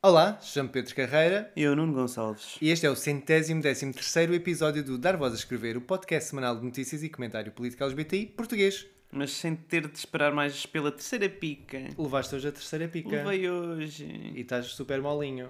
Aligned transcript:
Olá, 0.00 0.38
chamo 0.40 0.68
Pedro 0.68 0.94
Carreira 0.94 1.50
E 1.56 1.62
eu, 1.62 1.74
Nuno 1.74 1.92
Gonçalves. 1.92 2.56
e 2.62 2.70
este 2.70 2.86
é 2.86 2.90
o 2.90 2.94
centésimo 2.94 3.60
décimo 3.60 3.92
terceiro 3.92 4.32
episódio 4.32 4.84
do 4.84 4.96
Dar 4.96 5.16
Voz 5.16 5.32
a 5.32 5.36
Escrever, 5.36 5.76
o 5.76 5.80
podcast 5.80 6.30
semanal 6.30 6.56
de 6.56 6.64
notícias 6.64 7.02
e 7.02 7.08
comentário 7.08 7.50
político 7.50 7.82
LGBTI 7.82 8.26
português. 8.26 8.86
Mas 9.10 9.32
sem 9.32 9.56
ter 9.56 9.88
de 9.88 9.98
esperar 9.98 10.32
mais 10.32 10.64
pela 10.66 10.92
terceira 10.92 11.28
pica. 11.28 11.78
Levaste 11.98 12.36
hoje 12.36 12.46
a 12.48 12.52
terceira 12.52 12.86
pica 12.86 13.24
Levei 13.24 13.50
hoje. 13.50 14.04
e 14.36 14.40
estás 14.42 14.66
super 14.66 15.00
molinho. 15.02 15.48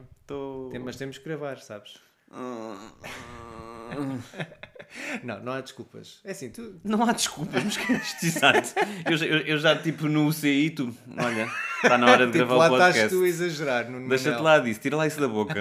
Tem- 0.70 0.80
Mas 0.80 0.96
temos 0.96 1.18
que 1.18 1.24
gravar, 1.24 1.58
sabes? 1.58 1.98
Não, 5.22 5.40
não 5.42 5.52
há 5.52 5.60
desculpas. 5.60 6.20
É 6.24 6.30
assim, 6.30 6.50
tu... 6.50 6.80
Não 6.84 7.02
há 7.02 7.12
desculpas, 7.12 7.62
mas 7.64 7.76
que 7.76 7.92
exato. 8.26 8.68
Eu, 9.10 9.16
já- 9.16 9.26
eu, 9.26 9.38
eu 9.40 9.58
já, 9.58 9.76
tipo, 9.76 10.06
no 10.08 10.26
UCI, 10.26 10.70
tu, 10.70 10.94
olha, 11.18 11.50
está 11.82 11.98
na 11.98 12.10
hora 12.10 12.26
de 12.26 12.32
tipo, 12.38 12.46
gravar 12.46 12.68
lá 12.68 12.70
o 12.70 12.72
estás 12.74 12.94
podcast. 12.96 13.16
tu 13.16 13.24
a 13.24 13.28
exagerar 13.28 13.90
no 13.90 14.08
Deixa-te 14.08 14.40
lá 14.42 14.58
disso, 14.58 14.80
tira 14.80 14.96
lá 14.96 15.06
isso 15.06 15.20
da 15.20 15.28
boca. 15.28 15.54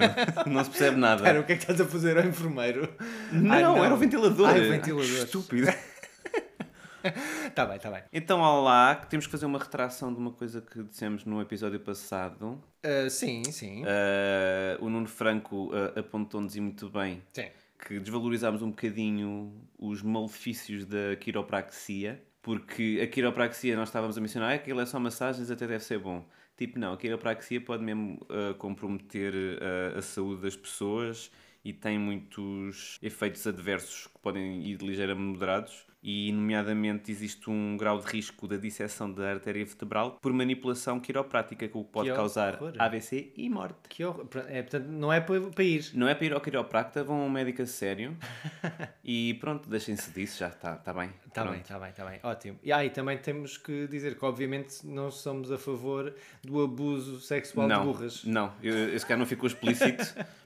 Não 0.45 0.63
se 0.63 0.69
percebe 0.69 0.97
nada. 0.97 1.21
Espera, 1.21 1.39
o 1.41 1.43
que 1.43 1.53
é 1.53 1.55
que 1.55 1.63
estás 1.63 1.81
a 1.81 1.85
fazer 1.85 2.17
ao 2.17 2.25
enfermeiro? 2.25 2.89
não, 3.31 3.51
Ai, 3.53 3.61
não. 3.63 3.83
era 3.83 3.93
o 3.93 3.97
ventilador. 3.97 4.47
Ai, 4.49 4.65
o 4.65 4.69
ventilador. 4.71 5.05
Estúpido. 5.05 5.67
Tá 7.55 7.65
bem, 7.65 7.79
tá 7.79 7.89
bem. 7.89 8.03
Então, 8.11 8.41
olá, 8.41 8.95
que 8.95 9.07
temos 9.07 9.25
que 9.25 9.31
fazer 9.31 9.45
uma 9.45 9.59
retração 9.59 10.11
de 10.13 10.19
uma 10.19 10.31
coisa 10.31 10.59
que 10.61 10.83
dissemos 10.83 11.23
no 11.23 11.41
episódio 11.41 11.79
passado. 11.79 12.61
Ah, 12.83 13.09
sim, 13.09 13.43
sim. 13.51 13.83
Uh, 13.83 14.83
o 14.85 14.89
Nuno 14.89 15.07
Franco 15.07 15.67
uh, 15.73 15.97
apontou-nos 15.99 16.55
e 16.55 16.61
muito 16.61 16.89
bem 16.89 17.21
Sim. 17.33 17.45
Que 17.79 17.99
desvalorizámos 17.99 18.61
um 18.61 18.69
bocadinho 18.69 19.53
os 19.77 20.01
malefícios 20.01 20.85
da 20.85 21.15
quiropraxia, 21.19 22.23
porque 22.41 22.99
a 23.03 23.07
quiropraxia 23.07 23.75
nós 23.75 23.89
estávamos 23.89 24.17
a 24.17 24.21
mencionar, 24.21 24.51
ah, 24.51 24.55
aquilo 24.55 24.79
é 24.79 24.85
só 24.85 24.99
massagens, 24.99 25.51
até 25.51 25.67
deve 25.67 25.83
ser 25.83 25.99
bom. 25.99 26.27
Tipo, 26.55 26.79
não, 26.79 26.93
a 26.93 26.97
quiropraxia 26.97 27.61
pode 27.61 27.83
mesmo 27.83 28.19
uh, 28.23 28.55
comprometer 28.55 29.33
uh, 29.33 29.97
a 29.97 30.01
saúde 30.01 30.41
das 30.41 30.55
pessoas 30.55 31.31
e 31.63 31.71
tem 31.73 31.99
muitos 31.99 32.97
efeitos 33.01 33.45
adversos 33.45 34.07
que 34.07 34.19
podem 34.19 34.65
ir 34.65 34.77
a 35.11 35.15
moderados. 35.15 35.85
E, 36.09 36.31
nomeadamente, 36.31 37.11
existe 37.11 37.49
um 37.49 37.75
grau 37.75 37.99
de 37.99 38.07
risco 38.07 38.47
da 38.47 38.55
disseção 38.55 39.11
da 39.11 39.29
artéria 39.29 39.65
vertebral 39.65 40.17
por 40.21 40.31
manipulação 40.31 41.01
quiroprática, 41.01 41.67
que 41.67 41.77
o 41.77 41.83
que 41.83 41.91
pode 41.91 42.09
Que 42.09 42.15
causar. 42.15 42.57
AVC 42.79 43.33
e 43.35 43.49
morte. 43.49 43.75
Que 43.89 44.05
horror. 44.05 44.25
É, 44.47 44.61
portanto, 44.61 44.85
não 44.87 45.11
é 45.11 45.19
para, 45.19 45.63
ir. 45.65 45.91
Não 45.95 46.07
é 46.07 46.15
para 46.15 46.25
ir 46.25 46.33
ao 46.33 46.39
quiropracta, 46.39 47.03
vão 47.03 47.23
a 47.23 47.25
um 47.25 47.29
médico 47.29 47.65
sério 47.65 48.15
e 49.03 49.33
pronto, 49.33 49.67
deixem-se 49.69 50.09
disso, 50.11 50.39
já 50.39 50.47
está 50.47 50.77
tá 50.77 50.93
bem. 50.93 51.11
Está 51.27 51.43
bem, 51.43 51.59
está 51.59 51.77
bem, 51.77 51.89
está 51.89 52.05
bem. 52.05 52.19
Ótimo. 52.23 52.57
E 52.63 52.71
aí 52.71 52.89
também 52.89 53.17
temos 53.17 53.57
que 53.57 53.85
dizer 53.87 54.17
que, 54.17 54.23
obviamente, 54.23 54.87
não 54.87 55.11
somos 55.11 55.51
a 55.51 55.57
favor 55.57 56.15
do 56.41 56.63
abuso 56.63 57.19
sexual 57.19 57.67
Não, 57.67 57.81
de 57.81 57.85
burras. 57.85 58.23
não, 58.23 58.53
eu, 58.63 58.73
eu 58.73 58.97
se 58.97 59.05
calhar 59.05 59.19
não 59.19 59.25
ficou 59.25 59.45
explícito, 59.45 60.05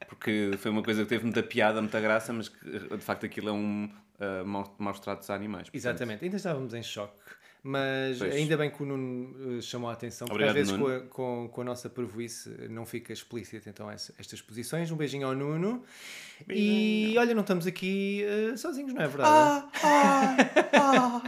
porque 0.09 0.53
foi 0.58 0.72
uma 0.72 0.81
coisa 0.81 1.03
que 1.03 1.09
teve 1.09 1.23
muita 1.23 1.44
piada, 1.44 1.80
muita 1.80 2.02
graça, 2.02 2.34
mas 2.34 2.50
que 2.50 2.68
de 2.68 2.98
facto 3.03 3.28
aquilo 3.28 3.50
é 3.50 3.53
um 3.53 3.88
uh, 4.22 4.46
maus, 4.46 4.70
maus 4.78 5.00
tratos 5.00 5.30
a 5.30 5.36
animais. 5.36 5.64
portanto. 5.70 5.76
Exatamente, 5.76 6.24
ainda 6.24 6.38
estávamos 6.38 6.74
em 6.74 6.84
choque. 6.84 7.20
Mas 7.64 8.18
Pois. 8.18 8.34
ainda 8.34 8.58
bem 8.58 8.72
que 8.72 8.82
o 8.82 8.86
Nuno 8.88 9.59
eh, 9.59 9.62
chamou 9.62 9.88
a 9.88 9.94
atenção, 9.94 10.28
porque 10.28 10.44
Obrigado, 10.44 10.58
às 10.64 10.68
vezes 10.72 10.82
com 10.82 10.88
a, 10.88 11.00
com, 11.02 11.48
com 11.48 11.62
a 11.62 11.64
nossa 11.64 11.88
parvoíce 11.92 12.50
eh, 12.60 12.68
não 12.68 12.88
fica 12.88 13.14
explícito 13.14 13.70
então 13.70 13.88
essa- 13.92 14.12
estas 14.18 14.42
posições. 14.42 14.90
Um 14.90 14.96
beijinho 14.96 15.28
ao 15.28 15.36
Nuno. 15.36 15.84
E 16.50 17.14
olha, 17.20 17.36
não 17.36 17.42
estamos 17.42 17.68
aqui 17.68 18.24
eh, 18.24 18.58
sozinhos, 18.58 18.96
não 18.96 19.02
é 19.04 19.08
verdade? 19.08 19.30
Ah, 19.31 19.70
ah, 19.84 20.38
ah. 20.74 21.22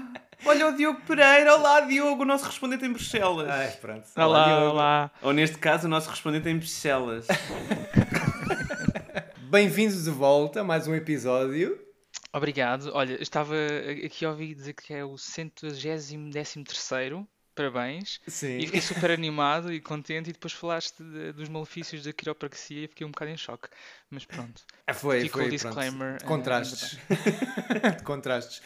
Olha 0.44 0.70
o 0.70 0.76
Diogo 0.76 1.02
Pereira, 1.02 1.53
olá 1.56 1.82
Diogo, 1.82 2.24
o 2.24 2.26
nosso 2.26 2.46
respondente 2.46 2.84
em 2.84 2.90
Bruxelas. 2.92 3.48
Ai, 3.48 3.70
pronto. 3.80 4.08
Olá, 4.18 4.46
Diogo. 4.48 4.66
olá. 4.72 5.12
Ou 5.22 5.34
neste 5.34 5.59
caso, 5.59 5.86
o 5.86 5.90
nosso 5.90 6.09
respondente 6.09 6.50
em 6.50 6.58
Bruxelas. 6.58 7.28
Bem-vindos 9.52 10.06
de 10.06 10.09
volta 10.09 10.62
a 10.62 10.64
mais 10.64 10.88
um 10.88 10.96
episódio. 10.96 11.80
Obrigado. 12.34 12.90
Olha, 12.94 13.22
estava 13.22 13.56
aqui 14.06 14.26
a 14.26 14.30
ouvir 14.32 14.56
dizer 14.56 14.74
que 14.74 14.94
é 14.94 15.06
o 15.06 15.18
113 15.18 16.18
terceiro. 16.64 17.28
Parabéns. 17.56 18.20
Sim. 18.28 18.58
E 18.58 18.66
fiquei 18.66 18.82
super 18.82 19.12
animado 19.12 19.72
e 19.72 19.80
contente 19.80 20.32
e 20.32 20.34
depois 20.34 20.52
falaste 20.54 21.04
de- 21.04 21.34
dos 21.34 21.48
malefícios 21.50 22.04
da 22.04 22.12
quiropraxia 22.12 22.86
e 22.86 22.88
fiquei 22.88 23.06
um 23.06 23.12
bocado 23.12 23.30
em 23.30 23.38
choque. 23.38 23.68
Mas 24.10 24.26
pronto. 24.26 24.64
Ah, 24.88 24.94
foi, 24.96 25.22
Ficou 25.22 25.42
foi, 25.42 25.50
o 25.50 25.52
disclaimer, 25.52 26.18
pronto. 26.18 26.24
eh, 26.24 26.28
Contrastes. 26.28 26.98
De 27.98 28.02
contrastes. 28.04 28.62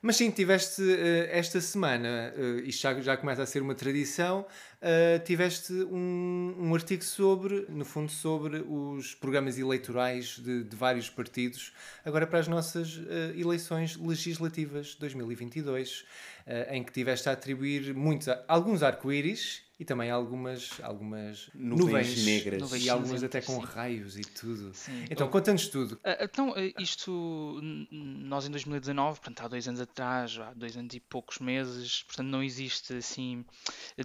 Mas 0.00 0.16
sim, 0.16 0.30
tiveste 0.30 0.80
eh, 0.82 1.28
esta 1.32 1.60
semana, 1.60 2.32
uh, 2.36 2.60
isto 2.60 2.82
já, 2.82 3.00
já 3.00 3.16
começa 3.16 3.42
a 3.42 3.46
ser 3.46 3.60
uma 3.62 3.74
tradição, 3.74 4.46
eh, 4.80 5.18
tiveste 5.18 5.72
um, 5.72 6.54
um 6.56 6.72
artigo 6.72 7.02
sobre, 7.02 7.66
no 7.68 7.84
fundo, 7.84 8.12
sobre 8.12 8.64
os 8.68 9.12
programas 9.12 9.58
eleitorais 9.58 10.38
de, 10.38 10.62
de 10.62 10.76
vários 10.76 11.10
partidos, 11.10 11.72
agora 12.04 12.28
para 12.28 12.38
as 12.38 12.46
nossas 12.46 13.00
eh, 13.08 13.32
eleições 13.36 13.96
legislativas 13.96 14.88
de 14.88 14.98
2022, 15.00 16.04
eh, 16.46 16.76
em 16.76 16.84
que 16.84 16.92
tiveste 16.92 17.28
a 17.28 17.32
atribuir 17.32 17.92
muitos, 17.92 18.28
alguns 18.46 18.84
arco-íris 18.84 19.67
e 19.78 19.84
também 19.84 20.10
algumas, 20.10 20.80
algumas 20.82 21.48
Nuvens 21.54 21.86
nuvens, 21.86 22.24
negras. 22.24 22.62
Nuvens 22.62 22.84
e 22.84 22.90
algumas 22.90 23.22
até 23.22 23.40
com 23.40 23.60
sim. 23.60 23.66
raios 23.66 24.18
e 24.18 24.22
tudo. 24.22 24.74
Sim. 24.74 25.04
Então, 25.08 25.28
conta-nos 25.28 25.68
tudo. 25.68 26.00
Ah, 26.02 26.18
Então, 26.20 26.52
ah, 26.56 26.82
isto, 26.82 27.60
nós 27.90 28.44
em 28.44 28.50
2019, 28.50 29.20
portanto, 29.20 29.40
há 29.44 29.48
dois 29.48 29.68
anos 29.68 29.80
atrás, 29.80 30.36
há 30.40 30.52
dois 30.52 30.76
anos 30.76 30.92
e 30.94 31.00
poucos 31.00 31.38
meses, 31.38 32.02
portanto, 32.02 32.26
não 32.26 32.42
existe 32.42 32.94
assim 32.94 33.44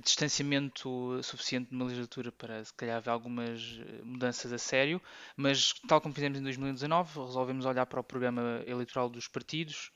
distanciamento 0.03 1.19
suficiente 1.23 1.69
de 1.69 1.75
uma 1.75 1.85
legislatura 1.85 2.31
para 2.31 2.63
se 2.63 2.73
calhar 2.73 2.97
haver 2.97 3.09
algumas 3.09 3.79
eh, 3.79 4.01
mudanças 4.03 4.53
a 4.53 4.59
sério, 4.59 5.01
mas 5.35 5.73
tal 5.87 5.99
como 5.99 6.13
fizemos 6.13 6.37
em 6.37 6.43
2019, 6.43 7.19
resolvemos 7.19 7.65
olhar 7.65 7.85
para 7.87 7.99
o 7.99 8.03
programa 8.03 8.61
eleitoral 8.67 9.09
dos 9.09 9.27
partidos. 9.27 9.91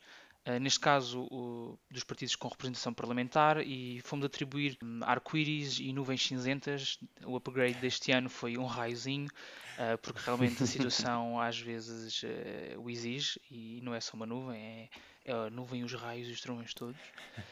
Ah, 0.47 0.59
neste 0.59 0.79
caso, 0.79 1.21
o- 1.29 1.77
dos 1.91 2.03
partidos 2.03 2.35
com 2.35 2.47
representação 2.47 2.93
parlamentar, 2.93 3.57
e 3.65 3.99
fomos 4.01 4.25
atribuir 4.25 4.77
hum, 4.83 4.99
arco-íris 5.03 5.79
e 5.79 5.91
nuvens 5.93 6.25
cinzentas. 6.25 6.97
O 7.25 7.35
upgrade 7.35 7.75
deste 7.75 8.11
ano 8.11 8.29
foi 8.29 8.57
um 8.57 8.65
raiozinho, 8.65 9.29
Uh, 9.77 9.95
porque 9.99 10.19
realmente 10.25 10.63
a 10.63 10.65
situação 10.65 11.39
às 11.39 11.59
vezes 11.59 12.23
uh, 12.23 12.81
o 12.81 12.89
exige 12.89 13.39
e 13.51 13.79
não 13.83 13.93
é 13.93 13.99
só 13.99 14.17
uma 14.17 14.25
nuvem, 14.25 14.59
é, 14.59 14.89
é 15.25 15.31
a 15.31 15.51
nuvem, 15.51 15.83
os 15.83 15.93
raios 15.93 16.27
e 16.27 16.31
os 16.31 16.41
trovões 16.41 16.73
todos. 16.73 16.99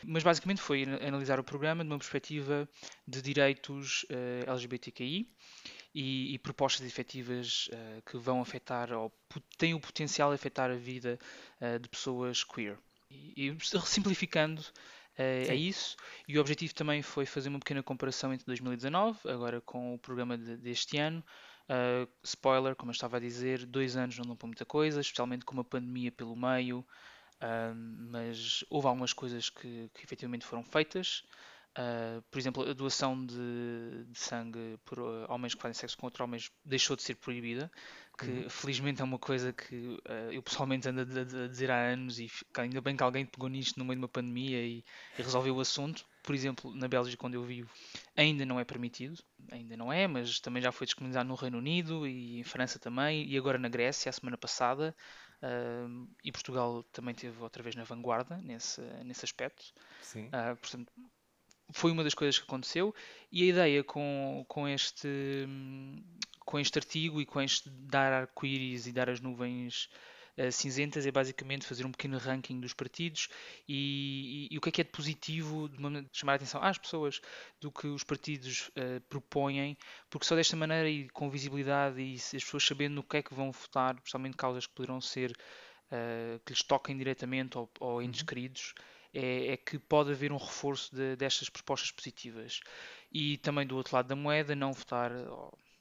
Mas 0.03 0.23
basicamente 0.23 0.59
foi 0.59 0.83
ana- 0.85 1.07
analisar 1.07 1.39
o 1.39 1.43
programa 1.43 1.83
de 1.83 1.89
uma 1.91 1.99
perspectiva 1.99 2.67
de 3.07 3.21
direitos 3.21 4.07
uh, 4.09 4.49
LGBTQI 4.49 5.27
e, 5.95 6.33
e 6.33 6.39
propostas 6.39 6.85
efetivas 6.85 7.69
uh, 7.71 8.01
que 8.01 8.17
vão 8.17 8.41
afetar 8.41 8.91
ou 8.91 9.09
têm 9.57 9.73
o 9.73 9.79
potencial 9.79 10.29
de 10.29 10.35
afetar 10.35 10.69
a 10.69 10.75
vida 10.75 11.17
uh, 11.61 11.79
de 11.79 11.87
pessoas 11.87 12.43
queer. 12.43 12.77
E, 13.09 13.47
e 13.47 13.57
simplificando, 13.85 14.61
uh, 14.61 14.65
é 15.17 15.55
isso. 15.55 15.95
E 16.27 16.37
o 16.37 16.41
objetivo 16.41 16.75
também 16.75 17.01
foi 17.01 17.25
fazer 17.25 17.47
uma 17.47 17.59
pequena 17.59 17.81
comparação 17.81 18.33
entre 18.33 18.45
2019, 18.45 19.19
agora 19.29 19.61
com 19.61 19.95
o 19.95 19.97
programa 19.97 20.37
de- 20.37 20.57
deste 20.57 20.97
ano. 20.97 21.23
Uh, 21.69 22.07
spoiler, 22.23 22.75
como 22.75 22.91
eu 22.91 22.93
estava 22.93 23.15
a 23.15 23.19
dizer, 23.19 23.65
dois 23.65 23.95
anos 23.95 24.17
não 24.17 24.25
dão 24.25 24.35
para 24.35 24.47
muita 24.47 24.65
coisa, 24.65 24.99
especialmente 24.99 25.45
com 25.45 25.53
uma 25.53 25.63
pandemia 25.63 26.11
pelo 26.11 26.35
meio, 26.35 26.85
um, 27.41 28.09
mas 28.11 28.65
houve 28.69 28.87
algumas 28.87 29.13
coisas 29.13 29.49
que, 29.49 29.89
que 29.93 30.03
efetivamente 30.03 30.45
foram 30.45 30.63
feitas. 30.63 31.23
Uh, 31.77 32.21
por 32.31 32.39
exemplo, 32.39 32.69
a 32.69 32.73
doação 32.73 33.25
de, 33.25 34.05
de 34.07 34.17
sangue 34.17 34.79
por 34.85 34.97
uh, 34.97 35.25
homens 35.27 35.53
que 35.53 35.61
fazem 35.61 35.73
sexo 35.73 35.97
com 35.97 36.05
outros 36.07 36.21
homens 36.21 36.49
deixou 36.63 36.95
de 36.95 37.03
ser 37.03 37.15
proibida, 37.15 37.69
que 38.17 38.47
felizmente 38.49 39.01
é 39.01 39.03
uma 39.03 39.19
coisa 39.19 39.51
que 39.51 39.75
uh, 39.75 40.31
eu 40.31 40.41
pessoalmente 40.41 40.87
ando 40.87 41.01
a, 41.01 41.03
a- 41.03 41.47
dizer 41.49 41.69
há 41.69 41.77
anos 41.77 42.17
e 42.17 42.31
ainda 42.57 42.79
bem 42.79 42.95
que 42.95 43.03
alguém 43.03 43.25
pegou 43.25 43.49
nisto 43.49 43.77
no 43.77 43.83
meio 43.83 43.97
de 43.97 44.03
uma 44.03 44.07
pandemia 44.07 44.61
e, 44.65 44.85
e 45.19 45.21
resolveu 45.21 45.53
o 45.53 45.59
assunto. 45.59 46.05
Por 46.23 46.33
exemplo, 46.33 46.73
na 46.73 46.87
Bélgica, 46.87 47.27
onde 47.27 47.35
eu 47.35 47.43
vivo, 47.43 47.69
ainda 48.15 48.45
não 48.45 48.57
é 48.57 48.63
permitido, 48.63 49.21
ainda 49.51 49.75
não 49.75 49.91
é, 49.91 50.07
mas 50.07 50.39
também 50.39 50.63
já 50.63 50.71
foi 50.71 50.87
descomunizado 50.87 51.27
no 51.27 51.35
Reino 51.35 51.57
Unido 51.57 52.07
e 52.07 52.39
em 52.39 52.43
França 52.43 52.79
também, 52.79 53.27
e 53.27 53.37
agora 53.37 53.59
na 53.59 53.67
Grécia, 53.67 54.09
a 54.09 54.13
semana 54.13 54.37
passada, 54.37 54.95
um, 55.43 56.07
e 56.23 56.31
Portugal 56.31 56.83
também 56.91 57.13
teve 57.13 57.39
outra 57.43 57.61
vez 57.61 57.75
na 57.75 57.83
vanguarda 57.83 58.37
nesse, 58.37 58.81
nesse 59.03 59.25
aspecto. 59.25 59.65
Sim. 60.01 60.29
Ah, 60.31 60.55
portanto, 60.55 60.91
foi 61.71 61.91
uma 61.91 62.03
das 62.03 62.13
coisas 62.13 62.37
que 62.37 62.45
aconteceu 62.45 62.93
e 63.31 63.43
a 63.43 63.45
ideia 63.47 63.83
com, 63.83 64.45
com 64.47 64.67
este 64.67 65.07
com 66.45 66.59
este 66.59 66.77
artigo 66.77 67.19
e 67.19 67.25
com 67.25 67.41
este 67.41 67.69
dar 67.69 68.13
arco-íris 68.13 68.85
e 68.85 68.91
dar 68.91 69.09
as 69.09 69.19
nuvens 69.19 69.89
uh, 70.37 70.51
cinzentas 70.51 71.05
é 71.05 71.11
basicamente 71.11 71.65
fazer 71.65 71.85
um 71.85 71.91
pequeno 71.91 72.19
ranking 72.19 72.59
dos 72.59 72.71
partidos 72.71 73.29
e, 73.67 74.47
e, 74.51 74.55
e 74.55 74.57
o 74.57 74.61
que 74.61 74.69
é 74.69 74.71
que 74.71 74.81
é 74.81 74.83
de 74.83 74.91
positivo 74.91 75.67
de 75.67 75.77
uma, 75.77 76.05
chamar 76.13 76.33
a 76.33 76.35
atenção 76.35 76.61
às 76.63 76.77
pessoas 76.77 77.19
do 77.59 77.71
que 77.71 77.87
os 77.87 78.03
partidos 78.03 78.69
uh, 78.69 79.01
propõem, 79.09 79.75
porque 80.09 80.27
só 80.27 80.35
desta 80.35 80.55
maneira 80.55 80.87
e 80.87 81.09
com 81.09 81.29
visibilidade 81.31 81.99
e 81.99 82.15
as 82.15 82.43
pessoas 82.43 82.63
sabendo 82.63 82.93
no 82.93 83.03
que 83.03 83.17
é 83.17 83.23
que 83.23 83.33
vão 83.33 83.51
votar, 83.51 83.95
principalmente 83.95 84.37
causas 84.37 84.67
que 84.67 84.73
poderão 84.75 85.01
ser 85.01 85.31
uh, 85.31 86.39
que 86.45 86.53
lhes 86.53 86.61
toquem 86.61 86.95
diretamente 86.95 87.57
ou, 87.57 87.69
ou 87.79 87.95
uhum. 87.95 88.01
É, 89.15 89.53
é, 89.53 89.57
que 89.57 89.79
pode 89.79 90.11
haver 90.11 90.33
um 90.33 90.37
reforço 90.37 90.93
de, 90.93 91.15
destas 91.15 91.49
propostas 91.49 91.89
positivas. 91.89 92.59
E 93.11 93.37
também 93.37 93.65
do 93.65 93.77
outro 93.77 93.95
lado 93.95 94.07
da 94.07 94.15
moeda, 94.15 94.53
não 94.53 94.73
votar, 94.73 95.09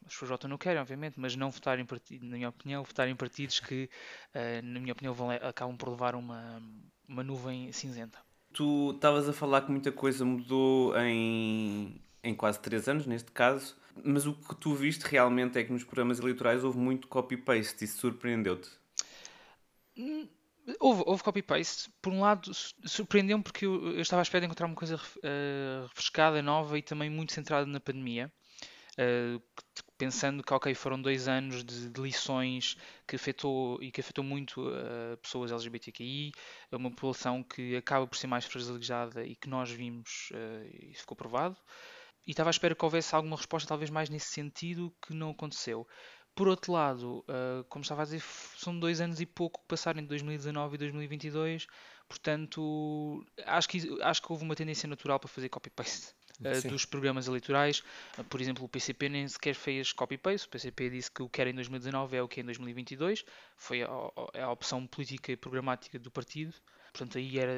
as 0.06 0.12
pessoas 0.12 0.28
votam 0.30 0.48
no 0.48 0.56
querem, 0.56 0.80
obviamente, 0.80 1.18
mas 1.18 1.34
não 1.34 1.50
votar 1.50 1.80
em 1.80 1.84
partidos, 1.84 2.28
na 2.28 2.36
minha 2.36 2.48
opinião, 2.48 2.84
votar 2.84 3.08
em 3.08 3.16
partidos 3.16 3.58
que, 3.58 3.90
uh, 4.34 4.62
na 4.64 4.78
minha 4.78 4.92
opinião, 4.92 5.12
vão, 5.12 5.30
acabam 5.30 5.76
por 5.76 5.88
levar 5.88 6.14
uma, 6.14 6.62
uma 7.08 7.24
nuvem 7.24 7.72
cinzenta. 7.72 8.18
Tu 8.52 8.92
estavas 8.94 9.28
a 9.28 9.32
falar 9.32 9.62
que 9.62 9.70
muita 9.72 9.90
coisa 9.90 10.24
mudou 10.24 10.96
em, 10.96 12.00
em 12.22 12.34
quase 12.36 12.60
3 12.60 12.88
anos, 12.88 13.06
neste 13.06 13.32
caso, 13.32 13.76
mas 14.04 14.26
o 14.26 14.32
que 14.32 14.54
tu 14.54 14.74
viste 14.74 15.02
realmente 15.02 15.58
é 15.58 15.64
que 15.64 15.72
nos 15.72 15.82
programas 15.82 16.20
eleitorais 16.20 16.62
houve 16.62 16.78
muito 16.78 17.08
copy-paste. 17.08 17.84
Isso 17.84 17.98
surpreendeu-te? 17.98 18.70
Houve, 20.80 21.02
houve 21.06 21.22
copy-paste. 21.22 21.90
Por 22.00 22.12
um 22.12 22.20
lado, 22.20 22.50
surpreendeu-me 22.84 23.44
porque 23.44 23.66
eu, 23.66 23.94
eu, 23.94 24.00
estava 24.00 24.22
à 24.22 24.24
espera 24.24 24.40
de 24.40 24.46
encontrar 24.46 24.66
uma 24.66 24.74
coisa 24.74 24.96
uh, 24.96 25.86
refrescada, 25.88 26.40
nova 26.42 26.78
e 26.78 26.82
também 26.82 27.10
muito 27.10 27.32
centrada 27.32 27.66
na 27.66 27.80
pandemia. 27.80 28.32
Uh, 28.98 29.42
pensando 29.98 30.42
que 30.42 30.54
ok, 30.54 30.72
foram 30.74 31.02
dois 31.02 31.26
anos 31.26 31.64
de, 31.64 31.90
de 31.90 32.00
lições 32.00 32.76
que 33.08 33.16
afetou 33.16 33.82
e 33.82 33.90
que 33.90 34.00
afetou 34.00 34.22
muito 34.22 34.68
uh, 34.68 35.16
pessoas 35.20 35.50
LGBTQI, 35.50 36.32
uma 36.72 36.90
população 36.90 37.42
que 37.42 37.76
acaba 37.76 38.06
por 38.06 38.16
ser 38.16 38.28
mais 38.28 38.44
fragilizada 38.44 39.24
e 39.24 39.34
que 39.34 39.48
nós 39.48 39.70
vimos 39.70 40.30
uh, 40.32 40.90
e 40.90 40.94
ficou 40.94 41.16
provado. 41.16 41.56
E 42.26 42.30
estava 42.30 42.48
à 42.48 42.52
espera 42.52 42.74
que 42.74 42.84
houvesse 42.84 43.14
alguma 43.14 43.36
resposta, 43.36 43.68
talvez 43.68 43.90
mais 43.90 44.08
nesse 44.08 44.28
sentido, 44.28 44.94
que 45.06 45.12
não 45.12 45.30
aconteceu. 45.30 45.86
Por 46.34 46.48
outro 46.48 46.72
lado, 46.72 47.24
uh, 47.28 47.64
como 47.68 47.82
estava 47.82 48.02
a 48.02 48.04
dizer, 48.04 48.22
são 48.56 48.76
dois 48.78 49.00
anos 49.00 49.20
e 49.20 49.26
pouco 49.26 49.60
que 49.60 49.68
passaram 49.68 50.00
entre 50.00 50.08
2019 50.08 50.74
e 50.74 50.78
2022, 50.78 51.66
portanto, 52.08 53.24
acho 53.46 53.68
que, 53.68 54.02
acho 54.02 54.20
que 54.20 54.32
houve 54.32 54.44
uma 54.44 54.56
tendência 54.56 54.88
natural 54.88 55.20
para 55.20 55.28
fazer 55.28 55.48
copy-paste 55.48 56.12
uh, 56.40 56.68
dos 56.68 56.84
programas 56.84 57.28
eleitorais. 57.28 57.84
Uh, 58.18 58.24
por 58.24 58.40
exemplo, 58.40 58.64
o 58.64 58.68
PCP 58.68 59.08
nem 59.08 59.28
sequer 59.28 59.54
fez 59.54 59.92
copy-paste. 59.92 60.48
O 60.48 60.50
PCP 60.50 60.90
disse 60.90 61.10
que 61.10 61.22
o 61.22 61.28
que 61.28 61.40
era 61.40 61.50
em 61.50 61.54
2019 61.54 62.16
é 62.16 62.22
o 62.22 62.28
que 62.28 62.40
é 62.40 62.42
em 62.42 62.46
2022. 62.46 63.24
Foi 63.56 63.82
a, 63.82 63.86
a, 63.86 64.44
a 64.44 64.50
opção 64.50 64.86
política 64.86 65.30
e 65.30 65.36
programática 65.36 65.98
do 65.98 66.10
partido. 66.10 66.54
Portanto, 66.92 67.18
aí 67.18 67.38
era, 67.38 67.52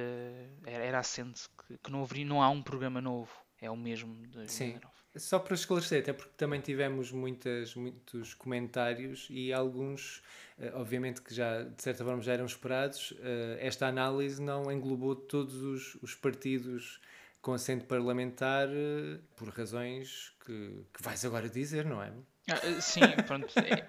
era, 0.66 0.84
era 0.84 0.98
assente 0.98 1.42
que, 1.66 1.78
que 1.78 1.90
não, 1.90 2.02
haveria, 2.02 2.24
não 2.24 2.42
há 2.42 2.48
um 2.50 2.62
programa 2.62 3.00
novo. 3.00 3.30
É 3.60 3.70
o 3.70 3.76
mesmo 3.76 4.14
de 4.14 4.28
2019. 4.28 4.80
Sim. 4.80 5.05
Só 5.18 5.38
para 5.38 5.54
esclarecer, 5.54 6.02
até 6.02 6.12
porque 6.12 6.32
também 6.36 6.60
tivemos 6.60 7.10
muitas, 7.10 7.74
muitos 7.74 8.34
comentários 8.34 9.26
e 9.30 9.52
alguns, 9.52 10.22
eh, 10.58 10.72
obviamente 10.74 11.22
que 11.22 11.34
já 11.34 11.62
de 11.62 11.82
certa 11.82 12.04
forma 12.04 12.22
já 12.22 12.32
eram 12.34 12.46
esperados, 12.46 13.14
esta 13.58 13.86
análise 13.86 14.40
não 14.42 14.70
englobou 14.70 15.14
todos 15.16 15.56
os, 15.62 15.94
os 16.02 16.14
partidos 16.14 17.00
com 17.46 17.52
assento 17.52 17.84
parlamentar 17.84 18.66
eh, 18.68 19.20
por 19.36 19.48
razões 19.50 20.32
que, 20.44 20.84
que 20.92 21.00
vais 21.00 21.24
agora 21.24 21.48
dizer, 21.48 21.84
não 21.84 22.02
é? 22.02 22.12
Ah, 22.50 22.58
eh, 22.64 22.80
sim, 22.80 23.00
pronto. 23.24 23.54
É, 23.60 23.86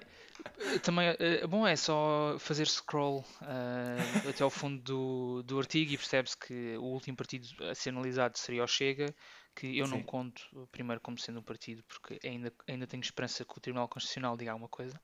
eh, 0.76 0.80
também, 0.80 1.08
bom, 1.50 1.66
é 1.66 1.76
só 1.76 2.36
fazer 2.38 2.68
scroll 2.68 3.26
uh, 3.42 4.30
até 4.30 4.44
ao 4.44 4.52
fundo 4.52 4.80
do, 4.84 5.42
do 5.42 5.58
artigo 5.58 5.92
e 5.92 5.98
percebe-se 5.98 6.38
que 6.38 6.78
o 6.78 6.84
último 6.84 7.18
partido 7.18 7.48
a 7.64 7.74
ser 7.74 7.90
analisado 7.90 8.38
seria 8.38 8.64
o 8.64 8.68
Chega, 8.68 9.08
que 9.58 9.76
eu 9.76 9.88
Sim. 9.88 9.94
não 9.94 10.04
conto 10.04 10.68
primeiro 10.72 11.02
como 11.02 11.18
sendo 11.18 11.40
um 11.40 11.44
partido, 11.44 11.84
porque 11.88 12.20
ainda, 12.24 12.54
ainda 12.68 12.86
tenho 12.86 13.02
esperança 13.02 13.44
que 13.44 13.58
o 13.58 13.60
Tribunal 13.60 13.88
Constitucional 13.88 14.38
diga 14.38 14.52
alguma 14.52 14.70
coisa. 14.70 14.96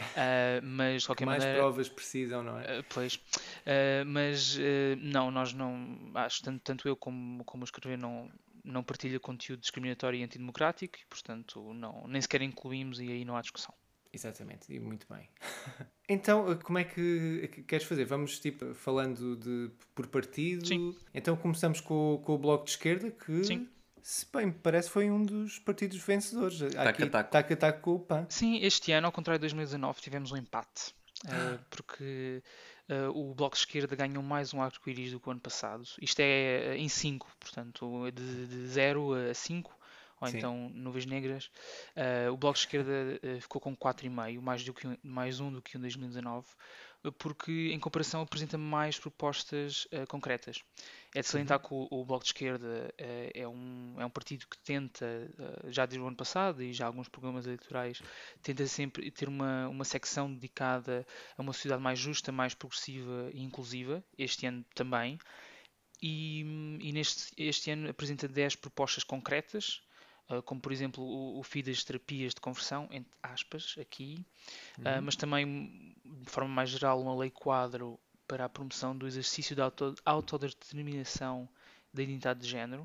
Uh, 0.00 0.64
mas 0.64 1.04
qualquer 1.04 1.26
mais 1.26 1.40
maneira, 1.40 1.60
provas 1.60 1.88
precisam, 1.90 2.42
não 2.42 2.58
é? 2.58 2.80
Uh, 2.80 2.84
pois, 2.88 3.16
uh, 3.16 4.06
mas 4.06 4.56
não, 5.02 5.30
nós 5.30 5.52
não, 5.52 6.10
acho 6.14 6.42
tanto, 6.42 6.60
tanto 6.64 6.88
eu 6.88 6.96
como, 6.96 7.44
como 7.44 7.62
o 7.62 7.64
escrever 7.64 7.98
não, 7.98 8.30
não 8.64 8.82
partilha 8.82 9.20
conteúdo 9.20 9.60
discriminatório 9.60 10.18
e 10.18 10.24
antidemocrático 10.24 10.98
e, 10.98 11.04
portanto, 11.06 11.74
não, 11.74 12.06
nem 12.08 12.22
sequer 12.22 12.40
incluímos 12.40 13.00
e 13.00 13.08
aí 13.10 13.24
não 13.24 13.36
há 13.36 13.42
discussão. 13.42 13.74
Exatamente, 14.12 14.72
e 14.72 14.80
muito 14.80 15.06
bem. 15.12 15.28
então, 16.08 16.58
como 16.64 16.78
é 16.78 16.84
que 16.84 17.62
queres 17.68 17.86
fazer? 17.86 18.06
Vamos 18.06 18.40
tipo 18.40 18.74
falando 18.74 19.36
de 19.36 19.70
por 19.94 20.06
partido. 20.08 20.66
Sim. 20.66 20.96
Então 21.14 21.36
começamos 21.36 21.80
com, 21.80 22.20
com 22.24 22.34
o 22.34 22.38
Bloco 22.38 22.64
de 22.64 22.70
Esquerda, 22.70 23.10
que 23.10 23.44
Sim. 23.44 23.68
Se 24.02 24.26
bem 24.32 24.46
me 24.46 24.52
parece, 24.52 24.90
foi 24.90 25.10
um 25.10 25.24
dos 25.24 25.58
partidos 25.58 25.98
vencedores. 25.98 26.58
Taca, 26.72 27.10
taco. 27.10 27.30
taca, 27.30 27.56
taco 27.56 27.80
com 27.80 27.94
o 27.94 28.00
PAN. 28.00 28.26
Sim, 28.28 28.58
este 28.62 28.92
ano, 28.92 29.06
ao 29.06 29.12
contrário 29.12 29.38
de 29.38 29.42
2019, 29.42 30.00
tivemos 30.00 30.32
um 30.32 30.36
empate. 30.36 30.94
Uh, 31.26 31.58
porque 31.68 32.42
uh, 32.88 33.10
o 33.10 33.34
Bloco 33.34 33.54
de 33.54 33.60
Esquerda 33.60 33.94
ganhou 33.94 34.22
mais 34.22 34.54
um 34.54 34.62
arco-íris 34.62 35.12
do 35.12 35.20
que 35.20 35.28
o 35.28 35.32
ano 35.32 35.40
passado. 35.40 35.84
Isto 36.00 36.20
é 36.20 36.76
em 36.76 36.88
5, 36.88 37.28
portanto, 37.38 38.10
de 38.10 38.66
0 38.68 39.30
a 39.30 39.34
5, 39.34 39.78
ou 40.20 40.28
Sim. 40.28 40.38
então 40.38 40.70
nuvens 40.74 41.04
negras. 41.04 41.50
Uh, 41.94 42.32
o 42.32 42.36
Bloco 42.38 42.56
de 42.56 42.60
Esquerda 42.60 43.20
ficou 43.40 43.60
com 43.60 43.76
4,5, 43.76 44.40
mais, 44.40 44.64
do 44.64 44.72
que, 44.72 44.98
mais 45.02 45.40
um 45.40 45.52
do 45.52 45.60
que 45.60 45.76
em 45.76 45.80
2019 45.80 46.46
porque 47.18 47.70
em 47.72 47.78
comparação 47.78 48.20
apresenta 48.20 48.58
mais 48.58 48.98
propostas 48.98 49.86
uh, 49.86 50.06
concretas. 50.06 50.62
É 51.14 51.22
de 51.22 51.26
salientar 51.26 51.58
uhum. 51.58 51.66
que 51.66 51.74
o, 51.94 52.00
o, 52.00 52.04
Bloco 52.04 52.24
de 52.24 52.28
Esquerda 52.28 52.92
uh, 52.92 53.30
é, 53.34 53.48
um, 53.48 53.94
é 53.98 54.04
um 54.04 54.10
partido 54.10 54.46
que 54.46 54.58
tenta, 54.58 55.06
uh, 55.06 55.70
já 55.70 55.86
desde 55.86 56.04
o 56.04 56.06
ano 56.06 56.16
passado 56.16 56.62
e 56.62 56.72
já 56.72 56.86
alguns 56.86 57.08
programas 57.08 57.46
eleitorais, 57.46 58.02
tenta 58.42 58.66
sempre 58.66 59.10
ter 59.10 59.28
uma, 59.28 59.68
uma 59.68 59.84
secção 59.84 60.32
dedicada 60.32 61.06
a 61.38 61.42
uma 61.42 61.52
sociedade 61.52 61.82
mais 61.82 61.98
justa, 61.98 62.30
mais 62.30 62.54
progressiva 62.54 63.30
e 63.32 63.42
inclusiva, 63.42 64.04
este 64.18 64.44
ano 64.46 64.64
também. 64.74 65.18
E, 66.02 66.40
e 66.80 66.92
neste 66.92 67.32
este 67.36 67.70
ano 67.70 67.88
apresenta 67.88 68.26
10 68.26 68.56
propostas 68.56 69.04
concretas 69.04 69.82
como 70.44 70.60
por 70.60 70.70
exemplo 70.70 71.02
o, 71.02 71.40
o 71.40 71.42
FII 71.42 71.64
das 71.64 71.82
terapias 71.82 72.34
de 72.34 72.40
conversão, 72.40 72.88
entre 72.92 73.10
aspas, 73.22 73.74
aqui, 73.80 74.24
uhum. 74.78 75.02
mas 75.02 75.16
também, 75.16 75.96
de 76.22 76.30
forma 76.30 76.48
mais 76.48 76.70
geral, 76.70 77.00
uma 77.00 77.16
lei 77.16 77.30
quadro 77.30 77.98
para 78.26 78.44
a 78.44 78.48
promoção 78.48 78.96
do 78.96 79.06
exercício 79.06 79.56
da 79.56 79.64
auto, 79.64 79.94
autodeterminação 80.04 81.48
da 81.92 82.02
identidade 82.02 82.40
de 82.40 82.48
género, 82.48 82.82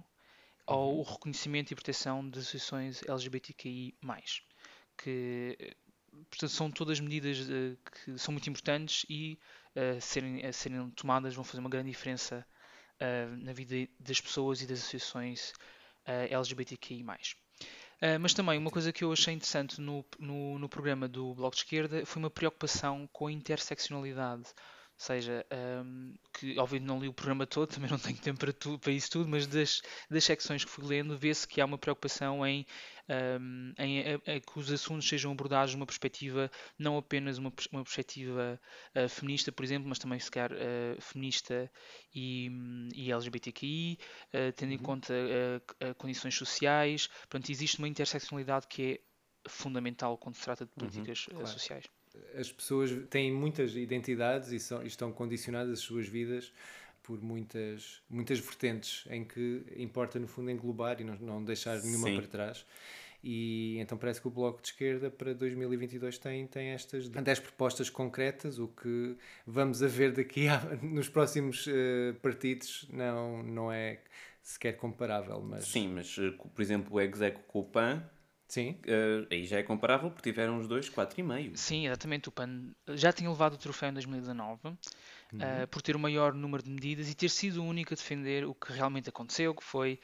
uhum. 0.68 0.76
ou 0.76 1.00
o 1.00 1.04
reconhecimento 1.04 1.72
e 1.72 1.76
proteção 1.76 2.28
de 2.28 2.40
associações 2.40 3.04
LGBTQI+, 3.08 3.96
que 4.98 5.76
portanto, 6.30 6.50
são 6.50 6.72
todas 6.72 7.00
medidas 7.00 7.40
uh, 7.42 7.78
que 7.92 8.18
são 8.18 8.32
muito 8.32 8.50
importantes 8.50 9.06
e 9.10 9.38
uh, 9.76 10.02
serem, 10.02 10.46
a 10.46 10.52
serem 10.52 10.90
tomadas 10.92 11.36
vão 11.36 11.44
fazer 11.44 11.60
uma 11.60 11.70
grande 11.70 11.90
diferença 11.90 12.46
uh, 12.96 13.36
na 13.38 13.54
vida 13.54 13.88
das 14.00 14.20
pessoas 14.20 14.62
e 14.62 14.68
das 14.68 14.80
associações 14.80 15.52
uh, 16.08 16.34
LGBTQI+. 16.34 17.06
Uh, 18.06 18.20
mas 18.20 18.36
também 18.36 18.60
uma 18.60 18.70
coisa 18.70 18.94
que 18.94 19.04
eu 19.04 19.12
achei 19.12 19.34
interessante 19.34 19.82
no, 19.82 20.06
no, 20.20 20.60
no, 20.60 20.70
programa 20.70 21.08
do 21.08 21.34
Bloco 21.34 21.56
de 21.56 21.64
Esquerda 21.64 22.06
foi 22.06 22.22
uma 22.22 22.30
preocupação 22.30 23.10
com 23.12 23.26
a 23.26 23.32
interseccionalidade 23.32 24.44
seja, 24.98 25.46
um, 25.84 26.14
que 26.34 26.58
obviamente 26.58 26.88
não 26.88 27.00
li 27.00 27.08
o 27.08 27.14
programa 27.14 27.46
todo, 27.46 27.68
também 27.74 27.90
não 27.90 28.00
tenho 28.00 28.18
tempo 28.18 28.40
para, 28.40 28.54
tu, 28.54 28.80
para 28.80 28.92
isso 28.92 29.12
tudo, 29.12 29.30
mas 29.30 29.46
das, 29.48 29.82
das 30.10 30.24
secções 30.24 30.64
que 30.64 30.72
fui 30.72 30.86
lendo, 30.86 31.18
vê-se 31.18 31.48
que 31.48 31.60
há 31.60 31.66
uma 31.66 31.78
preocupação 31.78 32.46
em, 32.46 32.66
um, 33.10 33.74
em, 33.78 34.00
em, 34.00 34.22
em, 34.26 34.42
que 34.42 34.60
os 34.60 34.72
assuntos 34.72 35.08
sejam 35.08 35.32
abordados 35.32 35.72
de 35.72 35.78
uma 35.78 35.86
perspectiva, 35.86 36.50
não 36.80 36.98
apenas 36.98 37.38
uma, 37.38 37.52
uma 37.72 37.84
perspectiva 37.84 38.60
uh, 38.96 39.10
feminista, 39.10 39.52
por 39.52 39.64
exemplo, 39.64 39.88
mas 39.88 40.00
também, 40.00 40.20
se 40.20 40.32
calhar, 40.32 40.52
uh, 40.54 41.02
feminista 41.02 41.70
e, 42.14 42.50
e 42.94 43.12
LGBTQI, 43.12 44.00
uh, 44.34 44.52
tendo 44.54 44.72
em 44.72 44.78
uhum. 44.78 44.84
conta 44.84 45.14
condições 45.98 46.36
sociais. 46.36 47.08
Portanto, 47.08 47.50
existe 47.50 47.80
uma 47.80 47.88
interseccionalidade 47.88 48.68
que 48.68 48.94
é 48.94 49.50
fundamental 49.50 50.18
quando 50.18 50.36
se 50.36 50.44
trata 50.44 50.66
de 50.66 50.72
uhum, 50.72 50.90
políticas 50.90 51.28
uhum, 51.28 51.36
claro. 51.36 51.48
sociais 51.48 51.86
as 52.38 52.52
pessoas 52.52 52.92
têm 53.10 53.32
muitas 53.32 53.76
identidades 53.76 54.52
e, 54.52 54.60
são, 54.60 54.84
e 54.84 54.88
estão 54.88 55.12
condicionadas 55.12 55.74
as 55.74 55.80
suas 55.80 56.08
vidas 56.08 56.52
por 57.04 57.22
muitas, 57.22 58.02
muitas 58.10 58.40
vertentes 58.40 59.06
em 59.10 59.24
que 59.24 59.64
importa 59.78 60.20
no 60.20 60.28
fundo 60.28 60.50
englobar 60.50 61.00
e 61.00 61.04
não, 61.04 61.16
não 61.16 61.44
deixar 61.44 61.82
nenhuma 61.82 62.08
Sim. 62.08 62.16
para 62.18 62.28
trás. 62.28 62.66
E 63.24 63.78
então 63.80 63.98
parece 63.98 64.22
que 64.22 64.28
o 64.28 64.30
Bloco 64.32 64.62
de 64.62 64.68
Esquerda 64.68 65.10
para 65.10 65.34
2022 65.34 66.18
tem, 66.20 66.46
tem 66.46 66.68
estas 66.70 67.10
10 67.10 67.40
propostas 67.40 67.90
concretas, 67.90 68.60
o 68.60 68.68
que 68.68 69.18
vamos 69.48 69.82
a 69.82 69.88
ver 69.88 70.12
daqui 70.12 70.48
a, 70.48 70.60
nos 70.84 71.10
próximos 71.10 71.66
uh, 71.66 72.14
partidos 72.22 72.88
não, 72.92 73.42
não 73.42 73.72
é 73.72 74.00
sequer 74.44 74.74
comparável, 74.74 75.42
mas 75.42 75.66
Sim, 75.66 75.88
mas 75.88 76.16
eh, 76.20 76.32
por 76.54 76.62
exemplo 76.62 76.96
o 76.96 77.02
Execo 77.02 77.42
com 77.48 77.62
o 77.62 77.64
PAN, 77.64 78.08
sim. 78.48 78.78
eh, 78.86 79.28
aí 79.32 79.46
já 79.46 79.58
é 79.60 79.64
comparável 79.64 80.10
porque 80.12 80.30
tiveram 80.32 80.58
os 80.60 80.68
dois 80.68 80.90
4,5. 80.90 81.56
Sim, 81.56 81.88
exatamente. 81.88 82.30
O 82.30 82.32
PAN 82.32 82.72
já 82.90 83.12
tinha 83.12 83.30
levado 83.30 83.54
o 83.54 83.58
troféu 83.58 83.90
em 83.90 83.94
2019 83.94 84.78
Uhum. 85.34 85.42
eh, 85.42 85.66
por 85.66 85.82
ter 85.82 85.96
o 85.96 86.00
maior 86.00 86.34
número 86.34 86.64
de 86.64 86.70
medidas 86.70 87.10
e 87.10 87.16
ter 87.16 87.30
sido 87.30 87.62
o 87.62 87.66
único 87.66 87.94
a 87.94 87.98
defender 87.98 88.46
o 88.46 88.54
que 88.54 88.72
realmente 88.72 89.10
aconteceu, 89.10 89.54
que 89.56 89.64
foi 89.64 90.00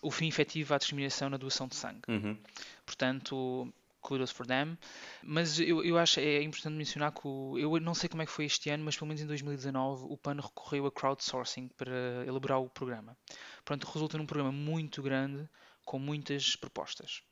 o 0.00 0.10
fim 0.10 0.28
efetivo 0.28 0.72
à 0.74 0.78
discriminação 0.78 1.28
na 1.28 1.36
doação 1.36 1.68
de 1.68 1.74
sangue. 1.74 2.00
Uhum. 2.08 2.38
Portanto, 2.86 3.72
kudos 4.00 4.30
for 4.30 4.46
them. 4.46 4.76
Mas 5.22 5.58
eu, 5.60 5.82
eu 5.84 5.96
acho 5.98 6.20
é 6.20 6.42
importante 6.42 6.74
mencionar 6.74 7.12
que 7.12 7.26
o, 7.26 7.58
eu 7.58 7.78
não 7.80 7.94
sei 7.94 8.08
como 8.08 8.22
é 8.22 8.26
que 8.26 8.32
foi 8.32 8.44
este 8.44 8.68
ano, 8.70 8.84
mas 8.84 8.96
pelo 8.96 9.08
menos 9.08 9.22
em 9.22 9.26
2019 9.26 10.06
o 10.08 10.16
PAN 10.16 10.36
recorreu 10.40 10.86
a 10.86 10.92
crowdsourcing 10.92 11.68
para 11.76 12.24
elaborar 12.26 12.60
o 12.60 12.68
programa. 12.68 13.16
Portanto, 13.64 13.90
resulta 13.92 14.18
num 14.18 14.26
programa 14.26 14.52
muito 14.52 15.02
grande 15.02 15.48
com 15.84 15.98
muitas 15.98 16.56
propostas. 16.56 17.22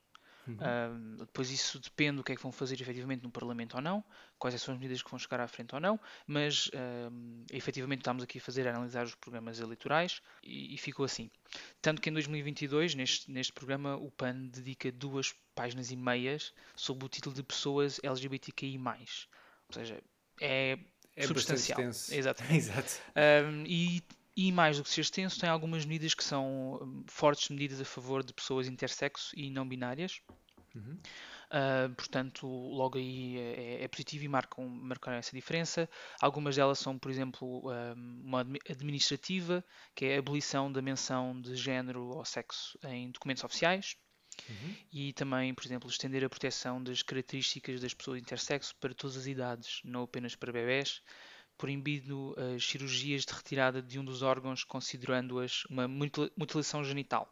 Ahm, 0.59 1.15
depois 1.17 1.49
isso 1.49 1.79
depende 1.79 2.17
do 2.17 2.23
que 2.23 2.31
é 2.31 2.35
que 2.35 2.41
vão 2.41 2.51
fazer 2.51 2.79
efetivamente 2.81 3.23
no 3.23 3.31
Parlamento 3.31 3.75
ou 3.75 3.81
não, 3.81 4.03
quais 4.37 4.53
é 4.55 4.57
são 4.57 4.73
as 4.73 4.79
medidas 4.79 5.01
que 5.01 5.09
vão 5.09 5.19
chegar 5.19 5.39
à 5.39 5.47
frente 5.47 5.73
ou 5.73 5.81
não, 5.81 5.99
mas 6.27 6.69
ahm, 6.73 7.43
efetivamente 7.51 7.99
estamos 7.99 8.23
aqui 8.23 8.37
a 8.37 8.41
fazer 8.41 8.67
a 8.67 8.71
analisar 8.71 9.05
os 9.05 9.15
programas 9.15 9.59
eleitorais 9.59 10.21
e, 10.43 10.73
e 10.73 10.77
ficou 10.77 11.05
assim. 11.05 11.29
Tanto 11.81 12.01
que 12.01 12.09
em 12.09 12.13
2022, 12.13 12.95
neste, 12.95 13.31
neste 13.31 13.53
programa, 13.53 13.95
o 13.97 14.11
PAN 14.11 14.47
dedica 14.47 14.91
duas 14.91 15.33
páginas 15.55 15.91
e 15.91 15.95
meias 15.95 16.53
sob 16.75 17.05
o 17.05 17.09
título 17.09 17.35
de 17.35 17.43
Pessoas 17.43 17.99
LGBTQI+. 18.03 18.77
Ou 18.77 19.73
seja, 19.73 20.01
é, 20.39 20.77
É 21.15 21.27
substancial. 21.27 21.81
Exatamente. 21.81 22.55
Exato. 22.55 23.01
Um, 23.15 23.63
e, 23.65 24.01
e 24.47 24.51
mais 24.51 24.77
do 24.77 24.83
que 24.83 24.89
ser 24.89 25.01
extenso, 25.01 25.39
tem 25.39 25.49
algumas 25.49 25.85
medidas 25.85 26.13
que 26.13 26.23
são 26.23 26.79
um, 26.81 27.03
fortes 27.07 27.49
medidas 27.49 27.79
a 27.79 27.85
favor 27.85 28.23
de 28.23 28.33
pessoas 28.33 28.67
intersexo 28.67 29.31
e 29.35 29.49
não 29.49 29.67
binárias. 29.67 30.21
Uh, 31.51 31.93
portanto, 31.95 32.47
logo 32.47 32.97
aí 32.97 33.37
é, 33.37 33.83
é 33.83 33.87
positivo 33.87 34.23
e 34.23 34.27
marcam, 34.27 34.67
marcaram 34.67 35.17
essa 35.17 35.35
diferença. 35.35 35.89
Algumas 36.21 36.55
delas 36.55 36.79
são, 36.79 36.97
por 36.97 37.11
exemplo, 37.11 37.69
um, 37.69 38.21
uma 38.23 38.39
admi- 38.39 38.61
administrativa, 38.69 39.63
que 39.93 40.05
é 40.05 40.15
a 40.15 40.19
abolição 40.19 40.71
da 40.71 40.81
menção 40.81 41.39
de 41.41 41.55
género 41.55 42.05
ou 42.05 42.23
sexo 42.23 42.79
em 42.85 43.11
documentos 43.11 43.43
oficiais. 43.43 43.97
E 44.91 45.11
também, 45.13 45.53
por 45.53 45.65
exemplo, 45.65 45.89
estender 45.89 46.23
a 46.23 46.29
proteção 46.29 46.81
das 46.81 47.03
características 47.03 47.81
das 47.81 47.93
pessoas 47.93 48.19
intersexo 48.19 48.73
para 48.77 48.93
todas 48.93 49.17
as 49.17 49.27
idades, 49.27 49.81
não 49.83 50.03
apenas 50.03 50.35
para 50.35 50.53
bebés, 50.53 51.01
proibindo 51.61 52.35
as 52.55 52.63
cirurgias 52.65 53.23
de 53.23 53.33
retirada 53.33 53.81
de 53.81 53.99
um 53.99 54.05
dos 54.05 54.21
órgãos, 54.23 54.63
considerando-as 54.63 55.63
uma 55.65 55.87
mutila- 55.87 56.31
mutilação 56.35 56.83
genital. 56.83 57.31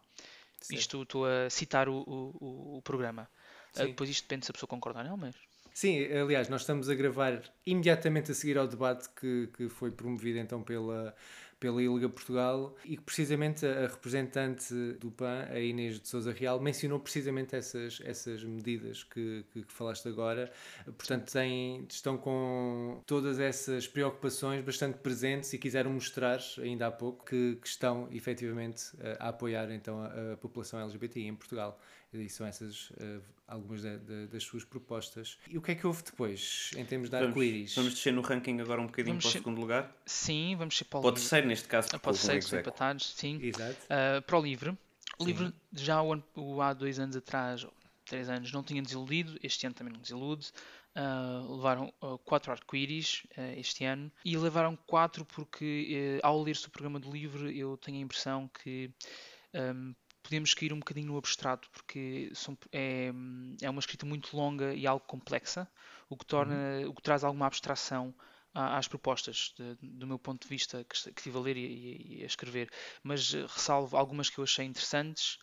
Isto 0.69 1.01
estou 1.03 1.25
a 1.25 1.49
citar 1.49 1.89
o, 1.89 1.97
o- 2.15 2.77
o- 2.77 2.81
programa. 2.81 3.23
Ah, 3.75 3.79
Sim. 3.79 3.87
depois 3.87 4.09
isto 4.09 4.23
depende 4.23 4.45
se 4.45 4.51
a 4.51 4.53
pessoa 4.53 4.67
concorda 4.67 4.99
ou 4.99 5.05
não, 5.05 5.17
mas 5.17 5.35
Sim, 5.73 6.05
aliás, 6.11 6.49
nós 6.49 6.61
estamos 6.61 6.89
a 6.89 6.95
gravar 6.95 7.41
imediatamente 7.65 8.31
a 8.31 8.35
seguir 8.35 8.57
ao 8.57 8.67
debate 8.67 9.07
que, 9.19 9.47
que 9.55 9.69
foi 9.69 9.89
promovido 9.91 10.37
então 10.37 10.61
pela, 10.61 11.15
pela 11.59 11.81
ILGA 11.81 12.07
Portugal 12.09 12.75
e 12.85 12.95
que 12.95 13.03
precisamente 13.03 13.65
a 13.65 13.87
representante 13.87 14.73
do 14.99 15.11
PAN, 15.11 15.47
a 15.49 15.59
Inês 15.59 15.99
de 15.99 16.07
Souza 16.07 16.31
Real, 16.31 16.59
mencionou 16.59 16.99
precisamente 16.99 17.55
essas, 17.55 18.01
essas 18.03 18.43
medidas 18.43 19.03
que, 19.03 19.45
que, 19.51 19.63
que 19.63 19.73
falaste 19.73 20.07
agora. 20.07 20.51
Portanto, 20.85 21.31
têm, 21.31 21.85
estão 21.89 22.17
com 22.17 23.01
todas 23.05 23.39
essas 23.39 23.87
preocupações 23.87 24.63
bastante 24.63 24.97
presentes 24.99 25.51
e 25.53 25.57
quiseram 25.57 25.91
mostrar, 25.91 26.39
ainda 26.57 26.87
há 26.87 26.91
pouco, 26.91 27.25
que, 27.25 27.57
que 27.61 27.67
estão 27.67 28.07
efetivamente 28.11 28.91
a, 29.19 29.25
a 29.25 29.29
apoiar 29.29 29.71
então 29.71 30.01
a, 30.01 30.33
a 30.33 30.37
população 30.37 30.79
LGBTI 30.79 31.27
em 31.27 31.35
Portugal. 31.35 31.79
E 32.11 32.27
são 32.27 32.47
essas 32.47 32.91
eh, 32.99 33.19
algumas 33.47 33.83
da- 33.83 33.97
da- 33.97 34.25
das 34.31 34.43
suas 34.43 34.63
propostas. 34.65 35.37
E 35.47 35.57
o 35.57 35.61
que 35.61 35.71
é 35.71 35.75
que 35.75 35.85
houve 35.85 36.01
depois, 36.03 36.71
em 36.75 36.83
termos 36.83 37.09
de 37.09 37.15
arco-íris? 37.15 37.75
vamos 37.75 37.93
descer 37.93 38.11
no 38.11 38.21
ranking 38.21 38.59
agora 38.59 38.81
um 38.81 38.87
bocadinho 38.87 39.13
Vamos 39.13 39.25
para 39.25 39.29
o 39.29 39.31
ser- 39.33 39.37
segundo 39.39 39.61
lugar. 39.61 39.95
sim, 40.07 40.55
vamos 40.57 40.75
ser 40.75 40.85
para 40.85 40.99
o 40.99 41.01
Para 41.03 41.09
o 41.09 41.13
terceiro, 41.13 41.47
neste 41.47 41.67
caso, 41.67 41.87
porque 41.89 41.99
Para 42.03 42.09
o 42.11 42.13
terceiro, 42.13 42.41
são 42.41 42.59
empatados, 42.59 43.13
sim. 43.15 43.39
Exato. 43.41 43.77
Uh, 43.85 44.21
para 44.23 44.39
o 44.39 44.41
livre. 44.41 44.71
O 45.19 45.23
Sim. 45.23 45.25
livre 45.27 45.53
já 45.73 46.01
o 46.01 46.23
o 46.35 46.61
há 46.61 46.73
dois 46.73 46.97
anos 46.99 47.15
atrás, 47.15 47.63
ou 47.63 47.73
três 48.05 48.27
anos, 48.29 48.51
não 48.51 48.63
tinha 48.63 48.81
desiludido, 48.81 49.37
este 49.43 49.67
ano 49.67 49.75
também 49.75 49.93
não 49.93 50.01
desilude. 50.01 50.47
Uh, 50.95 51.55
levaram 51.57 51.93
uh, 52.01 52.17
quatro 52.19 52.51
arco-íris 52.51 53.21
uh, 53.37 53.41
este 53.59 53.85
ano 53.85 54.11
e 54.25 54.35
levaram 54.35 54.75
quatro 54.87 55.23
porque 55.23 56.19
uh, 56.23 56.25
ao 56.25 56.41
ler-se 56.41 56.65
o 56.67 56.71
programa 56.71 56.99
do 56.99 57.11
livro 57.11 57.49
eu 57.51 57.77
tenho 57.77 57.97
a 57.97 58.01
impressão 58.01 58.49
que 58.63 58.89
um, 59.53 59.93
podemos 60.29 60.53
cair 60.53 60.71
um 60.71 60.79
bocadinho 60.79 61.07
no 61.07 61.17
abstrato 61.17 61.67
porque 61.71 62.31
são- 62.35 62.57
é, 62.71 63.11
é 63.61 63.69
uma 63.69 63.79
escrita 63.79 64.05
muito 64.05 64.35
longa 64.37 64.73
e 64.73 64.85
algo 64.85 65.03
complexa, 65.05 65.67
o 66.07 66.15
que 66.15 66.25
torna, 66.25 66.55
o 66.87 66.93
que 66.93 67.01
traz 67.01 67.23
alguma 67.23 67.47
abstração 67.47 68.13
às 68.53 68.87
propostas, 68.87 69.53
de- 69.57 69.75
do 69.81 70.05
meu 70.07 70.19
ponto 70.19 70.43
de 70.43 70.47
vista, 70.49 70.83
que, 70.83 70.95
que 71.13 71.19
estive 71.19 71.37
a 71.37 71.41
ler 71.41 71.57
e, 71.57 72.19
e- 72.19 72.23
a 72.23 72.25
escrever. 72.25 72.69
Mas 73.03 73.33
eh, 73.33 73.41
ressalvo 73.47 73.95
algumas 73.97 74.29
que 74.29 74.39
eu 74.39 74.43
achei 74.43 74.65
interessantes, 74.65 75.37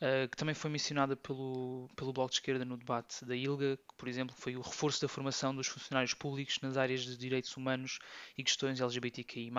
eh, 0.00 0.26
que 0.28 0.36
também 0.36 0.54
foi 0.54 0.70
mencionada 0.70 1.14
pelo, 1.16 1.88
pelo 1.96 2.12
Bloco 2.12 2.30
de 2.30 2.36
Esquerda 2.36 2.64
no 2.64 2.76
debate 2.76 3.24
da 3.24 3.34
ILGA, 3.36 3.76
que, 3.76 3.94
por 3.96 4.08
exemplo, 4.08 4.34
foi 4.38 4.56
o 4.56 4.60
reforço 4.60 5.00
da 5.02 5.08
formação 5.08 5.54
dos 5.54 5.66
funcionários 5.68 6.14
públicos 6.14 6.58
nas 6.62 6.76
áreas 6.76 7.02
de 7.02 7.16
direitos 7.16 7.56
humanos 7.56 7.98
e 8.38 8.42
questões 8.44 8.80
LGBTQI+, 8.80 9.50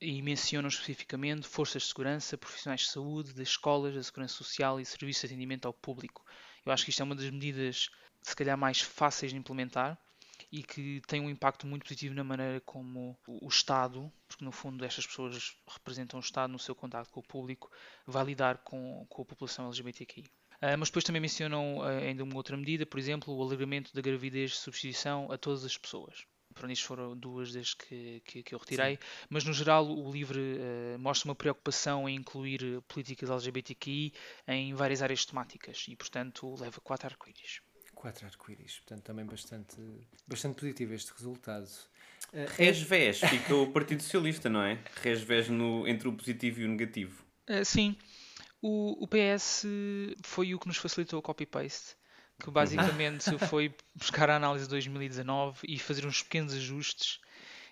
e 0.00 0.20
mencionam 0.22 0.68
especificamente 0.68 1.46
forças 1.46 1.82
de 1.82 1.88
segurança, 1.88 2.36
profissionais 2.36 2.82
de 2.82 2.88
saúde, 2.88 3.32
das 3.32 3.48
escolas, 3.48 3.94
da 3.94 4.02
segurança 4.02 4.34
social 4.34 4.80
e 4.80 4.84
serviços 4.84 5.22
de 5.22 5.26
atendimento 5.26 5.66
ao 5.66 5.72
público. 5.72 6.24
Eu 6.64 6.72
acho 6.72 6.84
que 6.84 6.90
isto 6.90 7.00
é 7.00 7.04
uma 7.04 7.14
das 7.14 7.30
medidas, 7.30 7.90
se 8.22 8.36
calhar, 8.36 8.58
mais 8.58 8.80
fáceis 8.80 9.32
de 9.32 9.38
implementar 9.38 9.98
e 10.52 10.62
que 10.62 11.00
tem 11.06 11.20
um 11.20 11.30
impacto 11.30 11.66
muito 11.66 11.84
positivo 11.84 12.14
na 12.14 12.24
maneira 12.24 12.60
como 12.60 13.18
o 13.26 13.48
Estado, 13.48 14.12
porque 14.28 14.44
no 14.44 14.52
fundo 14.52 14.84
estas 14.84 15.06
pessoas 15.06 15.56
representam 15.66 16.20
o 16.20 16.22
Estado 16.22 16.52
no 16.52 16.58
seu 16.58 16.74
contato 16.74 17.10
com 17.10 17.20
o 17.20 17.22
público, 17.22 17.70
vai 18.06 18.24
lidar 18.24 18.58
com, 18.58 19.06
com 19.08 19.22
a 19.22 19.24
população 19.24 19.66
LGBTQI. 19.66 20.24
Ah, 20.60 20.76
mas 20.76 20.88
depois 20.88 21.04
também 21.04 21.20
mencionam 21.20 21.82
ah, 21.82 21.88
ainda 21.88 22.24
uma 22.24 22.36
outra 22.36 22.56
medida, 22.56 22.86
por 22.86 22.98
exemplo, 22.98 23.34
o 23.34 23.42
alargamento 23.42 23.94
da 23.94 24.00
gravidez 24.00 24.52
de 24.52 24.56
substituição 24.56 25.30
a 25.30 25.38
todas 25.38 25.64
as 25.64 25.76
pessoas. 25.76 26.26
Para 26.56 26.72
isto 26.72 26.86
foram 26.86 27.14
duas 27.14 27.52
das 27.52 27.74
que, 27.74 28.22
que, 28.24 28.42
que 28.42 28.54
eu 28.54 28.58
retirei, 28.58 28.98
mas 29.28 29.44
no 29.44 29.52
geral 29.52 29.86
o 29.86 30.10
livro 30.10 30.40
eh, 30.40 30.96
mostra 30.98 31.28
uma 31.28 31.34
preocupação 31.34 32.08
em 32.08 32.16
incluir 32.16 32.62
eh, 32.64 32.80
políticas 32.88 33.28
LGBTQI 33.28 34.14
em 34.48 34.72
várias 34.72 35.02
áreas 35.02 35.26
temáticas 35.26 35.84
e, 35.86 35.94
portanto, 35.94 36.54
leva 36.58 36.80
quatro 36.80 37.08
arco-íris. 37.08 37.60
Quatro 37.94 38.24
arco-íris. 38.24 38.78
Portanto, 38.78 39.02
também 39.02 39.26
bastante, 39.26 39.76
bastante 40.26 40.56
positivo 40.56 40.94
este 40.94 41.12
resultado. 41.12 41.68
Eh, 42.32 42.46
Resvés, 42.56 43.20
fica 43.20 43.54
o 43.54 43.70
Partido 43.70 44.02
Socialista, 44.02 44.48
não 44.48 44.62
é? 44.62 44.82
Resvés 45.02 45.50
no, 45.50 45.86
entre 45.86 46.08
o 46.08 46.12
positivo 46.12 46.62
e 46.62 46.64
o 46.64 46.68
negativo. 46.68 47.22
Uh, 47.48 47.64
sim, 47.64 47.96
o, 48.62 49.04
o 49.04 49.06
PS 49.06 49.66
foi 50.24 50.54
o 50.54 50.58
que 50.58 50.66
nos 50.66 50.78
facilitou 50.78 51.18
o 51.18 51.22
copy-paste, 51.22 51.96
que 52.38 52.50
basicamente 52.50 53.38
foi 53.48 53.74
buscar 53.94 54.30
a 54.30 54.36
análise 54.36 54.64
de 54.64 54.70
2019 54.70 55.60
e 55.66 55.78
fazer 55.78 56.06
uns 56.06 56.22
pequenos 56.22 56.54
ajustes 56.54 57.20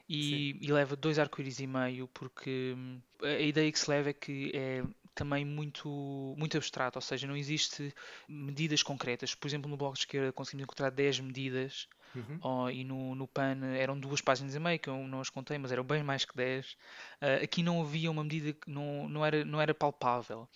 e, 0.08 0.58
e 0.60 0.72
leva 0.72 0.96
dois 0.96 1.18
arco-íris 1.18 1.60
e 1.60 1.66
meio, 1.66 2.08
porque 2.08 2.74
hum, 2.76 3.00
a 3.22 3.26
a 3.26 3.40
ideia 3.40 3.70
que 3.70 3.78
se 3.78 3.90
leva 3.90 4.10
é 4.10 4.12
que 4.12 4.50
é 4.54 4.84
também 5.14 5.44
muito, 5.44 5.88
muito 6.36 6.56
abstrato, 6.56 6.98
ou 6.98 7.02
seja, 7.02 7.26
não 7.26 7.36
existe 7.36 7.94
medidas 8.28 8.82
concretas. 8.82 9.34
Por 9.34 9.46
exemplo, 9.46 9.70
no 9.70 9.76
Bloco 9.76 9.94
de 9.94 10.00
Esquerda 10.00 10.32
conseguimos 10.32 10.64
encontrar 10.64 10.90
10 10.90 11.20
medidas 11.20 11.88
Uhum. 12.14 12.38
Oh, 12.42 12.70
e 12.70 12.84
no, 12.84 13.14
no 13.14 13.26
PAN 13.26 13.64
eram 13.76 13.98
duas 13.98 14.20
páginas 14.20 14.54
e 14.54 14.58
meia, 14.58 14.78
que 14.78 14.88
eu 14.88 14.96
não 15.06 15.20
as 15.20 15.30
contei, 15.30 15.58
mas 15.58 15.72
eram 15.72 15.82
bem 15.82 16.02
mais 16.02 16.24
que 16.24 16.36
10. 16.36 16.76
Ah, 17.20 17.42
aqui 17.42 17.62
não 17.62 17.80
havia 17.82 18.10
uma 18.10 18.22
medida 18.22 18.52
que 18.52 18.70
não, 18.70 19.08
não, 19.08 19.24
era, 19.24 19.44
não 19.44 19.60
era 19.60 19.74
palpável. 19.74 20.48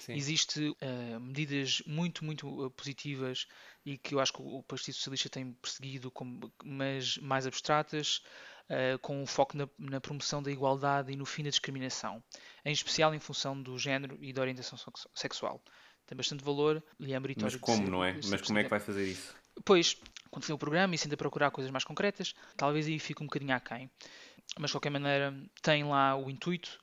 Sim. 0.00 0.14
Existe 0.14 0.76
ah, 0.80 1.20
medidas 1.20 1.82
muito, 1.86 2.24
muito 2.24 2.64
ah, 2.64 2.70
positivas 2.70 3.46
e 3.86 3.96
que 3.98 4.14
eu 4.14 4.20
acho 4.20 4.32
que 4.32 4.42
o 4.42 4.62
Partido 4.62 4.94
Socialista 4.94 5.28
tem 5.28 5.52
perseguido, 5.52 6.10
como, 6.10 6.52
mas 6.64 7.16
mais 7.18 7.46
abstratas, 7.46 8.22
ah, 8.68 8.98
com 9.00 9.22
um 9.22 9.26
foco 9.26 9.56
na, 9.56 9.68
na 9.78 10.00
promoção 10.00 10.42
da 10.42 10.50
igualdade 10.50 11.12
e 11.12 11.16
no 11.16 11.26
fim 11.26 11.44
da 11.44 11.50
discriminação, 11.50 12.22
em 12.64 12.72
especial 12.72 13.14
em 13.14 13.20
função 13.20 13.60
do 13.60 13.78
género 13.78 14.18
e 14.20 14.32
da 14.32 14.40
orientação 14.40 14.76
sexu- 14.78 15.08
sexual. 15.14 15.62
Tem 16.06 16.16
bastante 16.16 16.44
valor 16.44 16.82
e 17.00 17.14
é 17.14 17.20
meritório 17.20 17.52
Mas 17.52 17.60
como, 17.60 17.88
não 17.88 18.04
é? 18.04 18.18
Mas 18.28 18.42
como 18.42 18.58
é 18.58 18.64
que 18.64 18.70
vai 18.70 18.80
fazer 18.80 19.06
isso? 19.06 19.34
Pois, 19.64 19.96
quando 20.34 20.50
o 20.50 20.58
programa 20.58 20.94
e 20.94 20.98
se 20.98 21.04
tenta 21.04 21.16
procurar 21.16 21.50
coisas 21.50 21.70
mais 21.70 21.84
concretas, 21.84 22.34
talvez 22.56 22.86
aí 22.86 22.98
fique 22.98 23.22
um 23.22 23.26
bocadinho 23.26 23.54
aquém. 23.54 23.90
Mas 24.58 24.70
de 24.70 24.74
qualquer 24.74 24.90
maneira, 24.90 25.34
tem 25.62 25.84
lá 25.84 26.16
o 26.16 26.28
intuito 26.28 26.78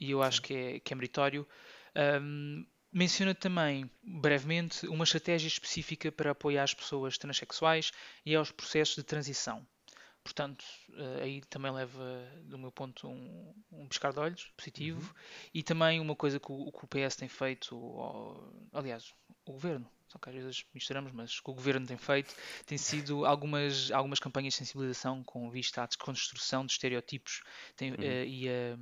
e 0.00 0.10
eu 0.10 0.22
acho 0.22 0.42
que 0.42 0.54
é, 0.54 0.80
que 0.80 0.92
é 0.92 0.96
meritório. 0.96 1.46
Ahm, 1.94 2.64
menciona 2.92 3.34
também, 3.34 3.88
brevemente, 4.02 4.86
uma 4.88 5.04
estratégia 5.04 5.46
específica 5.46 6.10
para 6.10 6.32
apoiar 6.32 6.64
as 6.64 6.74
pessoas 6.74 7.16
transexuais 7.16 7.92
e 8.24 8.34
aos 8.34 8.50
processos 8.50 8.96
de 8.96 9.02
transição. 9.04 9.66
Portanto, 10.24 10.64
eh, 10.94 11.22
aí 11.22 11.40
também 11.42 11.70
leva, 11.70 12.28
do 12.42 12.58
meu 12.58 12.72
ponto, 12.72 13.06
um, 13.06 13.54
um 13.70 13.86
pescar 13.86 14.12
de 14.12 14.18
olhos 14.18 14.52
positivo. 14.56 15.00
Uhum. 15.00 15.20
E 15.54 15.62
também 15.62 16.00
uma 16.00 16.16
coisa 16.16 16.40
que 16.40 16.50
o, 16.50 16.72
que 16.72 16.84
o 16.84 16.88
PS 16.88 17.16
tem 17.16 17.28
feito, 17.28 17.76
ou- 17.76 18.68
aliás, 18.72 19.14
o 19.44 19.52
governo, 19.52 19.88
só 20.16 20.18
que 20.18 20.28
às 20.30 20.34
vezes 20.34 20.64
misturamos, 20.74 21.12
mas 21.12 21.40
que 21.40 21.50
o 21.50 21.54
governo 21.54 21.86
tem 21.86 21.98
feito, 21.98 22.34
tem 22.64 22.78
sido 22.78 23.26
algumas, 23.26 23.90
algumas 23.90 24.18
campanhas 24.18 24.54
de 24.54 24.58
sensibilização 24.58 25.22
com 25.22 25.50
vista 25.50 25.82
à 25.82 25.86
desconstrução 25.86 26.64
de 26.64 26.72
estereotipos 26.72 27.42
tem, 27.76 27.94
eh, 28.00 28.24
e 28.26 28.48
a, 28.48 28.76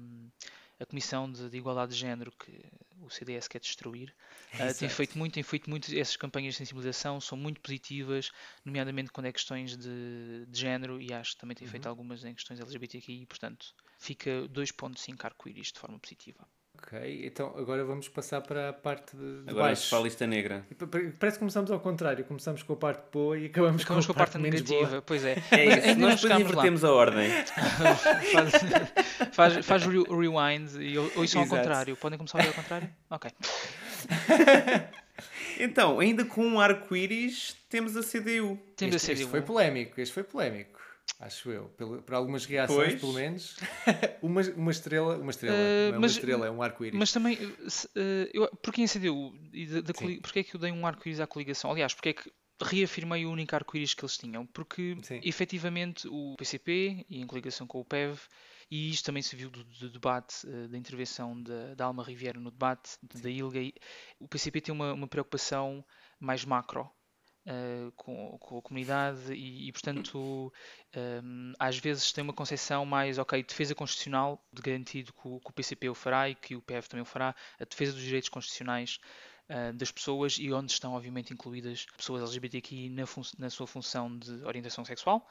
a 0.81 0.87
Comissão 0.87 1.31
de, 1.31 1.51
de 1.51 1.57
Igualdade 1.57 1.93
de 1.93 1.99
Género, 1.99 2.33
que 2.33 2.65
o 3.01 3.11
CDS 3.11 3.49
quer 3.49 3.61
destruir, 3.61 4.15
eh, 4.59 4.73
tem 4.75 4.89
feito 4.89 5.19
muito, 5.19 5.35
tem 5.35 5.43
feito 5.43 5.69
muito 5.69 5.93
essas 5.97 6.17
campanhas 6.17 6.55
de 6.55 6.59
sensibilização, 6.59 7.21
são 7.21 7.37
muito 7.37 7.61
positivas, 7.61 8.31
nomeadamente 8.65 9.11
quando 9.11 9.27
é 9.27 9.33
questões 9.33 9.77
de, 9.77 10.47
de 10.49 10.59
género, 10.61 11.01
e 11.01 11.13
acho 11.13 11.33
que 11.33 11.39
também 11.39 11.57
tem 11.57 11.67
Uhum. 11.67 11.71
feito 11.71 11.89
algumas 11.89 12.25
em 12.25 12.35
questões 12.35 12.61
LGBTQI, 12.61 13.27
portanto, 13.27 13.75
fica 13.99 14.47
2.5 14.49 15.25
arco-íris 15.25 15.73
de 15.73 15.79
forma 15.81 15.99
positiva. 15.99 16.47
Ok, 16.87 17.23
então 17.25 17.55
agora 17.57 17.83
vamos 17.83 18.09
passar 18.11 18.43
para 18.43 18.69
a 18.69 18.73
parte 18.75 19.17
de, 19.17 19.43
de 19.45 19.51
Agora 19.51 19.69
baixo. 19.69 19.89
para 19.89 19.99
a 20.01 20.03
lista 20.03 20.27
negra. 20.27 20.67
Pa- 20.79 20.87
pa- 20.87 20.99
Parece 21.19 21.37
que 21.37 21.39
começamos 21.39 21.71
ao 21.71 21.81
contrário, 21.81 22.23
começamos 22.27 22.63
com 22.63 22.75
a 22.75 22.77
parte 22.77 23.05
boa 23.11 23.39
e 23.39 23.47
acabamos, 23.47 23.81
Ficamos 23.83 24.05
com 24.05 24.13
a 24.13 24.15
parte 24.15 24.37
menos 24.39 24.61
negativa, 24.61 24.91
boa. 24.91 25.03
pois 25.03 25.25
é. 25.25 25.43
É 25.51 25.67
Mas 25.67 25.87
isso, 25.87 25.87
nós 25.87 25.97
depois 25.97 26.21
chegámos 26.21 26.45
lá. 26.45 26.51
invertemos 26.51 26.85
a 26.85 26.93
ordem. 26.93 27.31
faz, 28.33 28.53
faz, 29.33 29.65
faz 29.67 29.87
o 29.87 29.91
re- 29.91 30.05
rewind 30.11 30.69
e 30.79 31.23
isso 31.25 31.39
ao 31.39 31.47
contrário. 31.47 31.97
Podem 31.97 32.19
começar 32.19 32.39
a 32.39 32.43
ver 32.43 32.49
ao 32.49 32.55
contrário? 32.55 32.91
Ok. 33.11 33.31
Então, 35.59 36.01
ainda 36.01 36.25
com 36.25 36.45
um 36.45 36.61
arco-íris, 36.61 37.57
temos 37.69 37.97
a 37.97 38.01
CDU. 38.03 38.59
Temos 38.77 38.97
este, 38.97 39.11
a 39.11 39.15
este 39.15 39.23
CDU. 39.25 39.31
foi 39.31 39.41
polémico, 39.43 40.01
este 40.01 40.13
foi 40.13 40.25
polémico, 40.25 40.81
acho 41.21 41.51
eu. 41.51 41.69
Pelo, 41.71 42.03
por 42.03 42.15
algumas 42.15 42.45
reações, 42.47 42.91
Pois. 42.93 43.01
pelo 43.01 43.13
menos. 43.13 43.57
uma, 44.23 44.43
uma 44.57 44.71
estrela, 44.71 45.17
uma 45.19 45.31
estrela, 45.31 45.57
não 45.57 45.65
é 45.65 45.91
uma 45.91 46.01
mas- 46.01 46.13
estrela, 46.13 46.47
é 46.47 46.51
um 46.51 46.63
arco-íris. 46.63 46.99
Mas 46.99 47.13
também, 47.13 47.37
se, 47.69 47.89
eh, 47.97 48.31
eu, 48.33 48.49
porque 48.63 48.87
CDU, 48.87 49.35
e 49.53 49.67
da, 49.67 49.93
porque 50.23 50.39
é 50.41 50.45
que 50.45 50.55
eu 50.55 50.61
dei 50.61 50.73
um 50.73 50.87
arco-íris 50.87 51.21
à 51.21 51.27
coligação? 51.27 51.71
Aliás, 51.71 51.95
porque 51.95 52.11
é 52.11 52.13
que 52.13 52.33
reafirmei 52.63 53.27
o 53.27 53.31
único 53.31 53.55
arco-íris 53.55 53.95
que 53.95 54.05
eles 54.05 54.17
tinham? 54.17 54.47
Porque, 54.47 54.97
Sim. 55.03 55.21
efetivamente, 55.23 56.07
o 56.09 56.35
PCP, 56.37 57.05
e 57.09 57.21
em 57.21 57.27
coligação 57.27 57.67
com 57.67 57.81
o 57.81 57.85
PEV, 57.85 58.19
e 58.71 58.91
isto 58.91 59.05
também 59.05 59.23
se 59.23 59.37
viu 59.37 59.51
do, 59.51 59.65
do 59.65 59.91
debate, 59.91 60.47
eh, 60.47 60.69
da 60.69 60.79
intervenção 60.79 61.41
da, 61.43 61.75
da 61.75 61.85
Alma 61.87 62.03
Riviera 62.05 62.39
no 62.41 62.51
debate, 62.51 62.97
da 63.03 63.31
ILGA, 63.31 63.61
o 64.19 64.29
PCP 64.29 64.61
tem 64.61 64.75
uma, 64.75 64.93
uma 64.93 65.09
preocupação 65.09 65.85
mais 66.19 66.45
macro, 66.45 66.89
eh, 67.47 67.91
com, 67.97 68.39
com 68.39 68.59
a 68.59 68.63
comunidade 68.63 69.33
e, 69.35 69.69
e, 69.69 69.73
portanto, 69.73 70.53
um, 71.23 71.53
às 71.59 71.77
vezes 71.79 72.11
tem 72.13 72.25
uma 72.25 72.33
concepção 72.33 72.87
mais, 72.87 73.19
ok, 73.19 73.43
defesa 73.43 73.75
constitucional, 73.75 74.43
de 74.53 74.63
garantido 74.63 75.13
que 75.13 75.29
o, 75.29 75.41
que 75.41 75.51
o 75.51 75.53
PCP 75.53 75.89
o 75.91 75.95
fará 75.95 76.29
e 76.31 76.35
que 76.35 76.57
o 76.57 76.63
PF 76.63 76.89
também 76.89 77.03
o 77.03 77.07
fará, 77.07 77.35
a 77.61 77.65
defesa 77.65 77.93
dos 77.93 78.03
direitos 78.03 78.29
constitucionais 78.31 78.99
uh, 79.51 79.73
das 79.75 79.91
pessoas 79.93 80.39
e 80.39 80.51
onde 80.53 80.73
estão, 80.73 80.95
obviamente, 80.95 81.33
incluídas 81.35 81.85
pessoas 81.97 82.23
LGBTQI 82.23 82.89
na, 82.89 83.05
na 83.39 83.51
sua 83.51 83.67
função 83.67 84.17
de 84.19 84.43
orientação 84.45 84.85
sexual, 84.85 85.29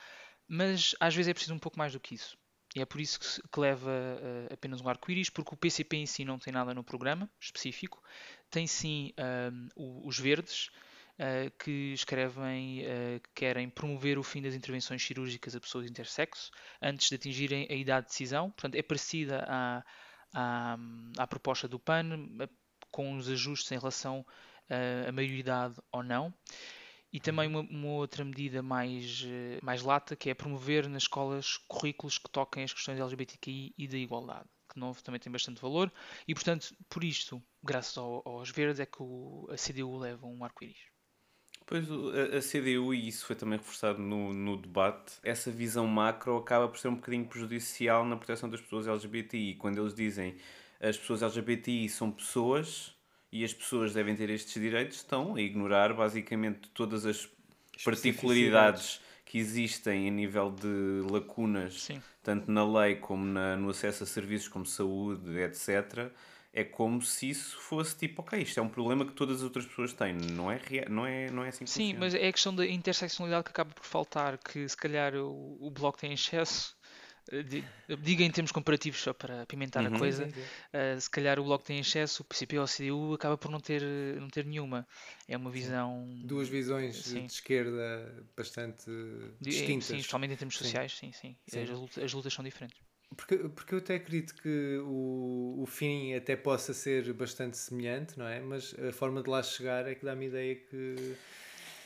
mas 0.48 0.96
às 1.00 1.16
vezes 1.16 1.30
é 1.30 1.34
preciso 1.34 1.56
um 1.56 1.60
pouco 1.60 1.80
mais 1.80 1.94
do 1.94 2.00
que 2.00 2.14
isso. 2.16 2.38
E 2.76 2.82
é 2.82 2.86
por 2.86 3.00
isso 3.02 3.20
que, 3.20 3.48
que 3.50 3.60
leva 3.60 3.90
uh, 3.90 4.54
apenas 4.54 4.82
um 4.82 4.88
arco-íris, 4.88 5.30
porque 5.30 5.54
o 5.54 5.58
PCP 5.58 5.98
em 5.98 6.06
si 6.06 6.26
não 6.26 6.38
tem 6.38 6.52
nada 6.54 6.74
no 6.74 6.84
programa 6.84 7.30
específico, 7.40 8.04
tem 8.50 8.68
sim 8.68 9.14
o- 9.76 10.08
os 10.08 10.20
verdes, 10.20 10.68
uh, 10.68 10.93
que 11.60 11.94
escrevem 11.94 12.82
uh, 12.82 13.20
que 13.22 13.30
querem 13.36 13.70
promover 13.70 14.18
o 14.18 14.24
fim 14.24 14.42
das 14.42 14.56
intervenções 14.56 15.04
cirúrgicas 15.06 15.56
a 15.56 15.60
pessoas 15.60 15.86
intersexo 15.90 16.52
antes 16.82 17.10
de 17.10 17.16
atingirem 17.16 17.68
a 17.70 17.74
idade 17.74 18.08
de 18.08 18.12
decisão. 18.12 18.50
Portanto, 18.52 18.76
é 18.76 18.82
parecida 18.82 19.46
à, 19.48 19.84
à, 20.34 20.78
à 21.18 21.28
proposta 21.28 21.68
do 21.68 21.80
PAN, 21.80 22.28
eh, 22.42 22.50
com 22.92 23.16
os 23.16 23.30
ajustes 23.30 23.72
em 23.72 23.78
relação 23.78 24.26
a 25.08 25.12
maioridade 25.12 25.76
ou 25.92 26.02
não. 26.04 26.34
E 27.12 27.20
também 27.20 27.48
uma, 27.48 27.62
uma 27.62 27.90
outra 27.90 28.26
medida 28.26 28.64
mais, 28.64 29.24
eh, 29.26 29.60
mais 29.62 29.82
lata, 29.84 30.16
que 30.16 30.30
é 30.30 30.34
promover 30.34 30.90
nas 30.90 31.04
escolas 31.04 31.58
currículos 31.68 32.18
que 32.18 32.30
toquem 32.30 32.64
as 32.64 32.74
questões 32.74 33.00
LGBTQI 33.00 33.74
e 33.78 33.88
da 33.88 33.98
igualdade, 33.98 34.50
que 34.72 34.80
novo 34.80 35.02
também 35.04 35.20
tem 35.20 35.32
bastante 35.32 35.62
valor. 35.62 35.92
E, 36.28 36.34
portanto, 36.34 36.76
por 36.90 37.04
isto, 37.04 37.42
graças 37.64 37.98
ao- 37.98 38.28
aos 38.28 38.50
verdes, 38.50 38.80
é 38.80 38.86
que 38.86 39.02
o- 39.02 39.48
a 39.52 39.58
CDU 39.58 39.98
leva 39.98 40.26
um 40.26 40.44
arco-íris. 40.44 40.93
Pois 41.66 41.86
a, 41.90 42.38
a 42.38 42.42
CDU, 42.42 42.94
e 42.94 43.08
isso 43.08 43.26
foi 43.26 43.36
também 43.36 43.58
reforçado 43.58 44.00
no, 44.00 44.34
no 44.34 44.58
debate, 44.58 45.14
essa 45.24 45.50
visão 45.50 45.88
macro 45.88 46.38
acaba 46.38 46.68
por 46.68 46.78
ser 46.78 46.90
um 46.90 46.96
bocadinho 46.96 47.26
prejudicial 47.26 48.06
na 48.06 48.16
proteção 48.16 48.50
das 48.50 48.62
pessoas 48.62 48.88
LGBTI. 48.88 49.56
Quando 49.56 49.80
eles 49.80 49.94
dizem 49.94 50.36
as 50.80 50.98
pessoas 50.98 51.22
LGBTI 51.22 51.88
são 51.88 52.12
pessoas 52.12 52.94
e 53.32 53.44
as 53.44 53.54
pessoas 53.54 53.94
devem 53.94 54.16
ter 54.16 54.30
estes 54.30 54.62
direitos, 54.62 54.98
estão 54.98 55.36
a 55.36 55.42
ignorar 55.42 55.94
basicamente 55.94 56.70
todas 56.70 57.06
as 57.06 57.28
particularidades 57.84 59.02
que 59.26 59.38
existem 59.38 60.08
a 60.08 60.12
nível 60.12 60.52
de 60.52 61.12
lacunas, 61.12 61.84
Sim. 61.84 62.02
tanto 62.22 62.52
na 62.52 62.64
lei 62.64 62.98
como 62.98 63.26
na, 63.26 63.56
no 63.56 63.70
acesso 63.70 64.04
a 64.04 64.06
serviços 64.06 64.48
como 64.48 64.66
saúde, 64.66 65.40
etc. 65.40 66.12
É 66.56 66.64
como 66.64 67.02
se 67.02 67.30
isso 67.32 67.58
fosse 67.58 67.98
tipo, 67.98 68.22
ok, 68.22 68.40
isto 68.40 68.60
é 68.60 68.64
um 68.64 68.70
problema 68.70 69.06
que 69.06 69.14
todas 69.14 69.38
as 69.38 69.44
outras 69.44 69.66
pessoas 69.66 69.92
têm, 69.92 70.14
não 70.14 70.52
é, 70.52 70.60
não 70.88 71.06
é, 71.06 71.32
não 71.32 71.44
é 71.44 71.50
assim 71.50 71.66
que 71.66 71.72
Sim, 71.72 71.94
funciona. 71.94 72.00
mas 72.06 72.14
é 72.14 72.28
a 72.28 72.32
questão 72.32 72.54
da 72.56 72.66
interseccionalidade 72.66 73.46
que 73.46 73.50
acaba 73.50 73.72
por 73.74 73.84
faltar, 73.86 74.38
que 74.38 74.70
se 74.70 74.78
calhar 74.78 75.16
o, 75.16 75.58
o 75.60 75.72
Bloco 75.72 75.98
tem 75.98 76.14
excesso. 76.14 76.76
eh, 77.32 77.42
di- 77.42 77.64
Diga 78.02 78.24
em 78.24 78.30
termos 78.32 78.52
comparativos, 78.52 79.00
só 79.02 79.14
para 79.14 79.42
apimentar 79.42 79.82
Uhum. 79.84 79.96
a 79.96 80.00
coisa, 80.00 80.30
eh, 80.72 81.00
se 81.00 81.10
calhar 81.10 81.40
o 81.40 81.44
Bloco 81.44 81.66
tem 81.66 81.80
excesso, 81.80 82.22
o 82.22 82.26
PCP 82.26 82.60
ou 82.60 82.66
o 82.66 82.68
CDU 82.68 83.14
acaba 83.16 83.36
por 83.38 83.50
não 83.50 83.60
ter, 83.60 83.82
eh, 83.82 84.20
não 84.20 84.30
ter 84.30 84.46
nenhuma. 84.46 84.88
É 85.28 85.36
uma 85.36 85.50
visão. 85.50 86.08
Duas 86.24 86.48
visões 86.50 86.98
Sim. 86.98 87.26
de 87.26 87.32
esquerda 87.34 88.24
bastante 88.38 88.86
di- 89.42 89.50
distintas. 89.50 89.88
Sim, 89.88 89.98
especialmente 89.98 90.34
em 90.34 90.38
termos 90.38 90.56
Sim. 90.58 90.64
sociais, 90.66 90.92
sim, 90.98 91.12
sim. 91.14 91.36
Sim. 91.48 91.64
As, 91.64 91.70
lutas, 91.70 92.04
as 92.04 92.14
lutas 92.14 92.34
são 92.34 92.44
diferentes. 92.44 92.78
Porque, 93.16 93.38
porque 93.38 93.76
eu 93.76 93.80
até 93.80 93.96
acredito 93.96 94.36
que 94.36 94.78
o, 94.86 95.60
o 95.62 95.66
fim 95.66 96.14
até 96.14 96.36
possa 96.36 96.74
ser 96.74 97.12
bastante 97.14 97.58
semelhante, 97.58 98.18
não 98.18 98.28
é? 98.28 98.40
Mas 98.40 98.76
a 98.80 98.92
forma 98.92 99.22
de 99.22 99.30
lá 99.30 99.42
chegar 99.44 99.88
é 99.88 99.96
que 99.96 100.06
dá-me 100.06 100.28
ideia 100.28 100.56
que. 100.56 101.16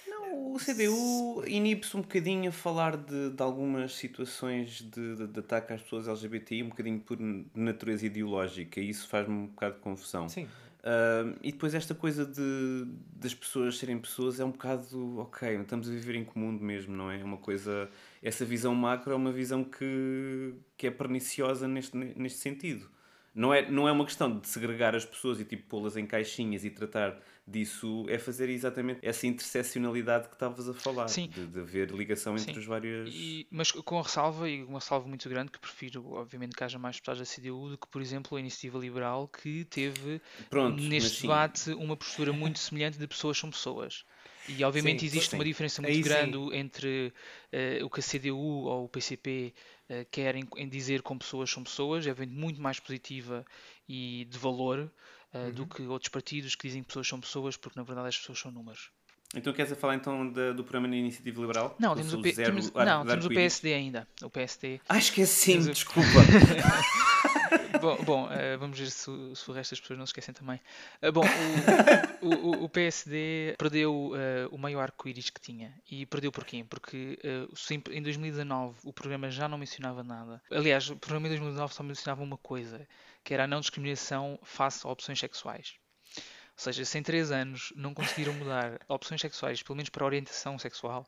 Não, 0.08 0.54
o 0.54 0.58
CDU 0.58 1.44
inibe-se 1.46 1.96
um 1.98 2.02
bocadinho 2.02 2.50
a 2.50 2.52
falar 2.52 2.98
de, 2.98 3.32
de 3.32 3.44
algumas 3.44 3.94
situações 3.96 4.82
de, 4.82 5.16
de, 5.16 5.28
de 5.28 5.40
ataque 5.40 5.74
às 5.74 5.82
pessoas 5.82 6.08
LGBTI, 6.08 6.64
um 6.64 6.70
bocadinho 6.70 7.00
por 7.00 7.18
natureza 7.54 8.06
ideológica, 8.06 8.80
e 8.80 8.90
isso 8.90 9.08
faz-me 9.08 9.34
um 9.34 9.46
bocado 9.48 9.76
de 9.76 9.82
confusão. 9.82 10.30
Sim, 10.30 10.48
Ah, 10.84 11.34
e 11.42 11.52
depois 11.52 11.74
esta 11.74 11.94
coisa 11.94 12.26
de, 12.26 12.86
das 13.14 13.34
pessoas 13.34 13.78
serem 13.78 14.00
pessoas 14.00 14.40
é 14.40 14.46
um 14.46 14.52
bocado, 14.52 15.20
ok, 15.20 15.60
estamos 15.62 15.90
a 15.90 15.92
viver 15.92 16.16
em 16.16 16.24
comum 16.26 16.52
mesmo, 16.52 16.96
não 16.96 17.12
é? 17.12 17.20
É 17.20 17.24
uma 17.24 17.38
coisa, 17.38 17.90
essa 18.22 18.46
visão 18.46 18.74
macro 18.76 19.12
é 19.12 19.16
uma 19.16 19.32
visão 19.32 19.64
que, 19.64 20.54
que 20.78 20.88
é 20.88 20.92
perniciosa 20.92 21.68
neste, 21.68 21.96
neste 21.98 22.40
sentido. 22.40 22.90
Não 23.36 23.54
é, 23.54 23.70
não 23.70 23.88
é 23.88 23.92
uma 23.92 24.06
questão 24.06 24.40
de 24.40 24.48
segregar 24.48 24.96
as 24.96 25.06
pessoas 25.06 25.40
e 25.40 25.46
tipo 25.46 25.68
pô-las 25.70 25.96
em 25.98 26.06
caixinhas 26.08 26.64
e 26.66 26.70
tratar 26.72 27.20
disso, 27.48 28.06
é 28.10 28.20
fazer 28.20 28.50
exatamente 28.50 29.00
essa 29.02 29.26
interseccionalidade 29.26 30.28
que 30.28 30.34
estavas 30.36 30.68
a 30.68 30.74
falar, 30.74 31.08
Sim. 31.08 31.30
de, 31.30 31.48
de 31.48 31.60
haver 31.60 31.92
ligação 31.92 32.38
entre 32.38 32.54
Sim. 32.54 32.60
os 32.60 32.66
vários... 32.66 33.16
E- 33.16 33.48
mas 33.50 33.72
com 33.72 34.00
a 34.00 34.04
ressalva, 34.04 34.50
e 34.50 34.64
uma 34.64 34.80
ressalva 34.80 35.08
muito 35.08 35.30
grande, 35.30 35.52
que 35.52 35.60
prefiro, 35.60 36.12
obviamente, 36.14 36.56
que 36.56 36.64
haja 36.64 36.78
mais 36.78 36.98
deputados 36.98 37.20
da 37.20 37.26
CDU 37.26 37.70
do 37.70 37.78
que, 37.78 37.88
por 37.88 38.02
exemplo, 38.02 38.38
a 38.38 38.40
Iniciativa 38.40 38.78
Liberal, 38.78 39.28
que 39.28 39.64
teve 39.66 40.22
Pronto, 40.50 40.82
neste 40.82 41.22
sim. 41.22 41.22
debate 41.24 41.72
uma 41.72 41.96
postura 41.96 42.34
muito 42.34 42.60
semelhante 42.60 42.98
de 42.98 43.08
pessoas 43.08 43.38
são 43.38 43.50
pessoas. 43.50 44.04
E 44.50 44.64
obviamente 44.64 45.02
Sim, 45.02 45.06
existe 45.08 45.32
sim. 45.32 45.38
uma 45.38 45.44
diferença 45.44 45.82
Aí 45.82 45.92
muito 45.92 46.06
sim. 46.06 46.10
grande 46.10 46.38
entre 46.56 47.14
eh, 47.52 47.80
o 47.84 47.90
que 47.90 48.00
a 48.00 48.04
CDU 48.04 48.38
ou 48.38 48.86
o 48.86 48.90
PCP 48.90 49.54
eh, 49.90 50.06
querem 50.10 50.48
em 50.56 50.70
dizer 50.70 51.02
com 51.02 51.18
pessoas 51.18 51.50
são 51.50 51.64
pessoas, 51.64 52.08
é 52.08 52.14
muito 52.26 52.62
mais 52.62 52.80
positiva 52.80 53.46
e 53.90 54.26
de 54.30 54.38
valor 54.38 54.90
eh, 55.48 55.52
do 55.52 55.64
Uhum. 55.64 55.68
que 55.68 55.82
outros 55.84 56.10
partidos 56.10 56.56
que 56.56 56.68
dizem 56.68 56.82
que 56.82 56.88
pessoas 56.88 57.08
são 57.08 57.20
pessoas, 57.20 57.58
porque 57.58 57.80
na 57.80 57.84
verdade 57.86 58.08
as 58.10 58.18
pessoas 58.18 58.40
são 58.40 58.52
números. 58.52 58.90
Então 59.36 59.52
queres 59.52 59.78
falar 59.78 59.96
então 59.96 60.32
da- 60.32 60.54
do 60.54 60.64
programa 60.64 60.88
da 60.88 60.96
Iniciativa 60.96 61.42
Liberal? 61.42 61.76
Não, 61.78 61.94
temos 61.96 62.14
o, 62.14 62.22
P- 62.22 62.32
zero 62.32 62.50
temos, 62.50 62.72
ar- 62.74 62.86
não, 62.86 63.04
de 63.04 63.10
temos 63.10 63.26
o? 63.26 63.30
PSD 63.30 63.74
ainda. 63.74 64.08
O 64.24 64.30
PSD 64.30 64.80
Ah, 64.88 64.98
esqueci-me, 64.98 65.70
o- 65.70 65.74
desculpa. 65.74 66.08
bom, 67.82 67.98
bom, 68.04 68.32
eh, 68.32 68.56
vamos 68.58 68.80
ver 68.80 68.90
se, 68.90 69.10
o- 69.10 69.36
se 69.36 69.50
o 69.50 69.54
resto 69.54 69.72
das 69.72 69.80
pessoas 69.82 70.00
não 70.00 70.06
se 70.06 70.12
esquecem 70.12 70.34
também. 70.34 70.60
Eh, 71.02 71.12
bom, 71.12 71.24
o, 72.22 72.64
o- 72.64 72.70
PSD 72.70 73.56
perdeu 73.58 74.12
eh, 74.16 74.48
o 74.52 74.58
meio 74.58 74.80
arco-íris 74.80 75.30
que 75.30 75.42
tinha. 75.42 75.74
E 75.90 76.06
perdeu 76.06 76.32
porquê? 76.32 76.66
Porque 76.70 77.20
sempre- 77.56 77.96
em 77.98 78.02
2019 78.02 78.78
o 78.84 78.94
programa 78.94 79.30
já 79.30 79.48
não 79.48 79.58
mencionava 79.58 80.04
nada. 80.04 80.42
Aliás, 80.52 80.90
o 80.90 80.96
programa 80.96 81.28
em 81.28 81.32
2019 81.32 81.74
só 81.74 81.84
mencionava 81.84 82.24
uma 82.24 82.38
coisa, 82.38 82.88
que 83.28 83.34
era 83.34 83.44
a 83.44 83.48
não 83.48 83.60
discriminação 83.60 84.40
face 84.42 84.88
a 84.88 84.90
opções 84.90 85.20
sexuais. 85.20 85.74
Ou 86.16 86.24
seja, 86.56 86.86
se 86.86 86.98
em 86.98 87.04
3 87.04 87.30
anos 87.30 87.74
não 87.76 87.94
conseguiram 87.94 88.32
mudar 88.34 88.80
opções 88.88 89.20
sexuais, 89.20 89.62
pelo 89.62 89.76
menos 89.76 89.90
para 89.90 90.06
orientação 90.06 90.58
sexual, 90.58 91.06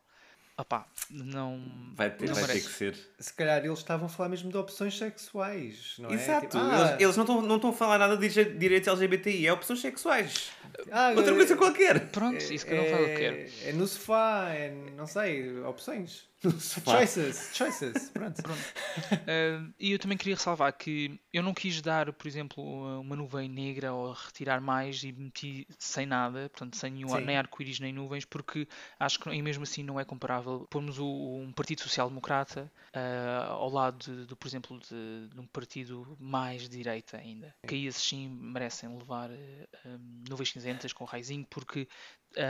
opá, 0.57 0.85
não. 1.09 1.63
Vai 1.95 2.11
ter, 2.13 2.27
não 2.27 2.35
vai 2.35 2.43
ter 2.43 2.59
que 2.59 2.69
ser. 2.69 2.93
Se 3.17 3.33
calhar 3.33 3.63
eles 3.63 3.79
estavam 3.79 4.07
a 4.07 4.09
falar 4.09 4.27
mesmo 4.27 4.51
de 4.51 4.57
opções 4.57 4.97
sexuais, 4.97 5.95
não 5.97 6.09
é? 6.09 6.13
Exato. 6.15 6.47
Tipo, 6.47 6.57
ah, 6.57 6.89
Eles, 6.91 7.01
eles 7.03 7.15
não 7.15 7.23
estão 7.23 7.41
não 7.41 7.55
estão 7.55 7.69
a 7.69 7.73
falar 7.73 7.97
nada 7.97 8.17
de 8.17 8.27
dire- 8.27 8.53
direitos 8.57 8.89
LGBTI, 8.89 9.47
é 9.47 9.53
opções 9.53 9.79
sexuais. 9.79 10.51
ah, 10.91 11.13
Outra 11.15 11.33
coisa 11.33 11.55
qualquer. 11.55 12.09
Pronto, 12.09 12.43
isso 12.53 12.65
que 12.65 12.73
eu 12.73 12.77
não 12.83 12.89
falo 12.91 13.05
que 13.05 13.15
quero. 13.15 13.35
É, 13.37 13.69
é 13.69 13.71
no 13.71 13.87
sofá, 13.87 14.49
é, 14.49 14.71
não 14.97 15.07
sei, 15.07 15.57
opções. 15.61 16.27
Choices, 16.41 17.51
choices, 17.53 18.09
pronto. 18.11 18.39
Uh, 18.39 19.73
e 19.77 19.91
eu 19.91 19.99
também 19.99 20.17
queria 20.17 20.35
ressalvar 20.35 20.71
que 20.71 21.19
eu 21.33 21.43
não 21.43 21.53
quis 21.53 21.81
dar, 21.81 22.13
por 22.13 22.27
exemplo, 22.27 22.63
uma 23.01 23.15
nuvem 23.15 23.49
negra 23.49 23.93
ou 23.93 24.13
retirar 24.13 24.61
mais 24.61 25.03
e 25.03 25.11
meti 25.11 25.67
sem 25.77 26.05
nada, 26.05 26.49
portanto, 26.49 26.77
sem 26.77 26.91
nenhum, 26.91 27.09
Sim. 27.09 27.25
nem 27.25 27.37
arco-íris 27.37 27.81
nem 27.81 27.91
nuvens, 27.91 28.23
porque 28.23 28.65
acho 28.97 29.19
que 29.19 29.29
e 29.29 29.41
mesmo 29.41 29.63
assim 29.63 29.83
não 29.83 29.99
é 29.99 30.05
comparável 30.05 30.65
pormos 30.69 30.97
o, 30.97 31.05
um 31.05 31.51
Partido 31.51 31.81
Social 31.81 32.07
Democrata 32.07 32.71
uh, 32.95 33.51
ao 33.51 33.69
lado, 33.69 33.97
de, 33.97 34.25
de, 34.25 34.35
por 34.35 34.47
exemplo, 34.47 34.79
de, 34.79 35.27
de 35.27 35.39
um 35.41 35.47
partido 35.47 36.15
mais 36.17 36.61
de 36.61 36.69
direita 36.69 37.17
ainda. 37.17 37.53
Que 37.67 37.75
aí 37.75 37.85
esses 37.85 38.01
sim 38.01 38.29
merecem 38.29 38.87
levar 38.97 39.29
uh, 39.29 39.99
nuvens 40.29 40.51
cinzentas 40.51 40.93
com 40.93 41.03
raizinho, 41.03 41.45
porque 41.49 41.85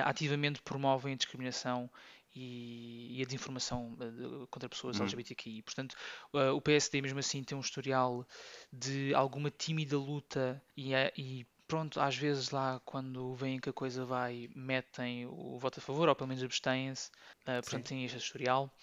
ativamente 0.03 0.61
promovem 0.61 1.13
a 1.13 1.15
discriminação 1.15 1.89
e, 2.35 3.17
e 3.17 3.21
a 3.21 3.25
desinformação 3.25 3.97
eh, 4.01 4.45
contra 4.49 4.69
pessoas 4.69 4.99
Hum. 4.99 5.03
LGBTQI. 5.03 5.61
Portanto, 5.63 5.95
eh, 6.35 6.49
o 6.51 6.61
PSD 6.61 7.01
mesmo 7.01 7.19
assim 7.19 7.43
tem 7.43 7.57
um 7.57 7.61
historial 7.61 8.25
de 8.71 9.13
alguma 9.13 9.49
tímida 9.49 9.97
luta 9.97 10.61
e, 10.75 10.93
é- 10.93 11.11
e 11.17 11.45
pronto, 11.67 11.99
às 11.99 12.15
vezes 12.15 12.49
lá 12.49 12.81
quando 12.85 13.33
veem 13.35 13.59
que 13.59 13.69
a 13.69 13.73
coisa 13.73 14.05
vai, 14.05 14.49
metem 14.55 15.25
o 15.27 15.57
voto 15.59 15.79
a 15.79 15.81
favor 15.81 16.09
ou 16.09 16.15
pelo 16.15 16.27
menos 16.27 16.43
abstêm-se. 16.43 17.09
Eh, 17.45 17.61
portanto, 17.61 17.87
tem 17.87 18.05
este 18.05 18.17
historial. 18.17 18.73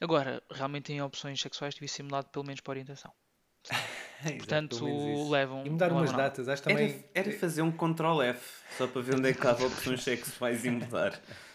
Agora, 0.00 0.42
realmente 0.50 0.84
tem 0.84 1.02
opções 1.02 1.40
sexuais 1.40 1.74
devia 1.74 1.88
ser 1.88 2.02
mudado 2.02 2.28
pelo 2.30 2.44
menos 2.44 2.60
para 2.60 2.72
orientação. 2.72 3.12
Portanto, 4.38 5.30
levam. 5.30 5.64
E 5.66 5.70
mudar 5.70 5.92
umas 5.92 6.12
datas, 6.12 6.48
acho 6.48 6.62
que 6.62 6.68
também. 6.68 7.04
Era, 7.14 7.28
era 7.28 7.38
fazer 7.38 7.62
um 7.62 7.70
Ctrl 7.70 8.22
F, 8.22 8.62
só 8.76 8.86
para 8.86 9.02
ver 9.02 9.14
onde 9.16 9.28
é 9.28 9.32
que 9.32 9.38
estava 9.38 9.66
opções 9.66 10.02
sexuais 10.02 10.64
e 10.64 10.70
mudar. 10.70 11.20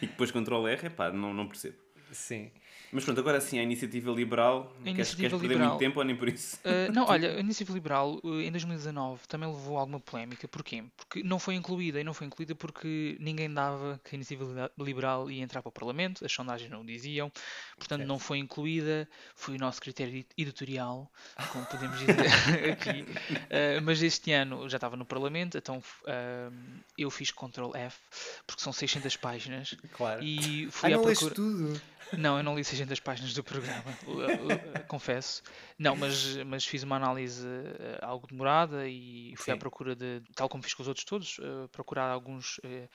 E 0.00 0.06
depois 0.06 0.30
Ctrl 0.30 0.66
R, 0.66 0.86
epá, 0.86 1.10
não, 1.10 1.32
não 1.34 1.46
percebo. 1.46 1.76
Sim. 2.12 2.50
Mas 2.92 3.04
pronto, 3.04 3.20
agora 3.20 3.40
sim, 3.40 3.58
a 3.58 3.62
iniciativa 3.62 4.10
liberal. 4.10 4.64
queres, 4.82 5.12
iniciativa 5.12 5.16
queres 5.16 5.32
perder 5.40 5.48
liberal. 5.54 5.68
muito 5.70 5.78
tempo 5.78 5.98
ou 6.00 6.04
nem 6.04 6.16
por 6.16 6.28
isso? 6.28 6.56
Uh, 6.64 6.90
não, 6.94 7.06
olha, 7.08 7.36
a 7.36 7.40
Iniciativa 7.40 7.72
Liberal 7.72 8.18
uh, 8.24 8.40
em 8.40 8.50
2019 8.50 9.20
também 9.28 9.48
levou 9.48 9.78
alguma 9.78 10.00
polémica. 10.00 10.48
Porquê? 10.48 10.82
Porque 10.96 11.22
não 11.22 11.38
foi 11.38 11.54
incluída 11.54 12.00
e 12.00 12.04
não 12.04 12.12
foi 12.12 12.26
incluída 12.26 12.54
porque 12.54 13.16
ninguém 13.20 13.52
dava 13.52 14.00
que 14.04 14.14
a 14.14 14.16
Iniciativa 14.16 14.70
Liberal 14.78 15.30
ia 15.30 15.42
entrar 15.42 15.62
para 15.62 15.68
o 15.68 15.72
Parlamento, 15.72 16.24
as 16.24 16.32
sondagens 16.32 16.70
não 16.70 16.80
o 16.80 16.84
diziam, 16.84 17.30
portanto 17.78 18.04
não 18.04 18.18
foi 18.18 18.38
incluída. 18.38 19.08
Foi 19.36 19.54
o 19.54 19.58
nosso 19.58 19.80
critério 19.80 20.12
edi- 20.14 20.26
editorial, 20.36 21.10
como 21.52 21.64
podemos 21.66 21.98
dizer 21.98 22.14
aqui. 22.72 23.02
Uh, 23.02 23.82
mas 23.84 24.02
este 24.02 24.32
ano 24.32 24.68
já 24.68 24.76
estava 24.78 24.96
no 24.96 25.04
Parlamento, 25.04 25.56
então 25.56 25.78
uh, 25.78 26.54
eu 26.98 27.10
fiz 27.10 27.30
Ctrl 27.30 27.70
F 27.76 27.98
porque 28.46 28.62
são 28.62 28.72
600 28.72 29.16
páginas 29.16 29.76
Claro. 29.92 30.22
e 30.22 30.66
Ah, 30.68 30.72
fui 30.72 30.92
à 30.92 30.96
não 30.96 31.04
procura. 31.04 31.34
tudo. 31.34 31.80
Não, 32.18 32.36
eu 32.38 32.42
não 32.42 32.56
li 32.56 32.64
600 32.64 32.79
páginas 33.00 33.34
do 33.34 33.44
programa, 33.44 33.84
uh, 34.06 34.80
uh, 34.80 34.86
confesso. 34.88 35.42
Não, 35.78 35.94
mas, 35.94 36.36
mas 36.46 36.64
fiz 36.64 36.82
uma 36.82 36.96
análise 36.96 37.46
uh, 37.46 37.98
algo 38.00 38.26
demorada 38.26 38.88
e 38.88 39.34
fui 39.36 39.52
à 39.52 39.56
Sim. 39.56 39.58
procura 39.60 39.94
de, 39.94 40.22
tal 40.34 40.48
como 40.48 40.62
fiz 40.62 40.72
com 40.72 40.82
os 40.82 40.88
outros 40.88 41.04
todos, 41.04 41.38
uh, 41.38 41.68
procurar 41.70 42.08
alguns 42.10 42.58
uh, 42.58 42.88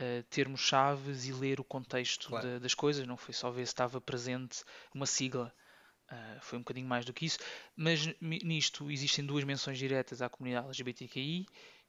uh, 0.00 0.22
termos 0.30 0.60
chaves 0.60 1.26
e 1.26 1.32
ler 1.32 1.58
o 1.60 1.64
contexto 1.64 2.28
Claro. 2.28 2.46
da- 2.46 2.58
das 2.58 2.74
coisas. 2.74 3.06
Não 3.06 3.16
foi 3.16 3.32
só 3.32 3.50
ver 3.50 3.66
se 3.66 3.72
estava 3.72 4.00
presente 4.00 4.62
uma 4.94 5.06
sigla. 5.06 5.52
Uh, 6.10 6.40
foi 6.42 6.58
um 6.58 6.62
bocadinho 6.62 6.86
mais 6.86 7.04
do 7.06 7.12
que 7.14 7.24
isso. 7.24 7.38
Mas 7.74 8.06
nisto 8.20 8.90
existem 8.90 9.24
duas 9.24 9.44
menções 9.44 9.78
diretas 9.78 10.20
à 10.20 10.28
comunidade 10.28 10.66
LGBTQI 10.66 11.46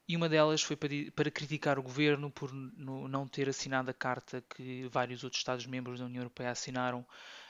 e 0.08 0.16
uma 0.16 0.30
delas 0.30 0.62
foi 0.62 0.76
para, 0.76 0.90
para 1.16 1.32
criticar 1.32 1.80
o 1.80 1.84
governo 1.84 2.32
por 2.32 2.52
no- 2.54 3.08
não 3.08 3.28
ter 3.28 3.50
assinado 3.50 3.90
a 3.92 3.94
carta 3.94 4.42
que 4.42 4.88
vários 4.90 5.24
outros 5.24 5.40
Estados-membros 5.42 6.00
da 6.00 6.06
União 6.06 6.22
Europeia 6.22 6.52
assinaram 6.52 7.06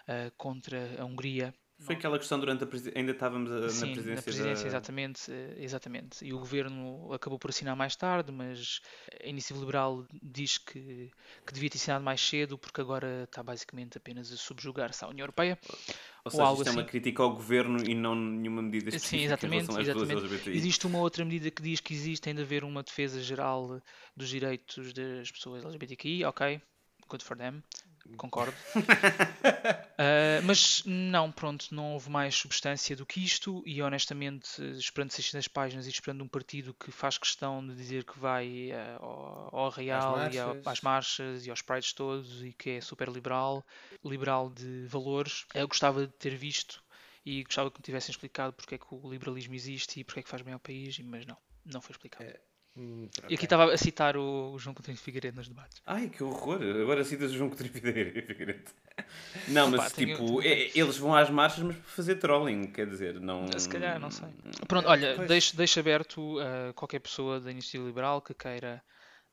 ah, 0.08 0.32
contra 0.38 1.02
a 1.02 1.06
Hungria. 1.06 1.54
Foi 1.86 1.96
aquela 1.96 2.17
questão 2.17 2.39
durante 2.39 2.63
a 2.63 2.67
presidência. 2.67 3.00
Ainda 3.00 3.12
estávamos 3.12 3.52
a- 3.52 3.60
na 3.60 3.69
Sim, 3.69 3.93
presidência. 3.93 4.15
na 4.15 4.22
presidência, 4.22 4.63
da... 4.63 4.67
exatamente, 4.69 5.32
eh, 5.32 5.56
exatamente. 5.58 6.26
E 6.26 6.34
o 6.34 6.39
governo 6.39 7.12
acabou 7.13 7.38
por 7.38 7.50
assinar 7.50 7.76
mais 7.76 7.96
tarde, 7.96 8.32
mas 8.32 8.82
a 9.24 9.28
Iniciativa 9.28 9.60
Liberal 9.60 10.06
diz 10.22 10.58
que, 10.58 11.12
que 11.46 11.54
devia 11.54 11.69
ter 11.69 11.78
assinado 11.78 12.04
mais 12.04 12.22
cedo, 12.22 12.58
porque 12.58 12.80
agora 12.82 13.24
está 13.24 13.43
basicamente 13.43 13.98
apenas 13.98 14.32
a 14.32 14.38
subjugar-se 14.38 15.04
à 15.04 15.08
União 15.08 15.24
Europeia. 15.24 15.58
Ou 16.26 16.32
seja, 16.32 16.43
algo 16.43 16.62
isto 16.62 16.69
é 16.69 16.72
uma 16.72 16.82
assim. 16.82 16.89
crítica 16.89 17.22
ao 17.22 17.34
governo 17.34 17.78
e 17.86 17.93
não 17.93 18.15
nenhuma 18.15 18.62
medida 18.62 18.89
Sim, 18.91 18.98
específica 18.98 19.26
exatamente, 19.26 19.63
em 19.63 19.67
relação 19.76 20.02
às 20.04 20.06
exatamente. 20.22 20.50
Existe 20.50 20.88
uma 20.88 21.00
outra 21.00 21.26
medida 21.26 21.52
que 21.52 21.62
diz 21.62 21.80
que 21.82 21.93
existe 21.93 22.34
de 22.34 22.41
haver 22.41 22.63
uma 22.63 22.82
defesa 22.82 23.22
geral 23.22 23.82
dos 24.15 24.30
direitos 24.30 24.93
das 24.93 25.30
pessoas 25.32 25.65
LGBTQI, 25.65 26.24
ok, 26.26 26.62
good 27.10 27.24
for 27.24 27.36
them, 27.36 27.62
concordo. 28.18 28.54
Ah, 29.96 30.42
mas 30.44 30.84
não, 30.86 31.32
pronto, 31.32 31.68
não 31.74 31.94
houve 31.94 32.10
mais 32.10 32.34
substância 32.36 32.96
do 32.96 33.06
que 33.06 33.24
isto 33.24 33.62
e 33.66 33.80
honestamente, 33.82 34.60
esperando 34.78 35.12
600 35.12 35.48
páginas 35.48 35.86
e 35.86 35.89
esperando 35.92 36.24
um 36.24 36.28
partido 36.28 36.74
que 36.74 36.92
faz 36.92 37.18
questão 37.18 37.66
de 37.66 37.76
dizer 37.76 38.04
que 38.04 38.18
vai 38.20 38.72
ah, 38.72 38.98
ao, 39.00 39.50
ao 39.56 39.70
Real 39.70 40.18
e 40.34 40.39
ao- 40.39 40.56
às 40.66 40.82
marchas 40.82 41.46
e 41.46 41.50
aos 41.52 41.62
prides 41.62 41.94
todos 41.94 42.44
e 42.44 42.54
que 42.54 42.72
é 42.72 42.82
super 42.82 43.08
liberal, 43.08 43.63
liberal 44.04 44.50
de 44.50 44.86
valores, 44.88 45.46
eu 45.54 45.68
gostava 45.68 46.08
de 46.08 46.13
ter 46.13 46.36
visto 46.36 46.84
e 47.26 47.44
gostava 47.44 47.70
que 47.70 47.78
me 47.80 47.84
tivessem 47.84 48.12
explicado 48.12 48.54
porque 48.54 48.76
é 48.76 48.78
que 48.80 48.86
o 48.89 49.10
liberalismo 49.10 49.54
existe 49.54 50.00
e 50.00 50.04
porque 50.04 50.22
é 50.22 50.24
que 50.24 50.30
faz 50.30 50.42
bem 50.42 50.54
ao 50.56 50.60
país, 50.60 50.98
mas 51.00 51.24
não, 51.26 51.38
não 51.66 51.82
foi 51.82 51.92
explicado. 51.92 52.26
Hum, 52.75 53.07
E 53.29 53.36
aqui 53.36 53.43
estava 53.45 53.71
a 53.71 53.77
citar 53.77 54.17
o, 54.17 54.53
o 54.53 54.57
João 54.59 54.73
Coutinho 54.73 54.97
de 54.97 55.03
Figueiredo 55.03 55.38
nos 55.38 55.47
debates. 55.47 55.79
Ai, 55.86 56.09
que 56.09 56.23
horror! 56.23 56.59
Agora 56.81 57.03
citas 57.03 57.31
o 57.31 57.36
João 57.38 57.49
Coutinho 57.49 57.69
Figueiredo. 57.71 58.71
Não, 59.49 59.69
mas 59.71 59.79
Opa, 59.81 59.89
tenho- 59.91 60.17
tipo, 60.17 60.41
é- 60.41 60.71
eles 60.75 60.97
vão 60.97 61.15
às 61.15 61.29
marchas, 61.29 61.63
mas 61.63 61.75
para 61.75 61.86
fazer 61.86 62.15
trolling, 62.15 62.65
quer 62.67 62.88
dizer, 62.88 63.19
não. 63.19 63.45
Se 63.59 63.69
calhar, 63.69 63.99
não 63.99 64.09
sei. 64.09 64.27
Pronto, 64.67 64.88
olha, 64.89 65.13
Pois. 65.15 65.27
deixo, 65.27 65.55
deixo 65.55 65.79
aberto 65.79 66.38
a 66.39 66.73
qualquer 66.73 66.99
pessoa 66.99 67.39
da 67.39 67.51
Iniciativa 67.51 67.86
Liberal 67.86 68.21
que 68.21 68.33
queira 68.33 68.83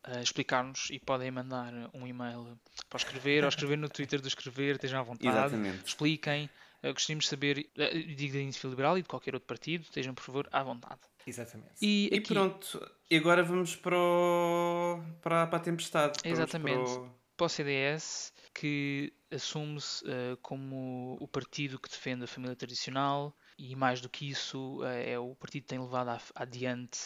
ah, 0.05 0.21
explicar-nos 0.23 0.89
e 0.91 0.99
podem 0.99 1.31
mandar 1.31 1.73
um 1.95 2.07
e-mail 2.07 2.59
para 2.91 2.99
escrever 2.99 3.43
ou 3.45 3.49
escrever 3.49 3.79
no 3.79 3.89
Twitter 3.91 4.21
do 4.21 4.29
escrever, 4.29 4.75
estejam 4.75 5.01
à 5.01 5.03
vontade. 5.03 5.29
Exatamente. 5.29 5.87
Expliquem. 5.87 6.51
Uh, 6.83 6.95
gostaríamos 6.95 7.25
de 7.25 7.29
saber, 7.31 7.59
uh, 7.77 8.15
digo 8.17 8.33
da 8.33 8.41
Iniciativa 8.41 8.71
Liberal 8.71 8.97
e 8.99 9.03
de 9.03 9.09
qualquer 9.09 9.35
outro 9.35 9.47
partido, 9.47 9.83
estejam 9.83 10.15
por 10.15 10.23
favor 10.23 10.49
à 10.51 10.63
vontade. 10.63 11.01
Exatamente. 11.27 11.75
E, 11.83 12.09
E 12.13 12.19
aqui, 12.19 12.35
pronto, 12.35 12.91
e 13.11 13.17
agora 13.17 13.43
vamos 13.43 13.77
para, 13.77 13.97
o... 13.97 15.01
para, 15.23 15.47
para 15.47 15.59
a 15.59 15.61
tempestade. 15.61 16.19
Exatamente. 16.25 16.83
para 16.95 17.03
o- 17.07 17.21
para 17.37 17.47
o 17.47 17.49
CDS, 17.49 18.35
que 18.55 19.15
assume-se 19.31 20.05
uh, 20.05 20.37
como 20.43 21.17
o 21.19 21.27
partido 21.27 21.79
que 21.79 21.89
defende 21.89 22.25
a 22.25 22.27
família 22.27 22.55
tradicional 22.55 23.35
e 23.59 23.75
mais 23.75 23.99
do 24.03 24.11
que 24.11 24.29
isso, 24.29 24.81
uh, 24.81 24.85
é 24.85 25.19
o 25.19 25.35
partido 25.35 25.63
que 25.63 25.69
tem 25.69 25.79
levado 25.81 26.21
adiante, 26.35 26.99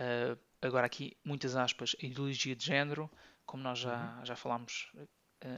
uh, 0.00 0.38
agora 0.62 0.86
aqui, 0.86 1.18
muitas 1.22 1.54
aspas, 1.54 1.94
a 2.02 2.06
ideologia 2.06 2.56
de 2.56 2.64
género, 2.64 3.10
como 3.44 3.62
nós 3.62 3.78
já, 3.78 4.22
já 4.24 4.34
falámos, 4.34 4.90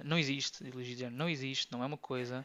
não 0.04 0.18
existe, 0.18 0.64
ideologia 0.64 0.94
de 0.96 1.00
género 1.02 1.16
não 1.16 1.28
existe, 1.28 1.70
não 1.70 1.84
é 1.84 1.86
uma 1.86 1.96
coisa. 1.96 2.44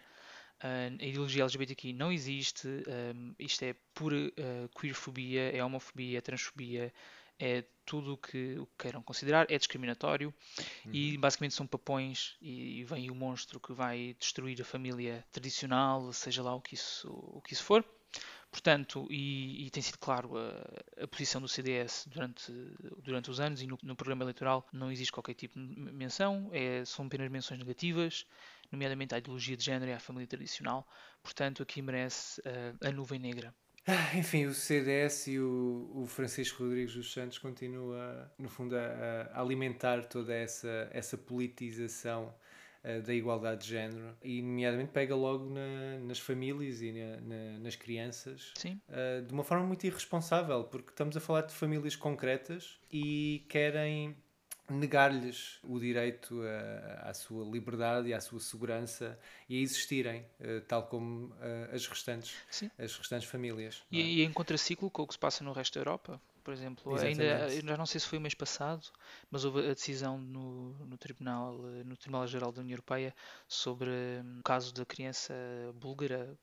Uh, 0.63 0.95
a 1.01 1.05
ideologia 1.05 1.41
LGBTQ 1.41 1.91
não 1.93 2.11
existe, 2.11 2.67
um, 2.67 3.33
isto 3.39 3.63
é 3.63 3.75
pura 3.95 4.15
uh, 4.15 4.79
queerfobia, 4.79 5.49
é 5.49 5.63
homofobia, 5.63 6.19
é 6.19 6.21
transfobia, 6.21 6.93
é 7.39 7.63
tudo 7.83 8.13
o 8.13 8.17
que, 8.17 8.59
o 8.59 8.67
que 8.67 8.73
queiram 8.77 9.01
considerar, 9.01 9.47
é 9.49 9.57
discriminatório 9.57 10.31
e 10.85 11.17
basicamente 11.17 11.55
são 11.55 11.65
papões 11.65 12.37
e, 12.39 12.79
e 12.79 12.83
vem 12.83 13.09
o 13.09 13.15
monstro 13.15 13.59
que 13.59 13.73
vai 13.73 14.15
destruir 14.19 14.61
a 14.61 14.63
família 14.65 15.25
tradicional, 15.31 16.13
seja 16.13 16.43
lá 16.43 16.53
o 16.53 16.61
que 16.61 16.75
isso, 16.75 17.09
o 17.09 17.41
que 17.41 17.53
isso 17.53 17.63
for. 17.63 17.83
Portanto, 18.51 19.07
e, 19.09 19.65
e 19.65 19.69
tem 19.69 19.81
sido 19.81 19.97
claro 19.97 20.37
a, 20.37 21.03
a 21.03 21.07
posição 21.07 21.39
do 21.41 21.47
CDS 21.47 22.05
durante, 22.11 22.51
durante 23.01 23.31
os 23.31 23.39
anos 23.39 23.61
e 23.61 23.65
no, 23.65 23.79
no 23.81 23.95
programa 23.95 24.23
eleitoral 24.23 24.67
não 24.73 24.91
existe 24.91 25.11
qualquer 25.11 25.33
tipo 25.33 25.57
de 25.57 25.65
menção, 25.65 26.49
é, 26.51 26.83
são 26.83 27.05
apenas 27.05 27.31
menções 27.31 27.57
negativas, 27.57 28.27
nomeadamente 28.71 29.13
à 29.15 29.17
ideologia 29.17 29.57
de 29.57 29.63
género 29.63 29.91
e 29.91 29.93
à 29.93 29.99
família 29.99 30.27
tradicional. 30.27 30.87
Portanto, 31.21 31.61
aqui 31.63 31.81
merece 31.81 32.41
uh, 32.41 32.87
a 32.87 32.91
nuvem 32.91 33.19
negra. 33.19 33.53
Ah, 33.87 34.15
Enfim, 34.15 34.45
o 34.45 34.53
CDS 34.53 35.31
e 35.31 35.39
o, 35.39 35.91
o 35.95 36.05
Francisco 36.05 36.63
Rodrigues 36.63 36.93
dos 36.93 37.11
Santos 37.11 37.37
continua, 37.39 38.31
no 38.37 38.47
fundo, 38.47 38.75
a, 38.77 39.29
a 39.33 39.41
alimentar 39.41 40.05
toda 40.05 40.33
essa, 40.33 40.87
essa 40.91 41.17
politização 41.17 42.33
ah, 42.83 42.99
da 42.99 43.13
igualdade 43.13 43.63
de 43.63 43.69
género 43.69 44.15
e, 44.23 44.41
nomeadamente, 44.41 44.91
pega 44.91 45.15
logo 45.15 45.49
na- 45.49 45.99
nas 45.99 46.19
famílias 46.19 46.81
e 46.81 46.91
na- 46.91 47.21
na- 47.21 47.59
nas 47.59 47.75
crianças 47.75 48.55
ah, 48.89 49.21
de 49.25 49.33
uma 49.33 49.43
forma 49.43 49.65
muito 49.65 49.85
irresponsável, 49.85 50.63
porque 50.65 50.91
estamos 50.91 51.17
a 51.17 51.19
falar 51.19 51.41
de 51.41 51.53
famílias 51.53 51.95
concretas 51.95 52.79
e 52.91 53.45
querem 53.49 54.15
negar-lhes 54.71 55.59
o 55.63 55.79
direito 55.79 56.41
a- 56.43 57.09
à 57.09 57.13
sua 57.13 57.45
liberdade 57.45 58.07
e 58.09 58.13
à 58.13 58.21
sua 58.21 58.39
segurança 58.39 59.19
e 59.49 59.59
a 59.59 59.61
existirem, 59.61 60.25
eh, 60.39 60.59
tal 60.61 60.87
como 60.87 61.33
eh, 61.41 61.69
as 61.73 61.85
restantes, 61.87 62.35
Sim. 62.49 62.69
as 62.77 62.95
restantes 62.95 63.27
famílias. 63.27 63.83
não 63.91 63.99
é? 63.99 64.01
E, 64.01 64.19
e 64.19 64.23
em 64.23 64.31
contraciclo 64.31 64.89
com 64.89 65.03
o 65.03 65.07
que 65.07 65.13
se 65.13 65.19
passa 65.19 65.43
no 65.43 65.51
resto 65.53 65.75
da 65.75 65.81
Europa. 65.81 66.21
Por 66.43 66.53
exemplo, 66.55 66.91
ainda, 66.97 67.23
Exatamente. 67.23 67.67
já 67.67 67.77
não 67.77 67.85
sei 67.85 67.99
se 68.01 68.07
foi 68.07 68.17
o 68.17 68.21
mês 68.21 68.33
passado, 68.33 68.87
mas 69.29 69.45
houve 69.45 69.59
a 69.59 69.73
decisão 69.75 70.17
no, 70.17 70.73
no 70.87 70.97
Tribunal, 70.97 71.53
eh, 71.69 71.83
no 71.83 71.95
Tribunal 71.95 72.25
Geral 72.25 72.51
da 72.51 72.61
União 72.61 72.73
Europeia 72.73 73.13
sobre 73.47 73.89
hum, 73.91 74.39
o 74.39 74.43
caso 74.43 74.73
da 74.73 74.83
criança 74.83 75.33
búlgara 75.75 76.35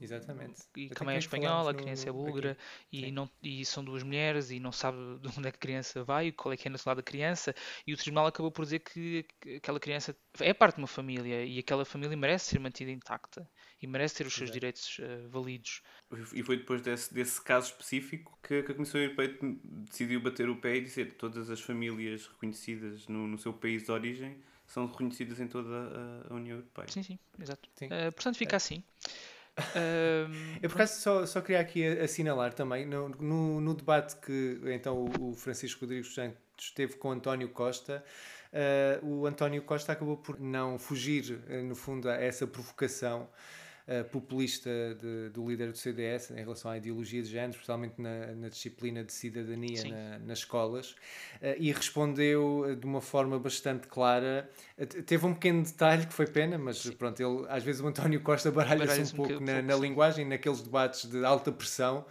Exatamente. 0.00 0.62
e 0.76 0.86
Até 0.86 0.94
também 0.94 1.16
é 1.16 1.18
espanhola, 1.18 1.70
a 1.70 1.74
criança 1.74 2.08
é 2.08 2.12
búlgara 2.12 2.56
e, 2.90 3.12
não, 3.12 3.30
e 3.42 3.64
são 3.64 3.84
duas 3.84 4.02
mulheres 4.02 4.50
e 4.50 4.58
não 4.58 4.72
sabe 4.72 4.96
de 5.20 5.28
onde 5.38 5.48
é 5.48 5.50
que 5.50 5.56
a 5.56 5.60
criança 5.60 6.02
vai, 6.02 6.32
qual 6.32 6.52
é 6.52 6.56
que 6.56 6.66
é 6.66 6.70
a 6.70 6.72
nacionalidade 6.72 7.04
da 7.04 7.10
criança 7.10 7.54
e 7.86 7.92
o 7.92 7.96
tribunal 7.96 8.26
acabou 8.26 8.50
por 8.50 8.64
dizer 8.64 8.80
que 8.80 9.24
que 9.40 9.56
aquela 9.56 9.78
criança 9.78 10.16
é 10.40 10.54
parte 10.54 10.76
de 10.76 10.82
uma 10.82 10.88
família 10.88 11.44
e 11.44 11.58
aquela 11.58 11.84
família 11.84 12.16
merece 12.16 12.50
ser 12.50 12.58
mantida 12.58 12.90
intacta 12.90 13.48
e 13.80 13.86
merece 13.86 14.16
ter 14.16 14.26
os 14.26 14.32
seus 14.32 14.48
Exato. 14.48 14.58
direitos 14.58 15.00
eh, 15.00 15.26
validos. 15.28 15.82
E 16.32 16.42
foi 16.42 16.56
depois 16.56 16.80
desse, 16.82 17.12
desse 17.12 17.40
caso 17.40 17.68
específico 17.72 18.38
que, 18.42 18.62
que 18.62 18.72
a 18.72 18.74
Comissão 18.74 19.00
Europeia 19.00 19.36
decidiu 19.62 20.20
bater 20.20 20.48
o 20.48 20.56
pé 20.56 20.76
e 20.76 20.80
dizer 20.80 21.08
que 21.08 21.14
todas 21.14 21.50
as 21.50 21.60
famílias 21.60 22.26
reconhecidas 22.26 23.06
no, 23.08 23.26
no 23.26 23.38
seu 23.38 23.52
país 23.52 23.84
de 23.84 23.90
origem 23.90 24.42
são 24.66 24.86
reconhecidas 24.86 25.40
em 25.40 25.48
toda 25.48 26.24
a, 26.30 26.34
União 26.34 26.56
Europeia. 26.56 26.88
Sim, 26.88 27.02
sim, 27.02 27.18
exato. 27.38 27.68
Sim. 27.74 27.88
Eh, 27.90 28.10
portanto, 28.10 28.38
fica 28.38 28.56
assim. 28.56 28.82
Ahm, 29.56 30.58
Eu 30.62 30.68
por 30.70 30.76
acaso 30.76 31.00
só, 31.00 31.26
só 31.26 31.40
queria 31.40 31.60
aqui 31.60 31.86
assinalar 31.98 32.54
também, 32.54 32.86
no, 32.86 33.08
no, 33.10 33.60
no 33.60 33.74
debate 33.74 34.16
que 34.16 34.60
então 34.66 35.06
o, 35.20 35.34
Francisco 35.34 35.82
Rodrigues 35.82 36.14
Santos 36.14 36.70
teve 36.74 36.94
com 36.96 37.10
António 37.10 37.48
Costa, 37.50 38.02
eh, 38.52 38.98
o 39.02 39.26
António 39.26 39.62
Costa 39.62 39.92
acabou 39.92 40.16
por 40.16 40.40
não 40.40 40.78
fugir, 40.78 41.40
eh, 41.48 41.62
no 41.62 41.74
fundo, 41.74 42.08
a 42.08 42.14
essa 42.14 42.46
provocação 42.46 43.28
eh, 43.86 44.02
populista 44.04 44.70
de- 45.00 45.30
do 45.30 45.48
líder 45.48 45.72
do 45.72 45.78
CDS 45.78 46.30
em 46.32 46.36
relação 46.36 46.70
à 46.70 46.76
ideologia 46.76 47.22
de 47.22 47.28
género, 47.28 47.52
especialmente 47.52 48.00
na, 48.00 48.26
na 48.34 48.48
disciplina 48.48 49.02
de 49.04 49.12
cidadania 49.12 49.76
Sim. 49.82 49.90
na- 49.90 50.18
nas 50.20 50.38
escolas, 50.38 50.94
eh, 51.40 51.56
e 51.58 51.72
respondeu 51.72 52.64
eh, 52.68 52.74
de 52.74 52.86
uma 52.86 53.00
forma 53.00 53.38
bastante 53.38 53.86
clara. 53.88 54.48
Te- 54.76 55.02
Teve 55.02 55.26
um 55.26 55.34
pequeno 55.34 55.62
detalhe 55.62 56.06
que 56.06 56.12
foi 56.14 56.26
pena, 56.26 56.56
mas 56.58 56.88
pronto, 56.90 57.20
ele, 57.20 57.46
às 57.48 57.62
vezes 57.64 57.80
o 57.80 57.86
António 57.86 58.20
Costa 58.20 58.50
baralha-se 58.52 58.86
Baralha-se 58.86 59.12
um 59.12 59.22
um 59.22 59.26
pouco 59.28 59.44
na, 59.44 59.62
na 59.62 59.74
sim. 59.74 59.80
linguagem, 59.80 60.24
naqueles 60.26 60.62
debates 60.62 61.04
de 61.10 61.24
alta 61.24 61.50
pressão. 61.52 62.04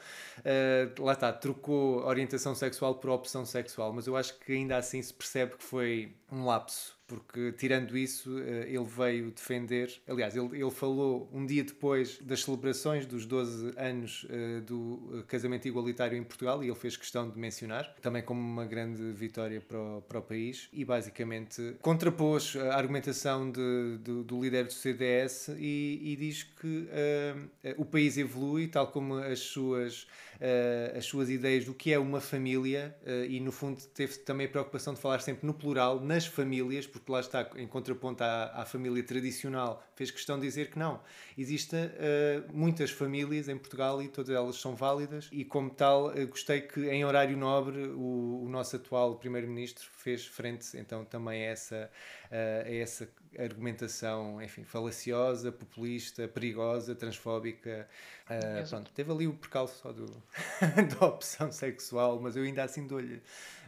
eh, 0.44 0.90
lá 1.00 1.14
está, 1.14 1.32
trocou 1.32 2.04
orientação 2.06 2.54
sexual 2.56 2.96
por 2.96 3.10
opção 3.12 3.46
sexual, 3.46 3.94
mas 3.94 4.08
eu 4.08 4.16
acho 4.18 4.38
que 4.40 4.54
ainda 4.54 4.78
assim 4.78 5.02
se 5.02 5.14
percebe 5.14 5.56
que 5.58 5.64
foi 5.64 6.16
um 6.32 6.46
lapso. 6.46 7.00
Porque, 7.12 7.52
tirando 7.52 7.98
isso, 7.98 8.40
eh, 8.40 8.68
ele 8.70 8.86
veio 8.86 9.32
defender. 9.32 9.92
Aliás, 10.08 10.34
ele, 10.34 10.62
ele 10.62 10.72
falou 10.72 11.30
um 11.34 11.46
dia 11.46 11.62
depois 11.62 12.18
das 12.22 12.42
celebrações 12.44 13.06
dos 13.06 13.26
12 13.26 13.74
anos 13.76 14.26
eh, 14.30 14.62
do 14.62 15.12
eh, 15.20 15.24
casamento 15.28 15.68
igualitário 15.68 16.18
em 16.18 16.24
Portugal, 16.24 16.64
e 16.64 16.68
ele 16.68 16.76
fez 16.76 16.96
questão 16.96 17.30
de 17.30 17.38
mencionar, 17.38 17.94
também 18.02 18.24
como 18.24 18.40
uma 18.40 18.66
grande 18.66 19.12
vitória 19.12 19.60
para 19.60 19.78
o, 19.78 20.02
para 20.04 20.20
o 20.20 20.22
país, 20.22 20.70
e 20.72 20.86
basicamente 20.86 21.76
contrapôs 21.82 22.56
a 22.56 22.76
argumentação 22.78 23.52
de- 23.52 23.98
do, 24.24 24.42
líder 24.42 24.64
do 24.68 24.74
CDS 24.74 25.50
e, 25.58 26.00
e 26.02 26.16
diz 26.16 26.44
que 26.44 26.88
eh, 26.92 27.76
o 27.78 27.84
país 27.84 28.18
evolui, 28.18 28.68
tal 28.70 28.88
como 28.88 29.16
as 29.16 29.40
suas, 29.40 30.08
eh, 30.44 30.96
as 30.98 31.06
suas 31.06 31.30
ideias 31.30 31.66
do 31.66 31.74
que 31.76 31.94
é 31.94 32.00
uma 32.00 32.20
família, 32.20 32.98
eh, 33.06 33.28
e 33.30 33.40
no 33.40 33.52
fundo 33.52 33.80
teve 33.94 34.18
também 34.18 34.48
a 34.48 34.50
preocupação 34.50 34.92
de 34.92 35.00
falar 35.00 35.20
sempre 35.20 35.46
no 35.46 35.54
plural, 35.54 36.00
nas 36.00 36.26
famílias, 36.26 36.88
porque 36.88 37.12
lá 37.12 37.20
está, 37.20 37.48
em 37.58 37.68
contraponto 37.68 38.24
à, 38.24 38.46
à 38.56 38.66
família 38.66 39.04
tradicional, 39.04 39.84
fez 39.96 40.10
questão 40.10 40.40
de 40.40 40.48
dizer 40.48 40.72
que 40.72 40.80
não. 40.80 41.00
Existem 41.38 41.92
eh, 41.94 42.42
muitas 42.52 42.90
famílias 42.90 43.48
em 43.50 43.56
Portugal 43.56 44.02
e 44.02 44.08
todas 44.08 44.36
elas 44.36 44.56
são 44.56 44.76
válidas, 44.76 45.30
e 45.32 45.46
como 45.46 45.70
tal, 45.70 46.12
gostei 46.28 46.62
que 46.62 46.90
em 46.90 47.06
horário 47.06 47.38
nobre 47.38 47.90
o, 47.90 48.42
o 48.44 48.50
nosso 48.50 48.78
atual 48.78 49.18
Primeiro-Ministro 49.18 49.88
fez 49.96 50.26
frente 50.26 50.76
então 50.76 51.06
também 51.06 51.44
a 51.44 51.52
essa, 51.52 51.92
a 52.32 52.74
essa 52.74 53.08
argumentação, 53.38 54.42
enfim, 54.42 54.64
falaciosa, 54.64 55.52
populista, 55.52 56.28
perigosa, 56.28 56.96
transfóbica. 56.96 57.88
Exato. 58.30 58.70
pronto, 58.70 58.92
teve 58.94 59.12
ali 59.12 59.28
o 59.28 59.34
percalço 59.34 59.78
só 59.82 59.92
do, 59.92 60.06
da 61.00 61.06
opção 61.08 61.52
sexual, 61.52 62.20
mas 62.22 62.36
eu 62.36 62.44
ainda 62.44 62.64
assim 62.64 62.88
dou-lhe 62.88 63.22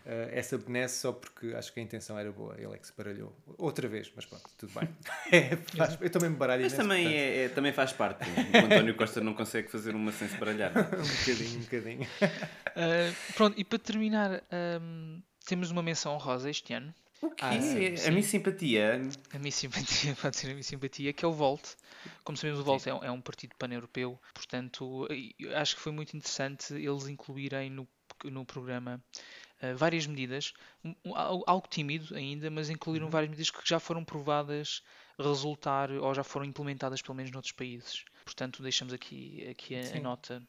eh, 0.06 0.30
essa 0.34 0.58
benesse 0.58 1.00
só 1.00 1.12
porque 1.12 1.54
acho 1.56 1.74
que 1.74 1.80
a 1.80 1.84
intenção 1.84 2.18
era 2.18 2.32
boa. 2.32 2.56
Ele 2.58 2.74
é 2.74 2.78
que 2.78 2.88
se 2.88 2.94
baralhou 2.98 3.36
outra 3.58 3.88
vez, 3.88 4.12
mas 4.16 4.26
pronto, 4.26 4.44
tudo 4.58 4.74
bem. 4.80 4.90
É, 5.32 5.56
faz- 5.56 5.98
eu 6.02 6.10
também 6.10 6.30
me 6.30 6.36
baralho 6.36 6.64
Mas 6.64 6.74
também, 6.74 7.04
portanto, 7.04 7.18
é, 7.20 7.44
é- 7.46 7.50
também 7.50 7.74
faz 7.74 7.94
parte. 7.94 8.24
O 8.62 8.66
António 8.66 8.96
Costa 8.96 9.20
não 9.22 9.34
consegue 9.34 9.70
fazer 9.70 9.96
uma 9.96 10.12
sem 10.12 10.28
se 10.28 10.38
baralhar. 10.38 10.72
um 10.72 10.82
bocadinho, 10.82 11.58
um 11.58 11.64
bocadinho. 11.64 12.08
ah, 12.22 13.14
pronto, 13.36 13.60
e 13.60 13.64
para 13.64 13.80
terminar, 13.80 14.42
ahm, 14.52 15.20
temos 15.46 15.72
uma 15.72 15.82
menção 15.84 16.14
honrosa 16.14 16.50
este 16.50 16.74
ano. 16.74 16.94
O 17.26 17.30
quê? 17.32 17.46
Ah, 17.46 17.62
sim, 17.62 18.08
a 18.08 18.12
minha 18.12 18.24
simpatia. 18.24 19.02
A 19.34 19.40
minha 19.40 19.52
simpatia, 19.52 20.16
pode 20.22 20.36
ser 20.38 20.48
a 20.48 20.50
minha 20.52 20.64
simpatia, 20.64 21.14
que 21.14 21.24
é 21.24 21.28
o 21.28 21.32
Volt. 21.32 21.64
Como 22.24 22.38
sabemos, 22.38 22.60
o 22.60 22.64
Volt 22.64 22.86
é, 22.86 22.94
um- 22.94 23.04
é 23.04 23.12
um 23.12 23.22
partido 23.22 23.56
pan-europeu, 23.58 24.20
portanto, 24.34 25.08
acho 25.56 25.76
que 25.76 25.82
foi 25.82 25.92
muito 25.92 26.16
interessante 26.18 26.74
eles 26.74 27.08
incluírem 27.08 27.70
no, 27.70 27.88
no 28.26 28.46
programa 28.46 29.02
ah, 29.62 29.74
várias 29.74 30.06
medidas, 30.06 30.54
um- 30.84 31.16
al- 31.16 31.44
algo 31.48 31.68
tímido 31.70 32.14
ainda, 32.16 32.50
mas 32.52 32.70
incluíram 32.70 33.10
várias 33.10 33.30
medidas 33.30 33.50
que 33.52 33.62
já 33.68 33.80
foram 33.80 34.04
provadas 34.04 34.84
resultar 35.18 35.90
ou 35.92 36.14
já 36.14 36.24
foram 36.24 36.46
implementadas 36.46 37.02
pelo 37.02 37.16
menos 37.16 37.32
noutros 37.32 37.54
países. 37.54 38.04
Portanto, 38.26 38.62
deixamos 38.62 38.94
aqui, 38.94 39.48
aqui 39.50 39.76
a, 39.76 39.80
a 39.80 40.02
nota 40.02 40.44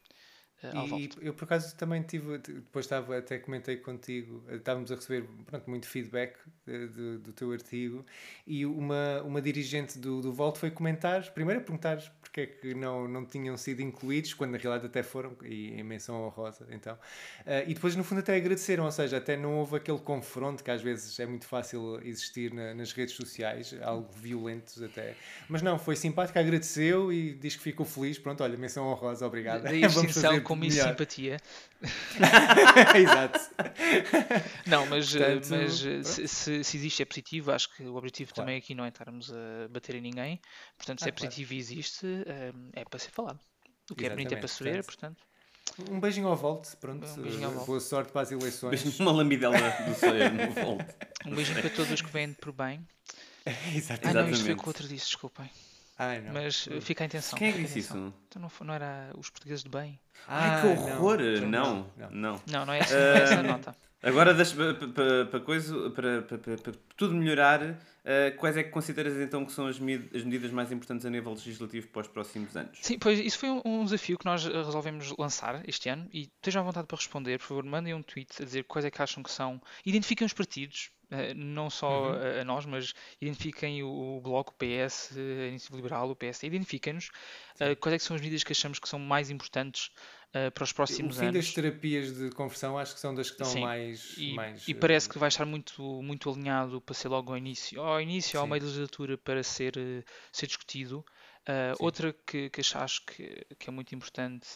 ao 0.73 0.99
E 0.99 1.09
eu 1.21 1.33
por 1.33 1.43
acaso 1.45 1.75
também 1.75 2.01
tive, 2.01 2.37
depois 2.37 2.85
estava, 2.85 3.17
até 3.17 3.37
comentei 3.37 3.77
contigo, 3.77 4.43
eh, 4.47 4.55
estávamos 4.55 4.91
a 4.91 4.95
receber 4.95 5.25
pronto, 5.45 5.69
muito 5.69 5.87
feedback 5.87 6.35
eh, 6.67 6.87
do, 6.87 7.19
do 7.19 7.33
teu 7.33 7.51
artigo 7.51 8.05
e 8.47 8.65
uma, 8.65 9.21
uma 9.23 9.41
dirigente 9.41 9.99
do, 9.99 10.21
do 10.21 10.31
Volto 10.31 10.57
foi 10.59 10.71
comentar, 10.71 11.31
primeiro 11.33 11.61
a 11.61 11.63
perguntar 11.63 12.01
porque 12.21 12.41
é 12.41 12.45
que 12.47 12.73
não, 12.73 13.07
não 13.07 13.25
tinham 13.25 13.55
sido 13.57 13.81
incluídos, 13.81 14.33
quando 14.33 14.51
na 14.51 14.57
realidade 14.57 14.87
até 14.87 15.03
foram, 15.03 15.35
e 15.43 15.71
em 15.79 15.83
menção 15.83 16.23
honrosa, 16.23 16.67
então. 16.71 16.97
Eh, 17.45 17.65
e 17.67 17.73
depois 17.73 17.95
no 17.95 18.03
fundo 18.03 18.19
até 18.19 18.35
agradeceram, 18.35 18.85
ou 18.85 18.91
seja, 18.91 19.17
até 19.17 19.37
não 19.37 19.55
houve 19.59 19.75
aquele 19.77 19.99
confronto 19.99 20.63
que 20.63 20.71
às 20.71 20.81
vezes 20.81 21.19
é 21.19 21.25
muito 21.25 21.45
fácil 21.45 21.99
existir 22.03 22.53
na- 22.53 22.73
nas 22.73 22.91
redes 22.91 23.15
sociais, 23.15 23.75
algo 23.81 24.09
violentos 24.13 24.81
até. 24.81 25.15
Mas 25.47 25.61
não, 25.61 25.77
foi 25.79 25.95
simpática, 25.95 26.39
agradeceu 26.39 27.11
e 27.11 27.33
diz 27.33 27.55
que 27.55 27.63
ficou 27.63 27.85
feliz, 27.85 28.17
pronto, 28.17 28.43
olha, 28.43 28.57
menção 28.57 28.85
honrosa, 28.87 29.25
obrigada. 29.25 29.63
Daí 29.63 29.83
a 29.85 29.87
Vamos 29.87 30.13
fazer 30.13 30.41
com 30.45 30.55
minha 30.55 30.71
melhor. 30.71 30.89
simpatia. 30.89 31.37
Exato. 32.95 33.39
Não, 34.65 34.85
mas, 34.87 35.15
eh, 35.15 35.19
Portanto, 35.19 35.49
mas 35.51 35.85
eh, 35.85 35.89
pronto. 35.91 36.05
se, 36.07 36.27
se- 36.63 36.77
existe 36.77 37.01
é 37.01 37.05
positivo, 37.05 37.51
acho 37.51 37.73
que 37.75 37.83
o 37.83 37.95
objetivo 37.95 38.33
Claro. 38.33 38.45
também 38.47 38.57
aqui 38.59 38.73
não 38.73 38.85
é 38.85 38.89
estarmos 38.89 39.31
a 39.31 39.67
bater 39.69 39.95
em 39.95 40.01
ninguém. 40.01 40.39
Portanto, 40.77 40.99
se 40.99 41.05
Ah, 41.05 41.09
é 41.09 41.11
claro. 41.11 41.25
positivo 41.25 41.53
e 41.53 41.57
existe, 41.57 42.05
eh, 42.25 42.51
é 42.73 42.85
para 42.85 42.99
ser 42.99 43.11
falado. 43.11 43.39
O 43.91 43.95
que 43.95 44.05
é 44.05 44.09
bonito 44.09 44.33
é 44.33 44.37
para 44.37 44.45
Exatamente, 44.45 44.53
se 44.57 44.63
ver, 44.63 44.83
portanto. 44.83 45.23
Um 45.91 45.99
beijinho 45.99 46.27
ao 46.27 46.35
Volte, 46.35 46.75
pronto. 46.77 47.05
Um 47.07 47.21
beijinho 47.21 47.45
ao 47.47 47.51
Volte. 47.51 47.67
Boa 47.67 47.79
sorte 47.79 48.11
para 48.11 48.21
as 48.21 48.31
eleições. 48.31 48.99
Uma 48.99 49.11
lambidela 49.11 49.57
do 49.57 49.93
sonho 49.95 50.33
no 50.33 50.51
volto. 50.63 50.95
Um 51.25 51.35
beijinho 51.35 51.59
para 51.61 51.69
todos 51.69 51.91
os 51.91 52.01
que 52.01 52.09
vêm 52.11 52.33
por 52.33 52.51
bem. 52.51 52.85
Ah, 53.47 53.51
Exatamente. 53.75 54.13
não, 54.15 54.29
isto 54.29 54.43
foi 54.43 54.53
o 54.53 54.55
Exatamente. 54.55 54.57
que 54.59 54.65
o 54.65 54.69
outro 54.69 54.87
disse, 54.87 55.05
desculpem. 55.05 55.47
Ai, 55.97 56.21
não. 56.21 56.33
Mas 56.33 56.67
eh, 56.69 56.81
fica 56.81 57.03
a 57.03 57.07
intenção. 57.07 57.37
Quem 57.39 57.49
é 57.49 57.51
que 57.53 57.61
disse 57.61 57.79
isso? 57.79 58.13
Então 58.27 58.41
não, 58.41 58.49
foi- 58.49 58.67
não 58.67 58.73
era 58.73 59.09
os 59.17 59.29
portugueses 59.29 59.63
de 59.63 59.69
bem? 59.69 59.99
Ai, 60.27 60.61
que 60.61 60.67
Ah, 60.67 60.71
horror! 60.71 61.19
Não, 61.47 61.89
não. 61.97 62.09
não. 62.11 62.41
Não, 62.47 62.65
não 62.65 62.73
é 62.73 62.79
essa, 62.79 62.95
não 62.95 63.01
é 63.05 63.21
essa 63.23 63.39
a 63.39 63.43
nota. 63.43 63.75
Agora, 64.03 64.35
para 65.31 65.39
coisa, 65.39 65.89
para, 65.91 66.21
para, 66.21 66.37
para, 66.37 66.57
para 66.57 66.73
tudo 66.97 67.15
melhorar, 67.15 67.61
eh, 68.05 68.31
quais 68.31 68.55
é 68.55 68.63
que 68.63 68.69
consideras 68.69 69.17
então 69.17 69.43
que 69.45 69.51
são 69.51 69.67
as, 69.67 69.79
med- 69.79 70.09
as 70.15 70.23
medidas 70.23 70.51
mais 70.51 70.71
importantes 70.71 71.05
a 71.05 71.09
nível 71.09 71.33
legislativo 71.33 71.87
para 71.89 72.01
os 72.03 72.07
próximos 72.07 72.55
anos? 72.55 72.77
Sim, 72.81 72.97
pois 72.99 73.19
isso 73.19 73.37
foi 73.39 73.49
um, 73.49 73.61
um 73.65 73.83
desafio 73.83 74.17
que 74.17 74.25
nós 74.25 74.45
eh, 74.45 74.49
resolvemos 74.49 75.13
lançar 75.17 75.67
este 75.67 75.89
ano 75.89 76.07
e 76.13 76.21
estejam 76.37 76.61
à 76.61 76.65
vontade 76.65 76.87
para 76.87 76.95
responder, 76.97 77.39
por 77.39 77.45
favor, 77.47 77.63
mandem 77.65 77.93
um 77.93 78.01
tweet 78.03 78.41
a 78.41 78.45
dizer 78.45 78.63
quais 78.65 78.85
é 78.85 78.91
que 78.91 79.01
acham 79.01 79.21
que 79.23 79.31
são. 79.31 79.61
Identifiquem 79.85 80.25
os 80.25 80.33
partidos, 80.33 80.91
eh, 81.09 81.33
não 81.33 81.69
só 81.69 82.11
Uhum. 82.11 82.37
a, 82.37 82.41
a 82.41 82.43
nós, 82.45 82.65
mas 82.65 82.93
identifiquem 83.19 83.81
o, 83.83 84.17
o 84.17 84.21
Bloco, 84.21 84.51
o 84.51 84.55
PS, 84.55 85.11
a 85.17 85.47
Iniciativa 85.47 85.75
Liberal, 85.77 86.09
o 86.09 86.15
PSD, 86.15 86.47
identifiquem-nos 86.47 87.09
eh, 87.59 87.75
quais 87.75 87.95
é 87.95 87.97
que 87.97 88.03
são 88.03 88.15
as 88.15 88.21
medidas 88.21 88.43
que 88.43 88.51
achamos 88.51 88.77
que 88.79 88.87
são 88.87 88.99
mais 88.99 89.29
importantes 89.29 89.89
para 90.53 90.65
os 90.65 90.71
O 90.71 90.75
próximos 90.75 91.15
fim 91.17 91.27
anos. 91.27 91.45
das 91.45 91.53
terapias 91.53 92.13
de 92.13 92.29
conversão 92.31 92.77
acho 92.77 92.93
que 92.93 92.99
são 92.99 93.15
das 93.15 93.27
que 93.31 93.35
estão 93.41 93.47
Sim. 93.49 93.61
mais. 93.61 94.15
E, 94.17 94.33
mais 94.33 94.67
e 94.67 94.73
parece 94.73 95.07
que 95.07 95.17
vai 95.17 95.29
estar 95.29 95.45
muito, 95.45 95.81
muito 96.03 96.29
alinhado 96.29 96.81
para 96.81 96.93
ser 96.93 97.07
logo 97.07 97.31
ao 97.31 97.37
início, 97.37 97.81
ao 97.95 98.01
início, 98.01 98.39
ao 98.39 98.47
meio 98.47 98.61
da 98.61 98.67
legislatura, 98.67 99.17
para 99.17 99.43
ser, 99.43 99.77
eh, 99.77 100.03
ser 100.31 100.47
discutido. 100.47 101.05
Uh, 101.47 101.75
outra 101.79 102.11
que, 102.25 102.49
que 102.49 102.61
acho 102.75 103.05
que, 103.05 103.45
que 103.59 103.69
é 103.69 103.71
muito 103.71 103.93
importante 103.93 104.47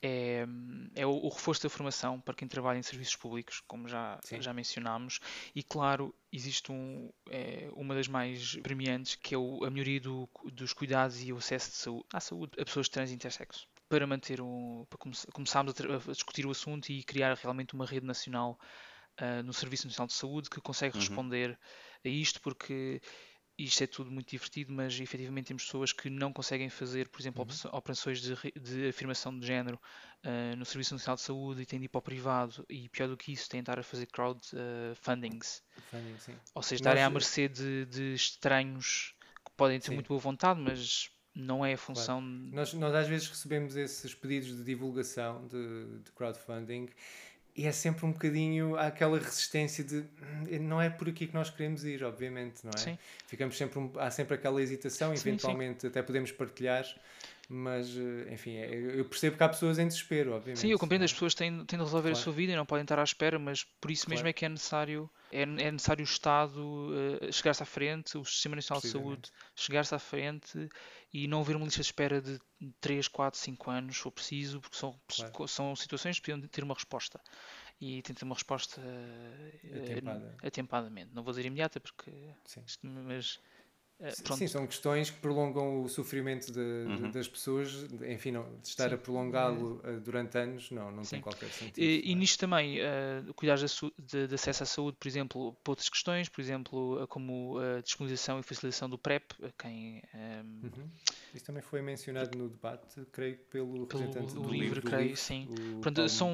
é, 0.00 0.46
é 0.94 1.04
o, 1.04 1.10
o 1.10 1.28
reforço 1.28 1.64
da 1.64 1.68
formação 1.68 2.20
para 2.20 2.32
quem 2.34 2.46
trabalha 2.46 2.78
em 2.78 2.82
serviços 2.82 3.16
públicos, 3.16 3.60
como 3.66 3.88
já, 3.88 4.20
Sim. 4.22 4.40
já 4.40 4.52
mencionámos, 4.52 5.18
e 5.52 5.64
claro, 5.64 6.14
existe 6.32 6.70
um, 6.70 7.10
é, 7.28 7.68
uma 7.72 7.92
das 7.94 8.06
mais 8.06 8.54
premiantes 8.62 9.16
que 9.16 9.34
é 9.34 9.38
o- 9.38 9.64
a 9.64 9.70
melhoria 9.70 10.00
do- 10.00 10.28
dos 10.52 10.72
cuidados 10.72 11.20
e 11.20 11.32
o 11.32 11.38
acesso 11.38 11.70
de 11.70 11.76
saúde, 11.76 12.04
à 12.12 12.20
saúde 12.20 12.52
a 12.60 12.64
pessoas 12.64 12.88
trans 12.88 13.10
e 13.10 13.14
intersexo. 13.14 13.66
Para 13.88 14.06
manter 14.06 14.40
um, 14.40 14.86
para 14.88 14.98
come- 14.98 15.16
começarmos 15.32 15.74
a, 15.80 16.10
a 16.10 16.12
discutir 16.12 16.46
o 16.46 16.50
assunto 16.52 16.88
e 16.90 17.02
criar 17.02 17.34
realmente 17.34 17.74
uma 17.74 17.84
rede 17.86 18.06
nacional 18.06 18.56
ah, 19.16 19.42
no 19.42 19.52
Serviço 19.52 19.88
Nacional 19.88 20.06
de 20.06 20.12
Saúde 20.12 20.48
que 20.50 20.60
consegue 20.60 20.96
Uhum. 20.96 21.14
A 22.04 22.08
isto, 22.08 22.40
porque 22.40 23.00
isto 23.56 23.82
é 23.82 23.86
tudo 23.88 24.08
muito 24.10 24.30
divertido, 24.30 24.72
mas 24.72 24.98
efetivamente 25.00 25.46
temos 25.46 25.64
pessoas 25.64 25.92
que 25.92 26.08
não 26.08 26.32
conseguem 26.32 26.68
fazer, 26.70 27.08
por 27.08 27.20
exemplo, 27.20 27.42
opera- 27.42 27.76
operações 27.76 28.20
de, 28.20 28.36
de 28.60 28.88
afirmação 28.88 29.36
de 29.36 29.44
género 29.46 29.80
ah, 30.22 30.54
no 30.56 30.64
Serviço 30.64 30.94
Nacional 30.94 31.16
de 31.16 31.22
Saúde 31.22 31.62
e 31.62 31.66
têm 31.66 31.78
de 31.80 31.86
ir 31.86 31.88
para 31.88 31.98
o 31.98 32.02
privado, 32.02 32.64
e 32.68 32.88
pior 32.88 33.08
do 33.08 33.16
que 33.16 33.32
isso, 33.32 33.48
têm 33.48 33.60
de 33.60 33.62
estar 33.62 33.78
a 33.78 33.82
fazer 33.82 34.06
crowdfundings, 34.06 35.62
Funding, 35.90 36.18
sim. 36.18 36.34
ou 36.54 36.62
seja, 36.62 36.76
estarem 36.76 37.02
à 37.02 37.06
Nós- 37.10 37.14
mercê 37.14 37.48
de, 37.48 37.84
de 37.86 38.14
estranhos 38.14 39.14
que 39.44 39.50
podem 39.56 39.78
ter 39.80 39.88
Sim. 39.88 39.94
muito 39.94 40.08
boa 40.08 40.20
vontade, 40.20 40.60
mas 40.60 41.10
não 41.34 41.64
é 41.64 41.72
a 41.74 41.78
função. 41.78 42.20
Nós, 42.20 42.72
nós 42.74 42.94
às 42.94 43.08
vezes 43.08 43.28
recebemos 43.28 43.76
esses 43.76 44.14
pedidos 44.14 44.56
de 44.56 44.64
divulgação 44.64 45.46
de, 45.48 46.00
de 46.04 46.12
crowdfunding 46.12 46.88
e 47.58 47.66
é 47.66 47.72
sempre 47.72 48.06
um 48.06 48.12
bocadinho 48.12 48.76
aquela 48.76 49.18
resistência 49.18 49.82
de 49.82 49.96
"Hum, 49.96 50.58
não 50.60 50.80
é 50.80 50.88
por 50.88 51.08
aqui 51.08 51.26
que 51.26 51.34
nós 51.34 51.50
queremos 51.50 51.84
ir, 51.84 52.04
obviamente, 52.04 52.64
não 52.64 52.70
é? 52.74 52.78
Sim. 52.78 52.98
Ficamos 53.26 53.56
sempre 53.58 53.90
há 53.98 54.10
sempre 54.10 54.34
aquela 54.36 54.62
hesitação, 54.62 55.10
Sim, 55.10 55.16
sim. 55.16 55.28
eventualmente 55.28 55.86
até 55.86 56.00
podemos 56.00 56.30
partilhar, 56.30 56.84
mas 57.48 57.96
eh, 57.96 58.32
enfim, 58.34 58.56
é- 58.56 59.00
eu 59.00 59.04
percebo 59.06 59.36
que 59.36 59.42
há 59.42 59.48
pessoas 59.48 59.78
em 59.78 59.86
desespero, 59.88 60.32
obviamente. 60.32 60.60
Sim, 60.60 60.68
eu 60.70 60.78
compreendo, 60.78 61.04
as 61.04 61.12
pessoas 61.12 61.34
têm, 61.34 61.64
têm 61.64 61.78
de 61.78 61.84
resolver 61.84 62.10
a 62.10 62.12
Claro. 62.12 62.24
sua 62.24 62.32
vida 62.32 62.52
e 62.52 62.56
não 62.56 62.66
podem 62.66 62.82
estar 62.82 62.98
à 62.98 63.02
espera, 63.04 63.38
mas 63.38 63.64
por 63.64 63.90
isso 63.90 64.08
mesmo 64.10 64.22
Claro. 64.24 64.28
é 64.28 64.32
que 64.34 64.44
é 64.44 64.48
necessário, 64.50 65.10
é, 65.32 65.42
é 65.42 65.46
necessário 65.72 66.02
o 66.02 66.04
Estado 66.08 66.90
eh, 67.22 67.32
chegar-se 67.32 67.62
à 67.62 67.66
frente, 67.66 68.18
o 68.18 68.24
Sistema 68.24 68.56
Nacional 68.56 68.82
de. 68.82 68.88
Saúde 68.88 69.30
chegar-se 69.56 69.94
à 69.94 69.98
frente 69.98 70.68
e 71.12 71.26
não 71.26 71.40
haver 71.40 71.56
uma 71.56 71.64
lista 71.64 71.80
de 71.80 71.86
espera 71.86 72.20
de 72.20 72.38
3, 72.80 73.08
4, 73.08 73.40
5 73.40 73.70
anos, 73.70 73.96
se 73.96 74.02
for 74.02 74.10
preciso, 74.10 74.60
porque 74.60 74.76
são, 74.76 75.00
Claro. 75.08 75.48
são 75.48 75.74
situações 75.74 76.16
que 76.16 76.22
precisam 76.22 76.40
de 76.40 76.48
ter 76.48 76.62
uma 76.62 76.74
resposta. 76.74 77.18
E 77.80 78.02
tem 78.02 78.12
de 78.12 78.18
ter 78.20 78.24
uma 78.24 78.34
resposta 78.34 78.80
eh, 78.84 79.92
Atempada. 79.92 80.36
atempadamente. 80.42 81.10
Não 81.14 81.22
vou 81.22 81.32
dizer 81.32 81.46
imediata, 81.46 81.80
porque. 81.80 82.10
Sim. 82.44 82.62
Mas. 82.82 83.38
Eh, 84.00 84.10
Sim, 84.10 84.22
pronto. 84.22 84.38
Sim, 84.38 84.46
são 84.46 84.66
questões 84.66 85.10
que 85.10 85.18
prolongam 85.20 85.82
o 85.82 85.88
sofrimento 85.88 86.52
de- 86.52 86.60
Uhum. 86.60 87.10
das 87.10 87.26
pessoas. 87.28 87.86
Enfim, 88.08 88.30
não, 88.32 88.44
de 88.60 88.68
estar 88.68 88.88
Sim. 88.88 88.94
a 88.94 88.98
prolongá-lo 88.98 89.80
eh, 89.84 89.92
durante 89.98 90.38
anos, 90.38 90.70
não, 90.70 90.86
não 90.90 91.02
tem 91.02 91.04
Sim. 91.04 91.20
qualquer 91.20 91.50
sentido. 91.50 91.78
E, 91.84 92.02
e 92.08 92.12
é? 92.12 92.14
nisto 92.14 92.38
também, 92.38 92.78
eh, 92.80 93.22
cuidados 93.34 93.80
de, 93.80 93.92
de- 93.98 94.26
de 94.28 94.34
acesso 94.34 94.62
à 94.62 94.66
saúde, 94.66 94.96
por 94.98 95.08
exemplo, 95.08 95.52
para 95.64 95.72
outras 95.72 95.88
questões, 95.88 96.28
por 96.28 96.40
exemplo, 96.40 97.02
eh, 97.02 97.06
como 97.06 97.58
a 97.58 97.80
disponibilização 97.80 98.38
e 98.38 98.42
facilitação 98.42 98.88
do 98.88 98.98
PrEP, 98.98 99.32
quem 99.58 100.02
ehm, 100.14 100.58
Uhum. 100.62 100.88
Isso 101.34 101.44
também 101.44 101.62
foi 101.62 101.82
mencionado 101.82 102.36
no 102.38 102.48
debate, 102.48 103.04
creio 103.12 103.36
que 103.36 103.44
pelo, 103.44 103.66
pelo 103.68 103.80
representante 103.82 104.34
do 104.34 104.50
livre, 104.50 104.80
do 104.80 104.86
creio, 104.86 105.14
sim. 105.16 105.46
o 105.50 105.80
Portanto, 105.80 105.96
Paulo 105.96 106.08
são, 106.08 106.32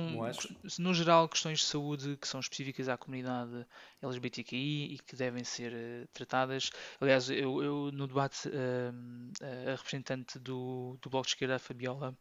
no 0.78 0.94
geral, 0.94 1.28
questões 1.28 1.58
de 1.58 1.64
saúde 1.64 2.16
que 2.16 2.28
são 2.28 2.38
específicas 2.38 2.88
à 2.88 2.96
comunidade 2.96 3.66
LGBTQI 4.00 4.94
e 4.94 4.98
que 4.98 5.16
devem 5.16 5.42
ser 5.44 5.72
eh, 5.74 6.06
tratadas. 6.12 6.70
Aliás, 7.00 7.28
eu, 7.28 7.53
eu 7.62 7.90
no 7.92 8.06
debate, 8.06 8.48
ehm, 8.48 9.30
a 9.68 9.76
representante 9.76 10.38
do, 10.38 10.98
do 11.00 11.10
Bloco 11.10 11.26
de 11.26 11.32
Esquerda, 11.32 11.56
a 11.56 11.58
Fabiola, 11.58 12.16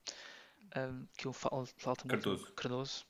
ehm, 0.75 1.05
que 1.17 1.27
eu 1.27 1.33
falo, 1.33 1.65
falta 1.77 2.07
muito, 2.07 2.23
Cardoso. 2.23 2.53
Cardoso, 2.55 3.05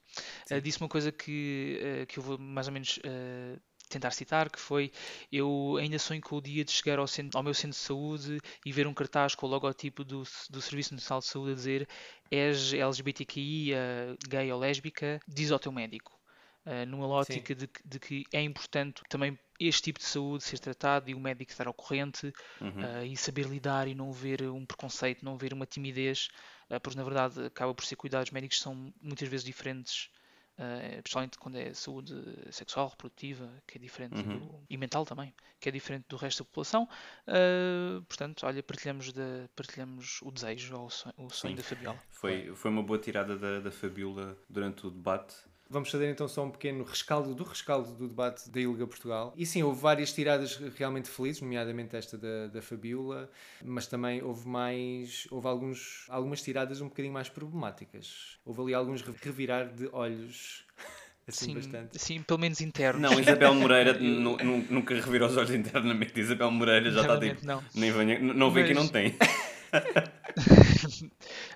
eh, 0.49 0.61
disse 0.61 0.79
uma 0.79 0.89
coisa 0.89 1.11
que, 1.11 1.79
eh, 1.81 2.05
que 2.05 2.19
eu 2.19 2.23
vou 2.23 2.37
mais 2.37 2.67
ou 2.67 2.73
menos 2.73 2.99
eh, 3.03 3.57
tentar 3.89 4.11
citar, 4.11 4.49
que 4.49 4.59
foi 4.59 4.91
eu 5.31 5.77
ainda 5.79 5.99
sonho 5.99 6.21
com 6.21 6.37
o 6.37 6.41
dia 6.41 6.65
de 6.65 6.71
chegar 6.71 6.99
ao, 6.99 7.07
centro, 7.07 7.37
ao 7.37 7.43
meu 7.43 7.53
centro 7.53 7.77
de 7.77 7.83
saúde 7.83 8.39
e 8.65 8.71
ver 8.71 8.87
um 8.87 8.93
cartaz 8.93 9.35
com 9.35 9.45
o 9.45 9.49
logotipo 9.49 10.03
do, 10.03 10.23
do 10.49 10.61
Serviço 10.61 10.93
Nacional 10.93 11.19
de 11.19 11.27
Saúde 11.27 11.51
a 11.51 11.55
dizer 11.55 11.87
és 12.31 12.73
LGBTQI, 12.73 13.73
eh, 13.73 14.15
gay 14.27 14.51
ou 14.51 14.59
lésbica, 14.59 15.19
diz 15.27 15.51
ao 15.51 15.59
teu 15.59 15.71
médico. 15.71 16.22
Eh, 16.65 16.85
numa 16.85 17.05
lógica 17.05 17.53
de, 17.53 17.67
que- 17.67 17.81
de 17.85 17.99
que 17.99 18.23
é 18.31 18.41
importante 18.41 19.01
também 19.09 19.37
este 19.59 19.81
tipo 19.83 19.99
de 19.99 20.05
saúde 20.05 20.43
ser 20.43 20.59
tratado 20.59 21.09
e 21.09 21.13
o 21.13 21.19
médico 21.19 21.51
estar 21.51 21.67
ao 21.67 21.73
corrente 21.73 22.33
Uhum. 22.61 22.83
eh, 22.83 23.05
e 23.07 23.17
saber 23.17 23.45
lidar 23.47 23.87
e 23.87 23.93
não 23.95 24.11
ver 24.13 24.41
um 24.43 24.65
preconceito, 24.65 25.23
não 25.25 25.37
ver 25.37 25.53
uma 25.53 25.65
timidez, 25.65 26.29
eh, 26.69 26.79
porque 26.79 26.97
na 26.97 27.03
verdade 27.03 27.45
acaba 27.45 27.73
por 27.73 27.83
ser 27.85 27.95
cuidados 27.97 28.31
médicos 28.31 28.57
que 28.57 28.63
são 28.63 28.93
muitas 29.01 29.27
vezes 29.27 29.45
diferentes, 29.45 30.09
eh, 30.57 31.01
principalmente 31.01 31.37
quando 31.37 31.57
é 31.57 31.73
saúde 31.73 32.13
sexual, 32.51 32.87
reprodutiva, 32.89 33.49
que 33.67 33.77
é 33.77 33.81
diferente, 33.81 34.15
Uhum. 34.15 34.39
do- 34.39 34.63
e 34.69 34.77
mental 34.77 35.05
também, 35.05 35.33
que 35.59 35.67
é 35.69 35.71
diferente 35.71 36.05
do 36.07 36.15
resto 36.15 36.43
da 36.43 36.45
população. 36.45 36.87
Eh, 37.27 38.01
portanto, 38.07 38.45
olha, 38.45 38.63
partilhamos, 38.63 39.11
da- 39.11 39.49
partilhamos 39.55 40.19
o 40.21 40.31
desejo 40.31 40.75
ou 40.77 40.85
o 40.85 40.89
sonho, 40.89 41.13
o 41.17 41.29
sonho 41.29 41.55
da 41.55 41.63
Fabiola. 41.63 42.01
Foi, 42.09 42.53
foi 42.55 42.71
uma 42.71 42.83
boa 42.83 42.99
tirada 42.99 43.37
da, 43.37 43.59
da 43.59 43.71
Fabiola 43.71 44.37
durante 44.49 44.87
o 44.87 44.89
debate. 44.91 45.35
Vamos 45.69 45.89
fazer 45.89 46.11
então 46.11 46.27
só 46.27 46.43
um 46.43 46.51
pequeno 46.51 46.83
rescaldo 46.83 47.33
do 47.33 47.43
rescaldo 47.43 47.93
do 47.93 48.07
debate 48.07 48.47
da 48.49 48.59
ILGA 48.59 48.85
Portugal. 48.85 49.33
E 49.35 49.43
sim, 49.45 49.63
houve 49.63 49.79
várias 49.81 50.13
tiradas 50.13 50.55
realmente 50.77 51.09
felizes, 51.09 51.41
nomeadamente 51.41 51.95
esta 51.95 52.15
da, 52.17 52.47
da 52.47 52.61
Fabiola, 52.61 53.29
mas 53.63 53.87
também 53.87 54.21
houve 54.21 54.47
mais. 54.47 55.25
houve 55.31 55.47
alguns, 55.47 56.05
algumas 56.09 56.41
tiradas 56.43 56.79
um 56.81 56.89
bocadinho 56.89 57.13
mais 57.13 57.27
problemáticas. 57.29 58.37
Houve 58.45 58.61
ali 58.61 58.73
alguns 58.75 59.01
re- 59.01 59.13
revirar 59.23 59.67
de 59.73 59.89
olhos, 59.91 60.63
assim 61.27 61.45
Sim, 61.47 61.53
bastante. 61.55 61.97
sim, 61.99 62.21
pelo 62.21 62.39
menos 62.39 62.61
internos. 62.61 63.01
Não, 63.01 63.19
Isabel 63.19 63.55
Moreira 63.55 63.93
nu- 63.97 64.37
nu- 64.37 64.67
nunca 64.69 64.93
revirou 64.93 65.27
os 65.27 65.37
olhos 65.37 65.51
internamente. 65.51 66.19
Isabel 66.19 66.51
Moreira 66.51 66.91
já 66.91 67.01
está 67.01 67.19
tipo. 67.19 67.43
não. 67.45 67.63
Nem 67.73 67.91
venha, 67.91 68.19
n- 68.19 68.33
não 68.33 68.51
vê 68.51 68.63
que 68.65 68.73
Mas- 68.75 68.83
não 68.83 68.91
tem. 68.91 69.15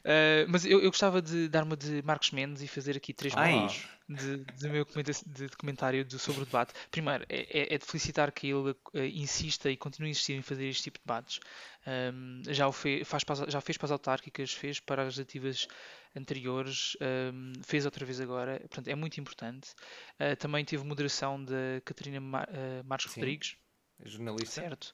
Uh, 0.08 0.48
mas 0.48 0.64
eu, 0.64 0.80
eu 0.80 0.90
gostava 0.90 1.22
de 1.22 1.50
dar 1.50 1.64
uma 1.66 1.76
de 1.76 2.02
Marcos 2.02 2.32
Mendes 2.32 2.62
e 2.62 2.68
fazer 2.68 2.96
aqui 2.96 3.14
três 3.14 3.36
pontos 3.36 3.86
de, 4.08 4.38
de 4.38 4.70
meu 4.70 4.86
de, 4.86 5.50
comentário 5.58 6.06
do- 6.06 6.18
sobre 6.18 6.44
o 6.44 6.46
debate. 6.46 6.72
Primeiro, 6.90 7.26
é, 7.28 7.42
é- 7.60 7.74
é 7.76 7.78
de 7.78 7.86
felicitar 7.86 8.32
que 8.32 8.48
ele 8.48 8.72
uh, 8.72 8.78
insista 9.14 9.70
e 9.70 9.76
continue 9.76 10.08
a 10.08 10.12
insistir 10.12 10.32
em 10.34 10.42
fazer 10.42 10.66
este 10.70 10.84
tipo 10.84 10.98
de 11.00 11.04
debates. 11.04 11.42
Um, 11.86 12.42
já, 12.48 12.66
o 12.70 12.72
fe- 12.72 13.04
faz 13.04 13.24
já 13.50 13.60
fez 13.60 13.78
para 13.78 13.86
as 13.88 13.92
autárquicas, 13.92 14.54
fez 14.54 14.80
para 14.80 15.02
as 15.02 15.08
legislativas 15.08 15.68
anteriores, 16.16 16.96
um, 17.34 17.52
fez 17.66 17.84
outra 17.84 18.06
vez 18.06 18.22
agora. 18.22 18.60
Portanto, 18.62 18.88
é 18.88 18.96
muito 18.96 19.20
importante. 19.20 19.72
Uh, 20.20 20.38
também 20.38 20.64
teve 20.64 20.86
moderação 20.86 21.44
da 21.44 21.82
Catarina 21.84 22.22
Mar, 22.22 22.48
uh, 22.50 22.88
Marques 22.88 23.12
Sim. 23.12 23.20
Rodrigues, 23.20 23.58
Jornalista. 24.06 24.62
Certo. 24.62 24.94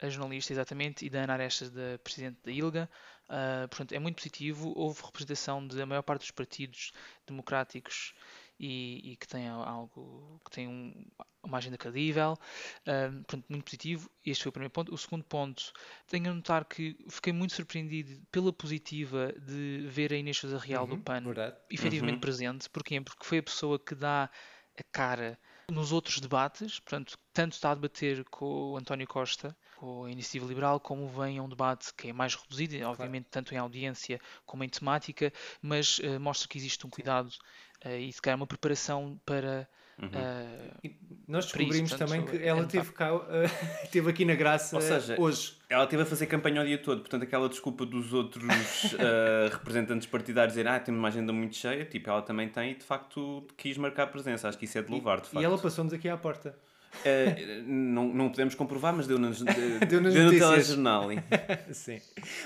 A 0.00 0.08
jornalista, 0.08 0.52
exatamente, 0.52 1.04
e 1.04 1.10
da 1.10 1.24
Ana 1.24 1.32
Arestas, 1.32 1.70
da 1.70 1.98
Presidente 2.04 2.38
da 2.44 2.52
ILGA. 2.52 2.88
Ah, 3.28 3.66
portanto, 3.68 3.92
é 3.92 3.98
muito 3.98 4.16
positivo. 4.16 4.72
Houve 4.76 5.02
representação 5.04 5.66
da 5.66 5.84
maior 5.86 6.02
parte 6.02 6.20
dos 6.22 6.30
partidos 6.30 6.92
democráticos 7.26 8.14
e, 8.58 9.12
e 9.12 9.16
que 9.16 9.28
têm 9.28 9.46
algo, 9.48 10.40
que 10.44 10.50
têm 10.50 10.66
um- 10.68 11.06
uma 11.42 11.58
agenda 11.58 11.76
credível. 11.78 12.36
Ah, 12.86 13.10
portanto, 13.26 13.44
muito 13.48 13.64
positivo. 13.64 14.10
Este 14.24 14.42
foi 14.44 14.50
o 14.50 14.52
primeiro 14.52 14.72
ponto. 14.72 14.94
O 14.94 14.98
segundo 14.98 15.24
ponto, 15.24 15.72
tenho 16.06 16.30
a 16.30 16.34
notar 16.34 16.64
que 16.64 16.96
fiquei 17.08 17.32
muito 17.32 17.54
surpreendido 17.54 18.20
pela 18.32 18.52
positiva 18.52 19.32
de 19.38 19.86
ver 19.88 20.12
a 20.12 20.16
Inês 20.16 20.38
Sousa 20.38 20.58
Real 20.58 20.86
do 20.86 20.94
Uhum, 20.96 21.02
PAN 21.02 21.22
Verdade. 21.22 21.56
efetivamente 21.70 22.14
Uhum. 22.14 22.20
presente. 22.20 22.68
Porquê? 22.70 23.00
Porque 23.00 23.24
foi 23.24 23.38
a 23.38 23.42
pessoa 23.42 23.78
que 23.78 23.94
dá 23.94 24.30
a 24.78 24.82
cara 24.92 25.38
nos 25.70 25.92
outros 25.92 26.18
debates, 26.18 26.80
portanto, 26.80 27.18
tanto 27.32 27.52
está 27.52 27.72
a 27.72 27.74
debater 27.74 28.24
com 28.30 28.72
o 28.72 28.76
António 28.78 29.06
Costa, 29.06 29.54
com 29.78 30.04
a 30.04 30.10
Iniciativa 30.10 30.46
Liberal, 30.46 30.80
como 30.80 31.08
vem 31.08 31.38
a 31.38 31.42
um 31.42 31.48
debate 31.48 31.94
que 31.94 32.08
é 32.08 32.12
mais 32.12 32.34
reduzido, 32.34 32.84
obviamente, 32.84 33.26
tanto 33.30 33.54
em 33.54 33.58
audiência 33.58 34.20
como 34.44 34.64
em 34.64 34.68
temática, 34.68 35.32
mas 35.62 36.00
eh, 36.02 36.18
mostra 36.18 36.48
que 36.48 36.58
existe 36.58 36.84
um 36.84 36.90
cuidado 36.90 37.30
eh, 37.84 38.00
e 38.00 38.12
se 38.12 38.20
calhar 38.20 38.36
uma 38.36 38.46
preparação 38.46 39.20
para. 39.24 39.68
Uhum. 40.00 40.10
eh, 40.12 40.90
nós 41.26 41.46
Para 41.50 41.62
isso, 41.62 41.70
descobrimos 41.70 41.90
portanto, 41.90 42.08
também 42.08 42.24
que 42.26 42.44
ela 42.44 42.64
teve, 42.64 42.92
cá, 42.92 43.10
eh, 43.28 43.86
teve 43.90 44.10
aqui 44.10 44.24
na 44.24 44.34
graça 44.34 44.76
Ou 44.76 44.82
seja, 44.82 45.16
hoje. 45.18 45.56
Ela 45.68 45.84
esteve 45.84 46.02
a 46.02 46.06
fazer 46.06 46.26
campanha 46.26 46.62
o 46.62 46.64
dia 46.64 46.78
todo, 46.78 47.00
portanto, 47.00 47.22
aquela 47.22 47.48
desculpa 47.48 47.86
dos 47.86 48.12
outros 48.12 48.44
representantes 49.52 50.08
partidários 50.08 50.54
dizer 50.54 50.66
ah, 50.66 50.80
temos 50.80 50.98
uma 50.98 51.08
agenda 51.08 51.32
muito 51.32 51.56
cheia, 51.56 51.84
tipo, 51.84 52.10
ela 52.10 52.22
também 52.22 52.48
tem 52.48 52.72
e 52.72 52.74
de 52.74 52.84
facto 52.84 53.46
quis 53.56 53.76
marcar 53.76 54.08
presença. 54.08 54.48
Acho 54.48 54.58
que 54.58 54.64
isso 54.64 54.78
é 54.78 54.82
de 54.82 54.90
louvar, 54.90 55.20
de 55.20 55.28
facto. 55.28 55.40
E 55.40 55.44
ela 55.44 55.58
passou-nos 55.58 55.92
aqui 55.92 56.08
à 56.08 56.16
porta. 56.16 56.58
Uh, 57.04 57.62
não, 57.64 58.08
não 58.12 58.28
podemos 58.30 58.54
comprovar, 58.54 58.94
mas 58.96 59.06
deu, 59.06 59.18
nos, 59.20 59.38
deu, 59.40 59.54
Deu 59.88 60.00
nas 60.00 60.14
deu 60.14 60.24
no 60.24 60.32
notícias. 60.32 60.50
telejornal. 60.66 61.12
hein? 61.12 61.22
Sim. 61.72 62.00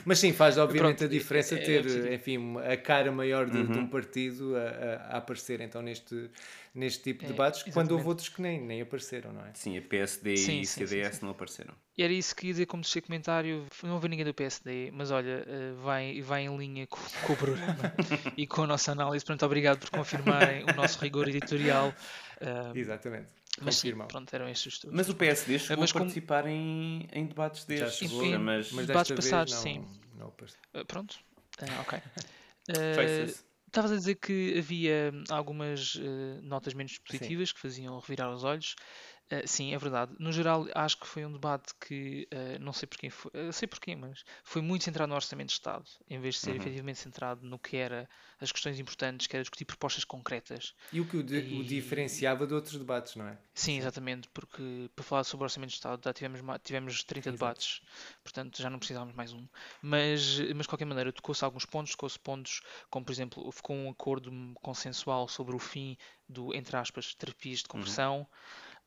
Mas 0.04 0.18
sim, 0.18 0.32
faz 0.32 0.58
obviamente 0.58 0.98
Pronto, 0.98 1.04
a 1.04 1.08
diferença 1.08 1.54
é- 1.54 1.58
é 1.58 1.64
ter, 1.64 1.82
possível. 1.84 2.12
enfim, 2.12 2.56
a 2.58 2.76
cara 2.76 3.10
maior 3.12 3.48
de, 3.48 3.56
Uhum. 3.58 3.66
de 3.70 3.78
um 3.78 3.86
partido 3.86 4.54
a, 4.56 4.60
a- 4.60 5.14
a 5.14 5.18
aparecer 5.18 5.60
então 5.60 5.80
neste, 5.80 6.28
neste 6.74 7.02
tipo 7.02 7.20
de 7.20 7.26
É, 7.26 7.28
debates, 7.28 7.62
quando 7.72 7.92
houve 7.92 8.06
outros 8.06 8.28
que 8.28 8.42
nem, 8.42 8.60
nem 8.60 8.80
apareceram, 8.82 9.32
não 9.32 9.42
é? 9.42 9.50
Sim, 9.54 9.78
a 9.78 9.82
PSD 9.82 10.36
Sim, 10.36 10.60
e 10.60 10.66
sim, 10.66 10.80
sim, 10.80 10.86
CDS 10.86 11.16
sim. 11.16 11.24
não 11.24 11.30
apareceram. 11.30 11.72
E 11.96 12.02
era 12.02 12.12
isso 12.12 12.34
que 12.34 12.46
ia 12.46 12.52
dizer 12.52 12.66
como 12.66 12.82
terceiro 12.82 13.06
comentário. 13.06 13.66
Não 13.82 13.92
houve 13.94 14.08
ninguém 14.08 14.24
do 14.24 14.32
PSD, 14.34 14.90
mas 14.92 15.10
olha, 15.10 15.44
eh, 15.46 15.72
vai, 15.82 16.20
vai 16.22 16.42
em 16.46 16.56
linha 16.56 16.86
com, 16.86 16.98
com 17.26 17.32
o 17.34 17.36
programa 17.36 17.92
e 18.36 18.46
com 18.46 18.62
a 18.62 18.66
nossa 18.66 18.92
análise. 18.92 19.24
Portanto, 19.24 19.44
obrigado 19.46 19.78
por 19.78 19.90
confirmarem 19.90 20.64
o 20.64 20.74
nosso 20.74 20.98
rigor 21.00 21.28
editorial. 21.28 21.94
Ah, 22.40 22.72
Exatamente. 22.74 23.28
Mas 23.60 23.76
sim, 23.76 23.94
pronto, 24.08 24.34
eram 24.34 24.48
estes 24.48 24.72
os 24.74 24.78
todos. 24.80 24.96
Mas 24.96 25.08
o 25.08 25.14
PSD 25.14 25.58
chegou 25.58 25.82
Mas 25.82 25.90
a 25.90 25.92
como- 25.92 26.04
participar 26.06 26.46
em, 26.46 27.06
em 27.12 27.26
debates 27.26 27.60
Já 27.60 27.66
destes. 27.66 27.98
chegou, 28.10 28.24
Em- 28.24 28.38
mas, 28.38 28.72
mas 28.72 28.86
debates 28.86 29.10
desta 29.16 29.22
passados, 29.30 29.52
vez 29.52 29.64
não, 29.64 29.86
sim. 29.86 30.00
não. 30.16 30.34
Ah, 30.74 30.84
pronto, 30.84 31.18
Ah, 31.58 31.80
ok. 31.82 31.98
Ah, 32.70 33.42
Estavas 33.66 33.90
a 33.92 33.96
dizer 33.96 34.16
que 34.16 34.54
havia 34.58 35.10
algumas 35.30 35.94
notas 36.42 36.74
menos 36.74 36.98
positivas 36.98 37.52
que 37.52 37.58
faziam 37.58 37.98
revirar 37.98 38.30
os 38.30 38.44
olhos. 38.44 38.74
Eh, 39.32 39.46
sim, 39.46 39.72
é 39.72 39.78
verdade. 39.78 40.14
No 40.18 40.30
geral, 40.30 40.66
acho 40.74 40.98
que 40.98 41.06
foi 41.06 41.24
um 41.24 41.32
debate 41.32 41.72
que, 41.80 42.28
eh, 42.30 42.58
não 42.58 42.72
sei 42.72 42.86
porquê, 42.86 43.08
foi, 43.08 43.30
eh, 43.32 43.50
sei 43.50 43.66
porquê, 43.66 43.96
mas 43.96 44.24
foi 44.44 44.60
muito 44.60 44.84
centrado 44.84 45.08
no 45.08 45.14
Orçamento 45.14 45.48
de 45.48 45.54
Estado, 45.54 45.86
em 46.10 46.20
vez 46.20 46.34
de 46.34 46.40
ser 46.42 46.50
Uhum. 46.50 46.56
efetivamente 46.56 46.98
centrado 46.98 47.40
no 47.46 47.58
que 47.58 47.76
era 47.78 48.06
as 48.38 48.52
questões 48.52 48.78
importantes, 48.78 49.26
que 49.26 49.34
era 49.34 49.42
discutir 49.42 49.64
propostas 49.64 50.04
concretas. 50.04 50.74
E 50.92 51.00
o 51.00 51.06
que 51.06 51.16
o, 51.16 51.20
o 51.20 51.24
E- 51.32 51.64
diferenciava 51.64 52.46
de 52.46 52.52
outros 52.52 52.76
debates, 52.78 53.16
não 53.16 53.26
é? 53.26 53.38
Sim, 53.54 53.76
exatamente, 53.78 54.28
porque 54.34 54.90
para 54.96 55.04
falar 55.04 55.24
sobre 55.24 55.44
o 55.44 55.46
Orçamento 55.46 55.70
de 55.70 55.76
Estado 55.76 56.00
já 56.04 56.12
tivemos, 56.12 56.40
tivemos 56.62 57.04
30 57.04 57.28
Exato. 57.30 57.38
debates, 57.38 57.80
portanto 58.24 58.60
já 58.60 58.68
não 58.70 58.78
precisávamos 58.78 59.14
mais 59.14 59.32
um. 59.32 59.46
Mas, 59.82 60.38
mas 60.54 60.62
de 60.62 60.68
qualquer 60.68 60.86
maneira, 60.86 61.12
tocou-se 61.12 61.44
alguns 61.44 61.66
pontos, 61.66 61.92
tocou-se 61.92 62.18
pontos 62.18 62.60
como, 62.90 63.04
por 63.04 63.12
exemplo, 63.12 63.52
ficou 63.52 63.76
um 63.76 63.90
acordo 63.90 64.30
consensual 64.62 65.28
sobre 65.28 65.54
o 65.54 65.58
fim 65.58 65.96
do, 66.28 66.54
entre 66.54 66.76
aspas, 66.78 67.14
terapias 67.14 67.58
de 67.58 67.68
conversão. 67.68 68.26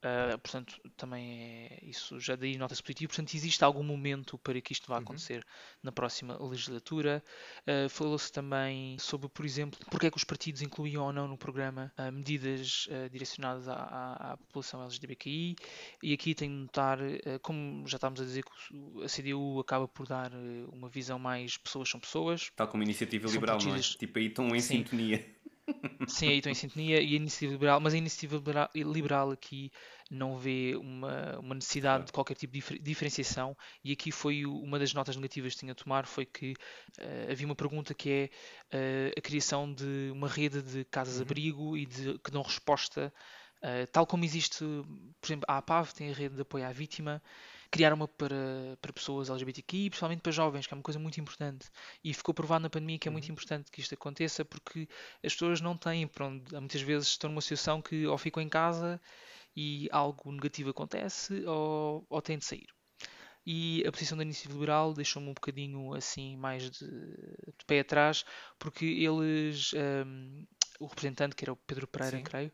Uh, 0.05 0.37
portanto, 0.37 0.79
também 0.95 1.67
é 1.71 1.79
isso, 1.83 2.19
já 2.19 2.35
daí 2.35 2.57
nota-se 2.57 2.83
positivo. 2.83 3.09
Portanto, 3.09 3.33
existe 3.33 3.63
algum 3.63 3.81
momento 3.81 4.37
para 4.37 4.61
que 4.61 4.71
isto 4.71 4.87
vá 4.87 4.99
acontecer 4.99 5.43
na 5.81 5.91
próxima 5.91 6.37
legislatura. 6.39 7.23
Uh, 7.67 7.89
Falou-se 7.89 8.31
também 8.31 8.99
sobre, 8.99 9.27
por 9.29 9.43
exemplo, 9.43 9.79
porque 9.89 10.05
é 10.05 10.11
que 10.11 10.17
os 10.17 10.23
partidos 10.23 10.61
incluíam 10.61 11.03
ou 11.05 11.11
não 11.11 11.27
no 11.27 11.37
programa 11.37 11.91
uh, 11.97 12.11
medidas 12.11 12.87
direcionadas 13.11 13.67
à, 13.67 13.73
à- 13.73 14.33
à 14.33 14.37
população 14.37 14.83
LGBTQI. 14.83 15.55
E 16.03 16.13
aqui 16.13 16.35
tenho 16.35 16.51
de 16.53 16.59
notar, 16.59 16.99
como 17.41 17.87
já 17.87 17.97
estávamos 17.97 18.21
a 18.21 18.25
dizer, 18.25 18.43
que 18.43 19.03
a 19.03 19.07
CDU 19.07 19.59
acaba 19.59 19.87
por 19.87 20.05
dar 20.07 20.31
uma 20.71 20.87
visão 20.89 21.17
mais 21.17 21.57
pessoas 21.57 21.89
são 21.89 21.99
pessoas, 21.99 22.51
Tal 22.55 22.67
como 22.67 22.83
a 22.83 22.85
iniciativa 22.85 23.27
liberal, 23.27 23.57
não 23.59 23.75
é? 23.75 23.79
Tipo, 23.79 24.19
aí 24.19 24.27
estão 24.27 24.55
em 24.55 24.59
Sim. 24.59 24.77
sintonia. 24.77 25.34
Sim, 26.07 26.29
aí 26.29 26.37
estão 26.37 26.51
em 26.51 26.55
sintonia. 26.55 27.01
E 27.01 27.13
a 27.13 27.15
iniciativa 27.15 27.53
liberal, 27.53 27.79
mas 27.79 27.93
a 27.93 27.97
iniciativa 27.97 28.35
libera- 28.35 28.69
liberal 28.75 29.31
aqui 29.31 29.71
não 30.11 30.37
vê 30.37 30.75
uma, 30.75 31.39
uma 31.39 31.55
necessidade 31.55 31.95
Claro. 31.97 32.05
de 32.05 32.11
qualquer 32.11 32.35
tipo 32.35 32.53
de 32.53 32.59
difer- 32.59 32.79
diferenciação. 32.81 33.57
E 33.83 33.91
aqui 33.91 34.11
foi 34.11 34.45
o- 34.45 34.55
uma 34.61 34.77
das 34.77 34.93
notas 34.93 35.15
negativas 35.15 35.53
que 35.53 35.59
tinha 35.61 35.71
a 35.71 35.75
tomar 35.75 36.05
foi 36.05 36.25
que 36.25 36.53
eh, 36.99 37.27
havia 37.31 37.45
uma 37.47 37.55
pergunta 37.55 37.93
que 37.93 38.09
é 38.09 38.29
eh, 38.71 39.13
a 39.17 39.21
criação 39.21 39.71
de 39.73 40.09
uma 40.11 40.27
rede 40.27 40.61
de 40.61 40.85
casas-abrigo 40.85 41.75
e 41.75 41.85
de, 41.85 42.19
que 42.19 42.29
dão 42.31 42.41
resposta, 42.43 43.11
eh, 43.61 43.85
tal 43.87 44.05
como 44.05 44.23
existe, 44.23 44.63
por 45.19 45.27
exemplo, 45.27 45.45
a 45.47 45.57
APAV 45.57 45.91
tem 45.93 46.11
a 46.11 46.13
rede 46.13 46.35
de 46.35 46.41
apoio 46.41 46.65
à 46.67 46.71
vítima, 46.71 47.21
criar 47.71 47.93
uma 47.93 48.07
para, 48.07 48.77
para 48.81 48.93
pessoas 48.93 49.29
LGBTQI, 49.29 49.89
principalmente 49.89 50.21
para 50.21 50.31
jovens, 50.31 50.67
que 50.67 50.73
é 50.73 50.77
uma 50.77 50.83
coisa 50.83 50.99
muito 50.99 51.19
importante. 51.19 51.69
E 52.03 52.13
ficou 52.13 52.33
provado 52.33 52.63
na 52.63 52.69
pandemia 52.69 52.99
que 52.99 53.07
é 53.07 53.11
muito 53.11 53.31
importante 53.31 53.71
que 53.71 53.81
isto 53.81 53.93
aconteça 53.93 54.45
porque 54.45 54.87
as 55.23 55.33
pessoas 55.33 55.61
não 55.61 55.77
têm, 55.77 56.07
pronto, 56.07 56.53
muitas 56.59 56.81
vezes 56.81 57.09
estão 57.09 57.29
numa 57.29 57.41
situação 57.41 57.81
que 57.81 58.05
ou 58.07 58.17
ficam 58.17 58.41
em 58.41 58.49
casa 58.49 59.01
e 59.55 59.87
algo 59.91 60.31
negativo 60.31 60.69
acontece 60.69 61.45
ou, 61.45 62.05
ou 62.09 62.21
têm 62.21 62.37
de 62.37 62.45
sair. 62.45 62.67
E 63.45 63.83
a 63.87 63.91
posição 63.91 64.17
da 64.17 64.23
Iniciativa 64.23 64.53
Liberal 64.55 64.93
deixou-me 64.93 65.29
um 65.29 65.33
bocadinho 65.33 65.93
assim 65.93 66.35
mais 66.35 66.69
de, 66.71 66.87
de 66.87 67.65
pé 67.67 67.81
atrás, 67.81 68.25
porque 68.57 68.85
eles, 68.85 69.71
hum, 69.73 70.47
o 70.79 70.87
representante, 70.87 71.35
que 71.35 71.45
era 71.45 71.53
o 71.53 71.55
Pedro 71.55 71.87
Pereira, 71.87 72.17
Sim. 72.17 72.23
creio, 72.23 72.51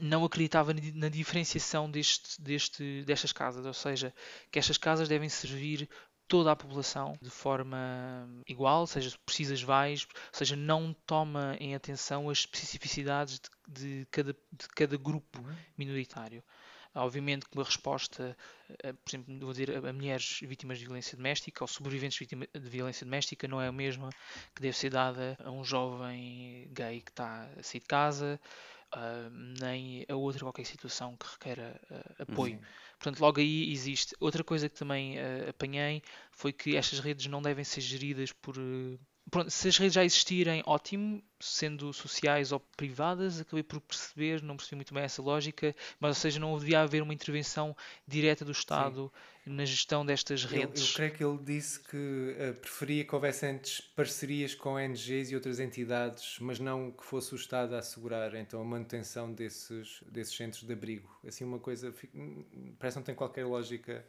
não 0.00 0.24
acreditava 0.24 0.72
na 0.74 0.80
di- 0.80 0.92
na 0.92 1.08
diferenciação 1.08 1.90
deste, 1.90 2.40
deste, 2.40 3.02
destas 3.04 3.32
casas, 3.32 3.64
ou 3.66 3.74
seja, 3.74 4.14
que 4.50 4.58
estas 4.58 4.78
casas 4.78 5.08
devem 5.08 5.28
servir 5.28 5.88
toda 6.26 6.52
a 6.52 6.56
população 6.56 7.16
de 7.22 7.30
forma 7.30 7.78
igual, 8.46 8.86
seja 8.86 9.16
precisas 9.24 9.62
vais, 9.62 10.06
ou 10.12 10.38
seja, 10.38 10.54
não 10.54 10.94
toma 11.06 11.56
em 11.58 11.74
atenção 11.74 12.28
as 12.28 12.38
especificidades 12.38 13.40
de, 13.66 14.00
de 14.00 14.06
cada, 14.10 14.32
de 14.32 14.68
cada 14.74 14.96
grupo 14.96 15.42
minoritário. 15.76 16.42
Obviamente 16.94 17.46
que 17.48 17.56
uma 17.56 17.64
resposta, 17.64 18.36
eh, 18.82 18.92
por 18.92 19.10
exemplo, 19.10 19.38
vou 19.40 19.52
dizer, 19.52 19.76
a 19.86 19.92
mulheres 19.92 20.40
vítimas 20.42 20.78
de 20.78 20.84
violência 20.84 21.16
doméstica 21.16 21.62
ou 21.62 21.68
sobreviventes 21.68 22.26
de 22.26 22.68
violência 22.68 23.04
doméstica 23.04 23.46
não 23.46 23.60
é 23.60 23.68
a 23.68 23.72
mesma 23.72 24.10
que 24.54 24.60
deve 24.62 24.76
ser 24.76 24.90
dada 24.90 25.36
a 25.44 25.50
um 25.50 25.62
jovem 25.62 26.68
gay 26.72 27.00
que 27.00 27.10
está 27.10 27.48
a 27.58 27.62
sair 27.62 27.80
de 27.80 27.86
casa, 27.86 28.40
ah, 28.92 29.28
nem 29.60 30.04
a 30.08 30.14
outra 30.16 30.44
qualquer 30.44 30.64
situação 30.64 31.16
que 31.16 31.26
requer 31.26 31.60
ah, 31.90 32.22
apoio. 32.22 32.60
Portanto, 32.98 33.20
logo 33.20 33.40
aí 33.40 33.70
existe. 33.72 34.14
Outra 34.20 34.42
coisa 34.42 34.68
que 34.68 34.76
também 34.76 35.18
ah, 35.18 35.50
apanhei 35.50 36.02
foi 36.30 36.52
que 36.52 36.76
estas 36.76 37.00
redes 37.00 37.26
não 37.26 37.42
devem 37.42 37.64
ser 37.64 37.80
geridas 37.80 38.32
por. 38.32 38.56
Pronto, 39.30 39.50
se 39.50 39.68
as 39.68 39.76
redes 39.76 39.94
já 39.94 40.04
existirem, 40.04 40.62
ótimo, 40.66 41.22
sendo 41.38 41.92
sociais 41.92 42.50
ou 42.52 42.60
privadas, 42.76 43.40
acabei 43.40 43.62
por 43.62 43.80
perceber, 43.80 44.42
não 44.42 44.56
percebi 44.56 44.76
muito 44.76 44.94
bem 44.94 45.02
essa 45.02 45.20
lógica, 45.20 45.74
mas 46.00 46.10
ou 46.10 46.14
seja, 46.14 46.40
não 46.40 46.58
devia 46.58 46.80
haver 46.80 47.02
uma 47.02 47.12
intervenção 47.12 47.76
direta 48.06 48.44
do 48.44 48.52
Estado 48.52 49.12
na 49.44 49.64
gestão 49.64 50.04
destas 50.04 50.44
Eu, 50.50 50.50
eu 50.50 50.68
redes. 50.68 50.92
creio 50.92 51.12
que 51.12 51.24
ele 51.24 51.38
disse 51.38 51.80
que 51.80 52.34
eh, 52.38 52.52
preferia 52.52 53.04
que 53.04 53.14
houvesse 53.14 53.46
antes 53.46 53.80
parcerias 53.80 54.54
com 54.54 54.74
ONGs 54.74 55.30
e 55.30 55.34
outras 55.34 55.58
entidades, 55.60 56.38
mas 56.40 56.58
não 56.58 56.90
que 56.90 57.04
fosse 57.04 57.32
o 57.34 57.36
Estado 57.36 57.74
a 57.74 57.78
assegurar 57.78 58.34
então 58.34 58.60
a 58.60 58.64
manutenção 58.64 59.32
desses, 59.32 60.02
desses 60.06 60.34
centros 60.36 60.62
de 60.62 60.72
abrigo. 60.72 61.08
Assim, 61.26 61.44
uma 61.44 61.58
coisa 61.58 61.94
hum, 62.14 62.74
parece 62.78 62.94
que 62.94 63.00
não 63.00 63.04
tem 63.04 63.14
qualquer 63.14 63.44
lógica, 63.46 64.04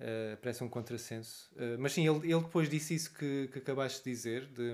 eh, 0.00 0.36
parece 0.40 0.62
um 0.62 0.68
contrassenso. 0.68 1.50
Eh, 1.56 1.76
mas 1.76 1.92
sim, 1.92 2.08
ele, 2.08 2.32
ele 2.32 2.40
depois 2.40 2.68
disse 2.68 2.94
isso 2.94 3.12
que, 3.12 3.48
que 3.52 3.58
acabaste 3.58 4.04
de 4.04 4.10
dizer, 4.10 4.46
de, 4.46 4.72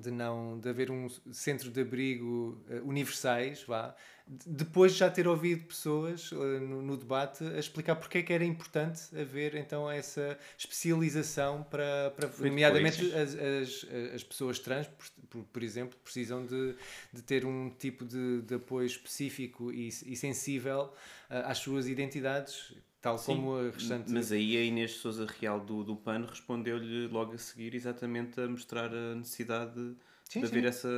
de 0.00 0.10
não 0.10 0.58
de 0.58 0.68
haver 0.68 0.90
um 0.90 1.08
centro 1.32 1.70
de 1.70 1.80
abrigo 1.80 2.60
eh, 2.68 2.80
universais, 2.80 3.62
vá, 3.62 3.94
de- 4.26 4.50
depois 4.50 4.94
de 4.94 4.98
já 4.98 5.08
ter 5.08 5.28
ouvido 5.28 5.64
pessoas 5.66 6.32
no, 6.32 6.82
no 6.82 6.96
debate 6.96 7.44
a 7.44 7.58
explicar 7.58 7.94
porque 7.94 8.18
é 8.18 8.22
que 8.22 8.32
era 8.32 8.44
importante 8.44 9.16
haver 9.16 9.54
então 9.54 9.88
essa 9.88 10.36
especialização 10.58 11.62
para, 11.62 12.10
para 12.10 12.28
nomeadamente 12.38 13.14
as, 13.14 13.36
as, 13.36 13.86
as 14.12 14.24
pessoas 14.24 14.58
trans, 14.58 14.88
por, 15.30 15.44
por, 15.44 15.62
exemplo, 15.62 15.96
precisam 16.02 16.44
de, 16.44 16.74
de 17.12 17.22
ter 17.22 17.44
um 17.44 17.70
tipo 17.70 18.04
de, 18.04 18.42
de 18.42 18.56
apoio 18.56 18.86
específico 18.86 19.72
e, 19.72 19.86
e 19.86 20.16
sensível 20.16 20.92
às 21.28 21.58
suas 21.58 21.86
identidades, 21.86 22.74
tal 23.02 23.18
Sim, 23.18 23.36
como 23.36 23.56
a 23.56 23.70
restante. 23.70 24.10
Mas 24.10 24.32
aí 24.32 24.56
a 24.56 24.62
Inês 24.64 24.92
de 24.92 24.96
Souza 24.98 25.26
Real 25.38 25.60
do, 25.60 25.84
do 25.84 25.96
PAN 25.96 26.24
respondeu-lhe 26.26 27.08
logo 27.08 27.32
a 27.34 27.38
seguir 27.38 27.74
exatamente 27.74 28.40
a 28.40 28.48
mostrar 28.48 28.94
a 28.94 29.14
necessidade 29.16 29.94
Sim, 30.24 30.40
de 30.40 30.46
haver 30.46 30.62
sim. 30.62 30.68
essa 30.68 30.88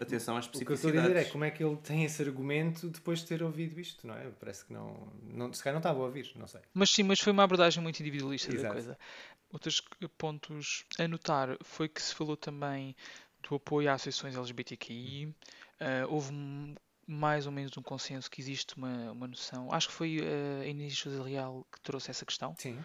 atenção 0.00 0.36
às 0.36 0.46
O 0.46 0.50
que 0.50 0.56
eu 0.56 0.74
estou 0.74 0.90
a 0.90 0.92
dizer 0.92 0.98
é 1.16 1.20
especificidades. 1.22 1.32
como 1.32 1.44
é 1.44 1.50
que 1.50 1.62
ele 1.62 1.76
tem 1.76 2.04
esse 2.04 2.20
argumento 2.22 2.88
depois 2.88 3.20
de 3.20 3.26
ter 3.26 3.42
ouvido 3.42 3.78
isto, 3.78 4.04
não 4.06 4.14
é? 4.14 4.30
Parece 4.40 4.64
que 4.64 4.72
não, 4.72 5.12
não 5.22 5.52
se 5.52 5.62
calhar 5.62 5.74
não 5.74 5.80
estava 5.80 6.00
a 6.00 6.02
ouvir, 6.06 6.32
não 6.34 6.46
sei. 6.48 6.60
Mas 6.72 6.90
sim, 6.90 7.02
mas 7.04 7.20
foi 7.20 7.32
uma 7.32 7.44
abordagem 7.44 7.80
muito 7.82 8.00
individualista 8.00 8.48
da 8.50 8.54
Exato. 8.58 8.74
coisa. 8.74 8.98
Outros 9.52 9.82
pontos 10.18 10.84
a 10.98 11.06
notar 11.06 11.56
foi 11.62 11.88
que 11.88 12.02
se 12.02 12.12
falou 12.14 12.36
também 12.36 12.96
do 13.48 13.54
apoio 13.54 13.88
às 13.90 14.00
associações 14.00 14.34
LGBTQI. 14.34 15.32
Ah, 15.78 16.06
houve 16.08 16.32
um- 16.32 16.74
mais 17.06 17.46
ou 17.46 17.52
menos 17.52 17.76
um 17.76 17.82
consenso 17.82 18.30
que 18.30 18.40
existe 18.40 18.76
uma, 18.76 19.12
uma 19.12 19.26
noção. 19.26 19.72
Acho 19.72 19.88
que 19.88 19.94
foi 19.94 20.18
ah, 20.20 20.62
a 20.62 20.66
Inês 20.66 20.98
Sousa 20.98 21.22
Real 21.22 21.66
que 21.70 21.80
trouxe 21.80 22.10
essa 22.10 22.24
questão. 22.24 22.54
Sim. 22.58 22.82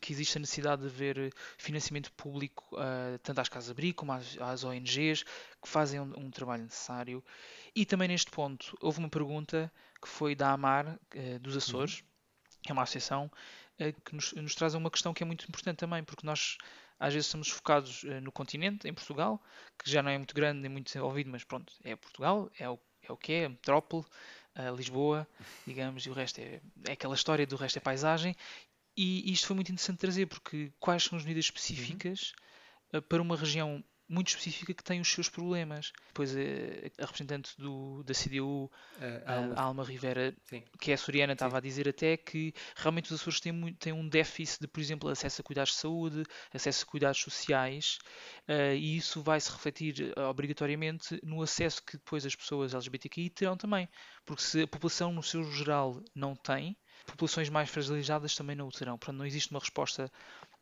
Que 0.00 0.12
existe 0.12 0.38
a 0.38 0.40
necessidade 0.40 0.82
de 0.82 0.88
haver 0.88 1.32
financiamento 1.56 2.12
público 2.12 2.76
ah, 2.76 3.18
tanto 3.22 3.40
às 3.40 3.48
casas-abrigo 3.48 3.96
como 3.96 4.12
às, 4.12 4.38
às 4.40 4.64
ONGs 4.64 5.22
que 5.22 5.68
fazem 5.68 6.00
um, 6.00 6.12
um 6.16 6.30
trabalho 6.30 6.64
necessário. 6.64 7.22
E 7.74 7.84
também 7.86 8.08
neste 8.08 8.30
ponto 8.30 8.76
houve 8.80 8.98
uma 8.98 9.08
pergunta 9.08 9.72
que 10.00 10.08
foi 10.08 10.34
da 10.34 10.52
AMAR 10.52 10.88
ah, 10.88 11.38
dos 11.40 11.56
Açores, 11.56 12.02
que 12.62 12.70
é 12.70 12.72
uma 12.72 12.82
associação 12.82 13.30
que 14.04 14.14
nos, 14.14 14.34
nos 14.34 14.54
traz 14.54 14.74
uma 14.74 14.90
questão 14.90 15.14
que 15.14 15.22
é 15.22 15.26
muito 15.26 15.46
importante 15.48 15.78
também, 15.78 16.04
porque 16.04 16.26
nós 16.26 16.58
às 16.98 17.14
vezes 17.14 17.28
estamos 17.28 17.48
focados 17.48 18.04
no 18.22 18.30
continente, 18.30 18.86
em 18.86 18.92
Portugal, 18.92 19.42
que 19.82 19.90
já 19.90 20.02
não 20.02 20.10
é 20.10 20.18
muito 20.18 20.34
grande 20.34 20.60
nem 20.60 20.70
muito 20.70 20.88
desenvolvido, 20.88 21.30
mas 21.30 21.42
pronto, 21.44 21.72
é 21.82 21.96
Portugal, 21.96 22.50
é 22.58 22.68
o, 22.68 22.78
é 23.10 23.12
o 23.12 23.16
que 23.16 23.32
é, 23.32 23.48
metrópole, 23.48 24.04
a 24.54 24.70
Lisboa, 24.70 25.26
digamos, 25.66 26.04
e 26.06 26.10
o 26.10 26.12
resto 26.12 26.40
é, 26.40 26.60
é 26.86 26.92
aquela 26.92 27.14
história, 27.14 27.46
do 27.46 27.56
resto 27.56 27.76
é 27.78 27.80
paisagem. 27.80 28.34
E 28.96 29.32
isto 29.32 29.46
foi 29.46 29.54
muito 29.54 29.70
interessante 29.70 29.98
trazer, 29.98 30.26
porque 30.26 30.72
quais 30.78 31.04
são 31.04 31.16
as 31.16 31.24
medidas 31.24 31.44
específicas 31.46 32.32
uh, 32.92 33.00
para 33.02 33.22
uma 33.22 33.36
região 33.36 33.82
muito 34.12 34.28
específica 34.28 34.74
que 34.74 34.82
tem 34.82 35.00
os 35.00 35.08
seus 35.10 35.28
problemas. 35.28 35.92
Depois 36.08 36.34
a, 36.36 36.40
a 37.02 37.06
representante 37.06 37.52
do, 37.56 38.02
da 38.02 38.12
CDU, 38.12 38.68
A 39.00 39.32
a 39.32 39.36
Alma- 39.36 39.54
Alma 39.54 39.84
Rivera, 39.84 40.34
Sim. 40.46 40.64
que 40.80 40.90
é 40.90 40.94
açoriana, 40.94 41.34
estava 41.34 41.58
a 41.58 41.60
dizer 41.60 41.88
até 41.88 42.16
que 42.16 42.52
realmente 42.74 43.12
os 43.14 43.20
Açores 43.20 43.38
têm, 43.38 43.52
muito, 43.52 43.78
têm 43.78 43.92
um 43.92 44.08
déficit 44.08 44.62
de, 44.62 44.66
por 44.66 44.80
exemplo, 44.80 45.08
acesso 45.08 45.40
a 45.40 45.44
cuidados 45.44 45.70
de 45.74 45.78
saúde, 45.78 46.24
acesso 46.52 46.84
a 46.84 46.90
cuidados 46.90 47.20
sociais, 47.20 47.98
eh, 48.48 48.74
e 48.76 48.96
isso 48.96 49.22
vai 49.22 49.40
se 49.40 49.50
refletir 49.52 50.12
eh, 50.16 50.20
obrigatoriamente 50.22 51.20
no 51.22 51.40
acesso 51.40 51.80
que 51.84 51.96
depois 51.96 52.26
as 52.26 52.34
pessoas 52.34 52.74
LGBTQI 52.74 53.30
terão 53.30 53.56
também. 53.56 53.88
Porque 54.26 54.42
se 54.42 54.62
a 54.62 54.66
população, 54.66 55.12
no 55.12 55.22
seu 55.22 55.44
geral, 55.52 56.02
não 56.14 56.34
tem, 56.34 56.76
populações 57.06 57.48
mais 57.48 57.70
fragilizadas 57.70 58.34
também 58.34 58.56
não 58.56 58.66
o 58.68 58.72
terão. 58.72 58.98
Portanto, 58.98 59.16
não 59.18 59.26
existe 59.26 59.50
uma 59.52 59.60
resposta 59.60 60.10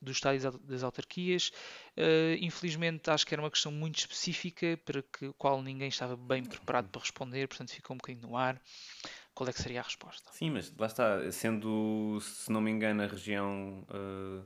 do 0.01 0.13
Estado 0.13 0.37
e 0.37 0.39
das 0.41 0.55
au- 0.55 0.61
das 0.61 0.83
autarquias. 0.83 1.51
Eh, 1.97 2.39
infelizmente, 2.41 3.11
acho 3.11 3.27
que 3.27 3.35
era 3.35 3.43
uma 3.43 3.51
questão 3.51 3.73
muito 3.73 3.99
específica 3.99 4.79
para 4.85 5.03
que 5.03 5.27
a 5.27 5.33
qual 5.35 5.63
ninguém 5.63 5.89
estava 5.89 6.17
bem 6.17 6.45
preparado 6.45 6.89
para 6.91 7.01
responder, 7.01 7.49
portanto, 7.49 7.73
ficou 7.73 7.95
um 7.95 7.99
bocadinho 7.99 8.29
no 8.29 8.37
ar. 8.37 8.61
Qual 9.35 9.49
é 9.49 9.53
que 9.53 9.63
seria 9.63 9.81
a 9.81 9.85
resposta? 9.85 10.31
Sim, 10.33 10.51
mas 10.51 10.73
lá 10.77 10.87
está, 10.87 11.31
sendo, 11.33 12.19
se 12.21 12.51
não 12.53 12.61
me 12.61 12.71
engano, 12.71 13.03
a 13.03 13.07
região 13.07 13.85
eh, 13.91 14.45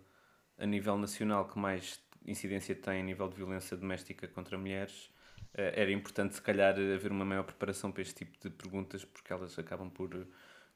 a 0.64 0.66
nível 0.66 0.96
nacional 0.96 1.48
que 1.48 1.59
mais 1.59 2.00
incidência 2.26 2.74
tem 2.74 3.00
a 3.00 3.03
nível 3.05 3.28
de 3.28 3.36
violência 3.36 3.76
doméstica 3.76 4.28
contra 4.28 4.57
mulheres, 4.59 5.11
eh, 5.55 5.72
era 5.82 5.90
importante, 5.92 6.34
se 6.34 6.42
calhar, 6.42 6.74
haver 6.74 7.11
uma 7.11 7.24
maior 7.24 7.44
preparação 7.44 7.90
para 7.92 8.03
este 8.03 8.24
tipo 8.24 8.38
de 8.40 8.50
perguntas, 8.50 9.05
porque 9.05 9.32
elas 9.32 9.59
acabam 9.59 9.90
por, 9.90 10.11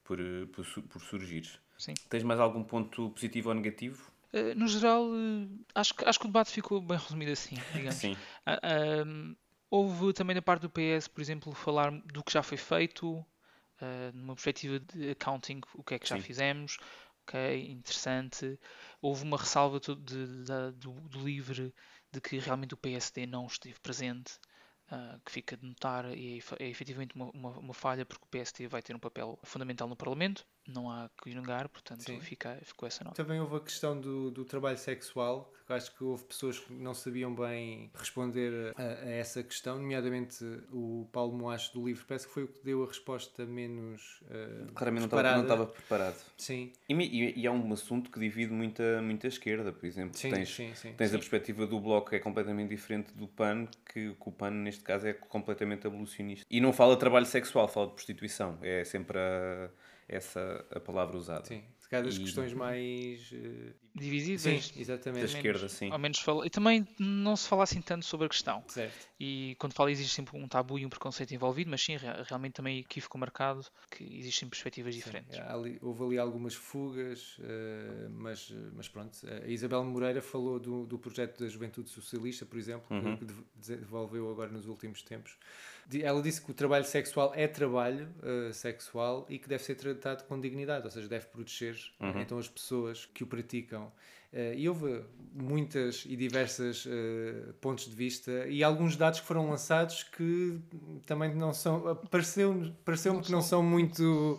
por, 0.05 0.19
por, 0.53 0.67
por 0.89 1.03
surgir. 1.03 1.49
Sim. 1.79 1.95
Tens 2.09 2.23
mais 2.23 2.41
algum 2.41 2.65
ponto 2.65 3.11
positivo 3.11 3.49
ou 3.51 3.55
negativo? 3.55 4.11
Eh, 4.33 4.55
no 4.55 4.67
geral, 4.69 5.05
eh, 5.15 5.49
acho, 5.75 5.95
que- 5.95 6.05
acho 6.05 6.19
que 6.19 6.25
o 6.27 6.29
debate 6.29 6.51
ficou 6.53 6.81
bem 6.81 6.99
resumido 6.99 7.33
assim, 7.33 7.57
digamos. 7.73 7.97
Sim. 8.01 8.17
Ahm, 8.45 9.35
houve 9.71 10.13
também 10.13 10.35
da 10.35 10.43
parte 10.43 10.63
do 10.63 10.71
PS, 10.71 11.09
por 11.11 11.21
exemplo, 11.21 11.53
falar 11.53 11.91
do 11.91 12.23
que 12.23 12.33
já 12.33 12.43
foi 12.43 12.57
feito, 12.57 13.25
ah, 13.81 14.11
numa 14.15 14.35
perspectiva 14.35 14.79
de 14.81 15.11
accounting, 15.11 15.61
o 15.75 15.83
que 15.83 15.95
é 15.95 15.99
que 15.99 16.09
já 16.09 16.17
Sim. 16.17 16.23
fizemos, 16.23 16.79
ok, 17.23 17.71
interessante. 17.71 18.59
Houve 19.01 19.25
uma 19.25 19.37
ressalva 19.37 19.81
to- 19.81 19.97
de- 19.97 20.45
da- 20.45 20.71
do, 20.71 20.93
do 21.09 21.19
LIVRE 21.25 21.75
de 22.13 22.21
que 22.21 22.39
realmente 22.39 22.75
o 22.75 22.77
PSD 22.77 23.27
não 23.27 23.47
esteve 23.47 23.79
presente, 23.81 24.39
ah, 24.91 25.19
que 25.25 25.33
fica 25.33 25.57
de 25.57 25.67
notar, 25.67 26.07
e 26.17 26.39
é, 26.59 26.65
é 26.65 26.69
efetivamente 26.69 27.15
uma, 27.15 27.31
uma, 27.33 27.51
uma 27.59 27.75
falha, 27.75 28.05
porque 28.07 28.25
o 28.25 28.29
PSD 28.29 28.69
vai 28.69 28.83
ter 28.83 28.95
um 28.95 28.99
papel 29.01 29.39
fundamental 29.45 29.89
no 29.89 29.97
Parlamento, 29.97 30.47
não 30.71 30.91
há 30.91 31.09
que 31.23 31.35
negar, 31.35 31.69
portanto 31.69 32.03
Sim. 32.03 32.21
fica, 32.21 32.59
ficou 32.63 32.87
essa 32.87 33.05
nota. 33.05 33.17
Também 33.23 33.41
houve 33.41 33.57
a 33.57 33.61
questão 33.61 33.99
do, 34.01 34.31
do 34.31 34.45
trabalho 34.45 34.79
sexual, 34.79 35.53
que 35.67 35.73
acho 35.73 35.95
que 35.97 36.05
houve 36.05 36.25
pessoas 36.25 36.59
que 36.61 36.73
não 36.73 36.95
sabiam 36.95 37.35
bem 37.35 37.91
responder 37.95 38.73
a, 38.77 38.83
a 38.83 39.11
essa 39.11 39.43
questão, 39.43 39.77
nomeadamente 39.79 40.45
o 40.73 41.09
Paulo 41.13 41.37
Moacho 41.37 41.73
do 41.75 41.85
livro, 41.87 42.05
parece 42.07 42.27
que 42.27 42.33
foi 42.33 42.45
o 42.45 42.49
que 42.49 42.63
deu 42.65 42.85
a 42.85 42.87
resposta 42.87 43.45
menos 43.45 44.21
uh, 44.23 44.73
Claramente 44.75 45.01
não 45.01 45.07
estava, 45.07 45.23
não 45.37 45.43
preparada. 45.43 45.43
estava 45.43 45.67
preparado. 45.67 46.17
Sim, 46.37 46.73
E, 46.89 46.95
e, 46.95 47.41
e 47.41 47.47
é 47.47 47.51
um 47.51 47.73
assunto 47.73 48.11
que 48.11 48.19
divide 48.21 48.53
muita, 48.53 49.03
muita 49.03 49.27
esquerda, 49.27 49.73
por 49.73 49.87
exemplo. 49.87 50.17
sim, 50.17 50.31
tens 50.31 50.55
sim, 50.55 50.73
sim. 50.75 50.93
tens 50.93 51.11
sim. 51.11 51.17
a 51.17 51.19
perspectiva 51.19 51.67
do 51.67 51.81
Bloco 51.81 52.11
que 52.11 52.17
é 52.17 52.19
completamente 52.21 52.69
diferente 52.69 53.13
do 53.15 53.27
PAN, 53.27 53.67
que, 53.93 54.15
que 54.15 54.29
o 54.29 54.33
PAN 54.33 54.51
neste 54.51 54.83
caso 54.85 55.07
é 55.07 55.13
completamente 55.15 55.87
abolicionista. 55.87 56.47
E 56.51 56.61
não 56.61 56.73
fala 56.73 56.95
de 56.95 57.01
trabalho 57.01 57.27
sexual, 57.27 57.67
fala 57.67 57.87
de 57.89 57.95
prostituição. 57.95 58.59
É 58.63 58.85
sempre 58.85 59.19
a- 59.19 59.69
essa 60.09 60.65
a 60.71 60.81
palavra 60.81 61.17
usada. 61.17 61.45
Sim, 61.47 61.63
se 61.79 61.89
calhar 61.89 62.05
das 62.05 62.17
E- 62.17 62.21
questões 62.21 62.53
mais. 62.53 63.31
uh, 63.33 63.87
Divisíveis. 63.95 64.67
sim, 64.67 64.81
exatamente. 64.81 65.21
Da 65.33 65.39
esquerda, 65.39 65.69
sim. 65.71 65.91
Ao 65.91 65.99
menos 65.99 66.19
fala... 66.19 66.47
E 66.47 66.51
também 66.51 66.87
não 66.99 67.35
se 67.35 67.49
fala 67.49 67.63
assim 67.65 67.81
tanto 67.81 68.05
sobre 68.05 68.27
a 68.27 68.29
questão. 68.29 68.63
Certo. 68.69 69.09
E 69.19 69.57
quando 69.59 69.73
fala 69.73 69.91
existe 69.91 70.13
sempre 70.15 70.37
um 70.37 70.47
tabu 70.47 70.79
e 70.79 70.85
um 70.85 70.89
preconceito 70.91 71.33
envolvido, 71.33 71.71
mas 71.71 71.81
sim, 71.83 71.97
rea- 71.97 72.23
realmente 72.25 72.53
também 72.53 72.81
aqui 72.81 73.01
ficou 73.01 73.19
marcado 73.19 73.65
que 73.91 74.05
existem 74.19 74.49
perspectivas 74.51 74.95
diferentes. 74.95 75.39
Há 75.39 75.55
ali- 75.55 75.79
houve 75.81 76.05
ali 76.05 76.19
algumas 76.19 76.55
fugas, 76.55 77.39
eh, 77.41 78.09
mas, 78.11 78.53
mas 78.75 78.87
pronto. 78.89 79.17
A 79.43 79.49
Isabel 79.49 79.83
Moreira 79.85 80.21
falou 80.21 80.61
do, 80.61 80.85
do 80.85 80.99
projeto 80.99 81.39
da 81.41 81.49
Juventude 81.49 81.89
Socialista, 81.89 82.45
por 82.45 82.59
exemplo, 82.59 82.87
que- 82.89 82.95
Uhum. 83.07 83.17
que 83.17 83.25
de- 83.25 83.45
desenvolveu 83.55 84.31
agora 84.31 84.51
nos 84.53 84.67
últimos 84.67 85.01
tempos. 85.03 85.39
Ela 86.03 86.21
disse 86.21 86.41
que 86.43 86.51
o 86.51 86.55
trabalho 86.55 86.85
sexual 86.85 87.33
é 87.35 87.47
trabalho 87.47 88.09
eh, 88.23 88.53
sexual 88.53 89.25
e 89.29 89.39
que 89.39 89.49
deve 89.49 89.63
ser 89.63 89.77
tratado 89.77 90.25
com 90.25 90.41
dignidade, 90.41 90.85
ou 90.85 90.91
seja, 90.91 91.09
deve 91.09 91.27
proteger 91.27 91.77
Uhum. 92.01 92.21
então 92.21 92.39
as 92.39 92.49
pessoas 92.49 93.07
que 93.07 93.23
o 93.23 93.27
praticam. 93.27 93.93
Eh, 94.33 94.55
e 94.57 94.69
houve 94.69 95.05
muitas 95.33 96.05
e 96.05 96.17
diversas 96.17 96.85
eh, 96.89 97.53
pontos 97.61 97.85
de 97.89 97.95
vista 97.95 98.47
e 98.49 98.65
alguns 98.65 98.97
dados 98.97 99.21
que 99.21 99.27
foram 99.27 99.49
lançados 99.49 100.03
que 100.03 100.59
também 101.07 101.33
não 101.35 101.53
são 101.55 101.95
pareceu 102.11 102.73
pareceu-me 102.85 103.23
que 103.23 103.31
não 103.31 103.41
são 103.41 103.63
muito 103.63 104.39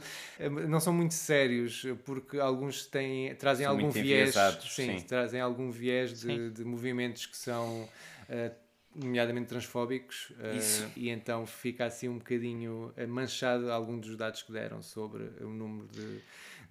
não 0.67 0.79
são 0.81 0.91
muito 0.91 1.13
sérios 1.13 1.85
porque 2.03 2.37
alguns 2.37 2.85
têm 2.85 3.33
trazem 3.35 3.65
São 3.65 3.73
algum 3.75 3.89
viés 3.89 4.35
sim, 4.69 4.99
sim. 4.99 5.05
trazem 5.07 5.39
algum 5.39 5.71
viés 5.71 6.19
de, 6.19 6.49
de 6.51 6.65
movimentos 6.65 7.25
que 7.25 7.37
são 7.37 7.87
eh, 8.27 8.51
nomeadamente 8.97 9.47
transfóbicos 9.47 10.31
Isso. 10.57 10.91
e 10.95 11.09
então 11.09 11.45
fica 11.45 11.85
assim 11.85 12.09
um 12.09 12.17
bocadinho 12.17 12.91
eh, 12.97 13.05
manchado 13.05 13.71
algum 13.71 13.99
dos 13.99 14.15
dados 14.15 14.41
que 14.41 14.51
deram 14.51 14.81
sobre 14.81 15.23
o 15.41 15.49
número 15.49 15.87
de, 15.87 16.19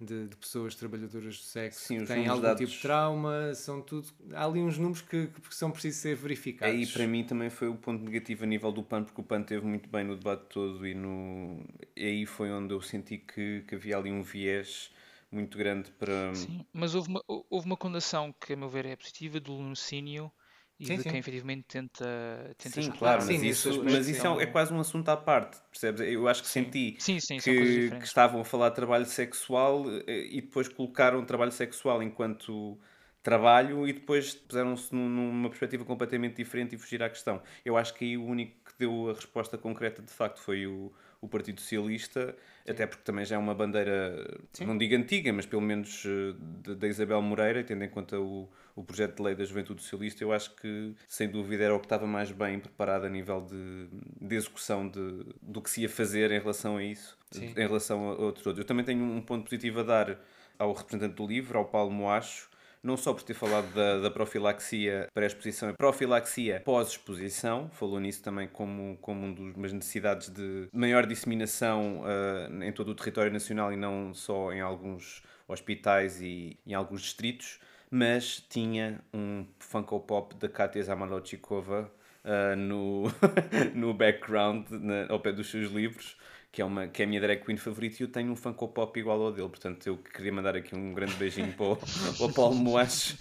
de, 0.05 0.27
de 0.27 0.35
pessoas 0.35 0.75
trabalhadoras 0.75 1.37
do 1.37 1.43
sexo 1.43 1.85
Sim, 1.85 1.99
que 1.99 2.05
têm 2.05 2.27
algum 2.27 2.41
dados- 2.41 2.59
tipo 2.59 2.71
de 2.75 2.81
trauma, 2.81 3.53
são 3.55 3.81
tudo. 3.81 4.07
Há 4.33 4.45
ali 4.45 4.59
uns 4.59 4.77
números 4.77 5.01
que, 5.01 5.27
que 5.27 5.55
são 5.55 5.71
precisos 5.71 6.01
ser 6.01 6.15
verificados. 6.15 6.75
Aí 6.75 6.85
para 6.85 7.07
mim 7.07 7.23
também 7.23 7.49
foi 7.49 7.67
o 7.69 7.75
ponto 7.75 8.03
negativo 8.03 8.43
a 8.43 8.47
nível 8.47 8.71
do 8.71 8.83
PAN, 8.83 9.03
porque 9.03 9.21
o 9.21 9.23
PAN 9.23 9.43
teve 9.43 9.65
muito 9.65 9.89
bem 9.89 10.03
no 10.03 10.15
debate 10.17 10.45
todo 10.49 10.85
e, 10.85 10.93
no... 10.93 11.63
e 11.95 12.05
aí 12.05 12.25
foi 12.25 12.51
onde 12.51 12.73
eu 12.73 12.81
senti 12.81 13.17
que, 13.17 13.63
que 13.67 13.75
havia 13.75 13.97
ali 13.97 14.11
um 14.11 14.21
viés 14.21 14.91
muito 15.31 15.57
grande 15.57 15.91
para. 15.91 16.33
Sim, 16.35 16.65
mas 16.73 16.95
houve 16.95 17.09
uma, 17.09 17.23
houve 17.27 17.65
uma 17.65 17.77
condenação 17.77 18.33
que, 18.33 18.53
a 18.53 18.55
meu 18.57 18.69
ver, 18.69 18.85
é 18.85 18.95
positiva 18.95 19.39
do 19.39 19.53
Lunocínio 19.53 20.31
e 20.79 20.89
Sim, 20.89 20.97
de 20.97 21.03
sim. 21.03 21.05
quem 21.05 21.19
efetivamente 21.19 21.65
tenta, 21.67 22.53
tenta 22.57 22.81
Sim, 22.81 22.91
claro, 22.91 23.23
Sim, 23.23 23.39
mas 23.39 23.41
nesse 23.41 23.71
isso, 23.71 23.83
mas 23.85 24.07
isso 24.09 24.27
é, 24.27 24.29
sim. 24.29 24.43
é 24.43 24.45
quase 24.47 24.73
um 24.73 24.79
assunto 24.79 25.07
à 25.09 25.15
parte, 25.15 25.57
percebes? 25.71 26.01
Eu 26.01 26.27
acho 26.27 26.41
que 26.43 26.49
senti 26.49 26.99
Sim, 26.99 27.19
sim, 27.19 27.41
que, 27.41 27.91
que 27.97 28.05
estavam 28.05 28.41
a 28.41 28.45
falar 28.45 28.69
de 28.69 28.75
trabalho 28.75 29.05
sexual 29.05 29.85
eh, 30.07 30.27
e 30.31 30.41
depois 30.41 30.67
colocaram 30.67 31.23
trabalho 31.25 31.51
sexual 31.51 32.03
enquanto 32.03 32.77
trabalho 33.23 33.87
e 33.87 33.93
depois 33.93 34.33
puseram-se 34.35 34.93
num- 34.93 35.07
numa 35.09 35.49
perspectiva 35.49 35.85
completamente 35.85 36.35
diferente 36.37 36.75
e 36.75 36.77
fugir 36.77 37.01
à 37.03 37.09
questão. 37.09 37.41
Eu 37.63 37.77
acho 37.77 37.93
que 37.93 38.03
aí 38.05 38.17
o 38.17 38.25
único 38.25 38.53
que 38.65 38.73
deu 38.79 39.09
a 39.09 39.13
resposta 39.13 39.57
concreta 39.57 40.01
de 40.01 40.11
facto 40.11 40.39
foi 40.41 40.67
o, 40.67 40.91
o 41.21 41.27
Partido 41.27 41.61
Socialista, 41.61 42.35
até 42.67 42.85
porque 42.85 43.03
também 43.03 43.25
já 43.25 43.35
é 43.35 43.39
uma 43.39 43.55
bandeira, 43.55 44.39
não 44.61 44.77
digo 44.77 44.95
antiga, 44.95 45.31
mas 45.33 45.45
pelo 45.45 45.61
menos 45.61 46.03
eh, 46.05 46.75
da 46.75 46.87
Isabel 46.87 47.21
Moreira, 47.21 47.63
tendo 47.63 47.83
em 47.83 47.89
conta 47.89 48.19
o, 48.19 48.49
o 48.75 48.83
projeto 48.83 49.15
de 49.17 49.23
lei 49.23 49.35
da 49.35 49.43
Juventude 49.43 49.81
Socialista, 49.81 50.23
eu 50.23 50.31
acho 50.31 50.55
que 50.55 50.93
sem 51.07 51.29
dúvida 51.29 51.63
era 51.63 51.75
o 51.75 51.79
que 51.79 51.85
estava 51.85 52.05
mais 52.05 52.31
bem 52.31 52.59
preparado 52.59 53.05
a 53.05 53.09
nível 53.09 53.41
de, 53.41 53.87
de 54.21 54.35
execução 54.35 54.87
de, 54.87 55.25
do 55.41 55.61
que 55.61 55.69
se 55.69 55.81
ia 55.81 55.89
fazer 55.89 56.31
em 56.31 56.39
relação 56.39 56.77
a 56.77 56.83
isso, 56.83 57.17
Sim. 57.31 57.47
em 57.47 57.67
relação 57.67 58.09
a 58.09 58.15
outros. 58.15 58.57
Eu 58.57 58.65
também 58.65 58.85
tenho 58.85 59.03
um 59.03 59.21
ponto 59.21 59.45
positivo 59.45 59.79
a 59.79 59.83
dar 59.83 60.19
ao 60.59 60.73
representante 60.73 61.15
do 61.15 61.25
livro, 61.25 61.57
ao 61.57 61.65
Paulo 61.65 61.91
Moacho, 61.91 62.49
não 62.87 62.97
só 62.97 63.13
por 63.13 63.21
ter 63.23 63.33
falado 63.33 63.71
da, 63.73 63.99
da 63.99 64.09
profilaxia 64.09 65.07
pré-exposição 65.13 65.69
e 65.69 65.73
profilaxia 65.73 66.61
pós-exposição, 66.65 67.69
falou 67.73 67.99
nisso 67.99 68.23
também 68.23 68.47
como, 68.47 68.97
como 69.01 69.25
um 69.25 69.33
dos- 69.33 69.55
umas 69.55 69.73
necessidades 69.73 70.29
de 70.29 70.67
maior 70.73 71.05
disseminação 71.05 72.03
ah, 72.05 72.65
em 72.65 72.71
todo 72.71 72.89
o 72.89 72.95
território 72.95 73.31
nacional 73.31 73.71
e 73.73 73.77
não 73.77 74.13
só 74.13 74.51
em 74.53 74.61
alguns 74.61 75.21
hospitais 75.47 76.21
e 76.21 76.57
em 76.65 76.73
alguns 76.73 77.01
distritos, 77.01 77.59
mas 77.89 78.43
tinha 78.49 78.99
um 79.13 79.45
Funko 79.59 79.99
Pop 79.99 80.35
da 80.35 80.49
Katia 80.49 80.83
Zamalochikova 80.83 81.91
ah, 82.23 82.55
no, 82.55 83.03
no 83.73 83.93
background, 83.93 84.67
na- 84.69 85.07
ao 85.09 85.19
pé 85.19 85.31
dos 85.31 85.49
seus 85.49 85.71
livros, 85.71 86.17
que 86.57 86.61
é, 86.63 86.65
uma, 86.65 86.87
que 86.87 87.03
é 87.03 87.05
a 87.05 87.07
minha 87.07 87.21
drag 87.21 87.45
queen 87.45 87.55
favorita, 87.55 87.97
e 87.99 88.03
eu 88.05 88.07
tenho 88.07 88.31
um 88.31 88.35
Funko 88.35 88.67
Pop 88.69 88.99
igual 88.99 89.21
ao 89.21 89.31
dele. 89.31 89.47
Portanto, 89.47 89.85
eu 89.85 89.95
queria 89.95 90.33
mandar 90.33 90.55
aqui 90.55 90.75
um 90.75 90.91
grande 90.91 91.13
beijinho 91.13 91.53
para 91.53 91.65
o, 91.67 91.77
Paulo 92.33 92.55
Moaches, 92.55 93.15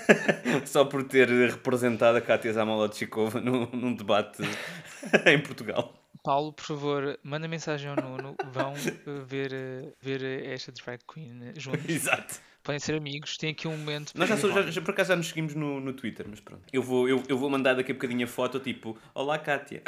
só 0.64 0.82
por 0.86 1.04
ter 1.04 1.28
representado 1.28 2.16
a 2.16 2.20
Katia 2.22 2.50
Zamalochikova 2.50 3.42
num, 3.42 3.66
num 3.74 3.94
debate 3.94 4.42
em 5.26 5.38
Portugal. 5.42 5.92
Paulo, 6.24 6.50
por 6.54 6.64
favor, 6.64 7.18
manda 7.22 7.46
mensagem 7.46 7.90
ao 7.90 7.96
Nuno. 7.96 8.36
Vão 8.50 8.72
eh, 8.72 9.20
ver, 9.26 9.52
eh, 9.52 9.92
ver 10.00 10.22
eh, 10.24 10.54
esta 10.54 10.72
drag 10.72 11.00
queen 11.06 11.52
juntos. 11.58 11.86
Exato. 11.86 12.40
Podem 12.62 12.78
ser 12.80 12.94
amigos. 12.94 13.36
Tem 13.36 13.50
aqui 13.50 13.68
um 13.68 13.76
momento. 13.76 14.12
Nós 14.14 14.30
já, 14.30 14.36
sou- 14.38 14.50
já, 14.50 14.62
já- 14.70 14.80
por 14.80 14.92
acaso 14.92 15.08
já 15.10 15.16
nos 15.16 15.28
seguimos 15.28 15.54
no, 15.54 15.78
no 15.78 15.92
Twitter, 15.92 16.24
mas 16.26 16.40
pronto. 16.40 16.62
Eu 16.72 16.82
vou, 16.82 17.06
eu, 17.06 17.22
eu 17.28 17.36
vou 17.36 17.50
mandar 17.50 17.74
daqui 17.74 17.90
a 17.92 17.94
bocadinho 17.94 18.24
a 18.24 18.28
foto, 18.28 18.58
tipo, 18.60 18.96
Olá 19.14 19.38
Kátia. 19.38 19.82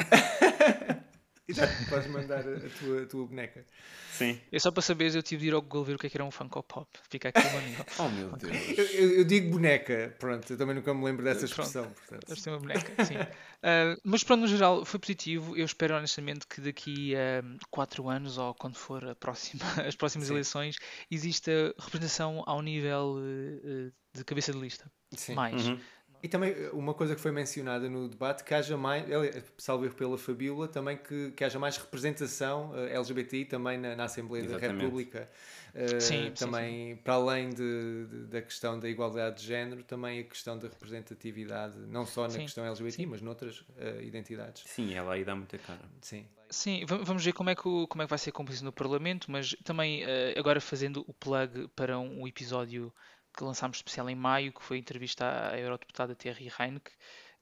Exato, 1.46 1.72
podes 1.90 2.06
mandar 2.08 2.40
a 2.40 2.58
tua, 2.78 3.02
a 3.02 3.06
tua 3.06 3.26
boneca. 3.26 3.64
Sim. 4.10 4.40
É 4.50 4.58
só 4.58 4.70
para 4.70 4.80
saberes, 4.82 5.14
eu 5.14 5.22
tive 5.22 5.42
de 5.42 5.48
ir 5.48 5.54
ao 5.54 5.60
Google 5.60 5.84
ver 5.84 5.96
o 5.96 5.98
que 5.98 6.06
é 6.06 6.10
que 6.10 6.16
era 6.16 6.24
um 6.24 6.30
Funko 6.30 6.62
Pop. 6.62 6.88
Fica 7.10 7.28
aqui 7.28 7.40
uma 7.46 7.60
nível. 7.60 7.84
Oh 7.98 8.08
meu 8.08 8.30
Deus. 8.32 8.78
Eu, 8.78 8.84
eu- 8.86 9.10
eu 9.18 9.24
digo 9.24 9.50
boneca, 9.50 10.14
pronto, 10.18 10.50
eu 10.52 10.56
também 10.56 10.74
nunca 10.74 10.94
me 10.94 11.04
lembro 11.04 11.22
dessa 11.24 11.40
Pronto. 11.40 11.50
expressão. 11.50 11.90
Portanto. 11.90 12.24
Eles 12.28 12.42
têm 12.42 12.52
uma 12.52 12.60
boneca, 12.60 13.04
sim. 13.04 13.14
Ah, 13.66 13.96
mas 14.04 14.22
pronto, 14.22 14.42
no 14.42 14.46
geral, 14.46 14.84
foi 14.84 15.00
positivo. 15.00 15.56
Eu 15.56 15.64
espero 15.64 15.94
honestamente 15.96 16.46
que 16.46 16.60
daqui 16.60 17.14
a 17.16 17.42
4 17.70 18.08
anos, 18.10 18.36
ou 18.38 18.54
quando 18.54 18.76
for 18.76 19.02
a 19.08 19.14
próxima, 19.14 19.62
as 19.88 19.96
próximas 19.96 20.28
Sim. 20.28 20.34
eleições, 20.34 20.76
exista 21.10 21.50
representação 21.78 22.42
ao 22.46 22.60
nível 22.60 23.16
eh, 23.22 23.90
de 24.14 24.22
cabeça 24.24 24.52
de 24.52 24.58
lista. 24.58 24.90
Sim. 25.16 25.34
Mais. 25.34 25.66
Uhum. 25.66 25.80
E 26.24 26.28
também 26.28 26.52
eh, 26.52 26.70
uma 26.72 26.94
coisa 26.94 27.14
que 27.14 27.20
foi 27.20 27.30
mencionada 27.30 27.86
no 27.86 28.08
debate, 28.08 28.44
que 28.44 28.54
haja 28.54 28.78
mais, 28.78 29.06
ele- 29.10 29.42
salvo 29.58 29.84
erro 29.84 29.94
pela 29.94 30.16
Fabíola, 30.16 30.66
também 30.66 30.96
que, 30.96 31.32
que 31.32 31.44
haja 31.44 31.58
mais 31.58 31.76
representação 31.76 32.72
eh, 32.74 32.94
LGBTI 32.94 33.44
também 33.44 33.76
na, 33.76 33.94
na 33.94 34.04
Assembleia 34.04 34.42
da 34.48 34.56
Exatamente. 34.56 34.80
República. 34.80 35.28
Eh, 35.74 36.00
Sim, 36.00 36.32
sim, 36.34 36.44
também, 36.46 36.96
para 36.96 37.12
além 37.14 37.50
de, 37.50 38.06
de- 38.06 38.24
da 38.26 38.40
questão 38.40 38.80
da 38.80 38.88
igualdade 38.88 39.42
de 39.42 39.46
género, 39.46 39.82
também 39.84 40.20
a 40.20 40.24
questão 40.24 40.58
da 40.58 40.66
representatividade, 40.66 41.76
não 41.88 42.06
só 42.06 42.22
na 42.22 42.30
Sim, 42.30 42.38
questão 42.40 42.64
LGBT, 42.64 43.02
sim. 43.02 43.06
mas 43.06 43.20
noutras 43.20 43.62
eh, 43.76 44.00
identidades. 44.02 44.62
Sim, 44.66 44.94
ela 44.94 45.12
aí 45.12 45.24
dá 45.26 45.36
muita 45.36 45.58
cara. 45.58 45.80
Sim. 46.00 46.26
Sim, 46.48 46.86
va- 46.86 46.98
vamos 47.02 47.22
ver 47.22 47.32
como 47.34 47.50
é 47.50 47.54
que, 47.54 47.68
o- 47.68 47.86
como 47.86 48.00
é 48.02 48.06
que 48.06 48.10
vai 48.10 48.18
ser 48.18 48.30
a 48.30 48.32
composição 48.32 48.64
do 48.64 48.72
Parlamento, 48.72 49.30
mas 49.30 49.54
também 49.62 50.02
eh, 50.04 50.34
agora 50.38 50.58
fazendo 50.58 51.04
o 51.06 51.12
plug 51.12 51.68
para 51.76 51.98
um, 51.98 52.22
um 52.22 52.28
episódio 52.28 52.90
que 53.36 53.44
lançámos 53.44 53.78
especial 53.78 54.08
em 54.08 54.14
maio, 54.14 54.52
que 54.52 54.62
foi 54.62 54.76
a 54.76 54.80
entrevista 54.80 55.50
à 55.50 55.58
eurodeputada 55.58 56.14
Thierry 56.14 56.50
Heinck, 56.58 56.90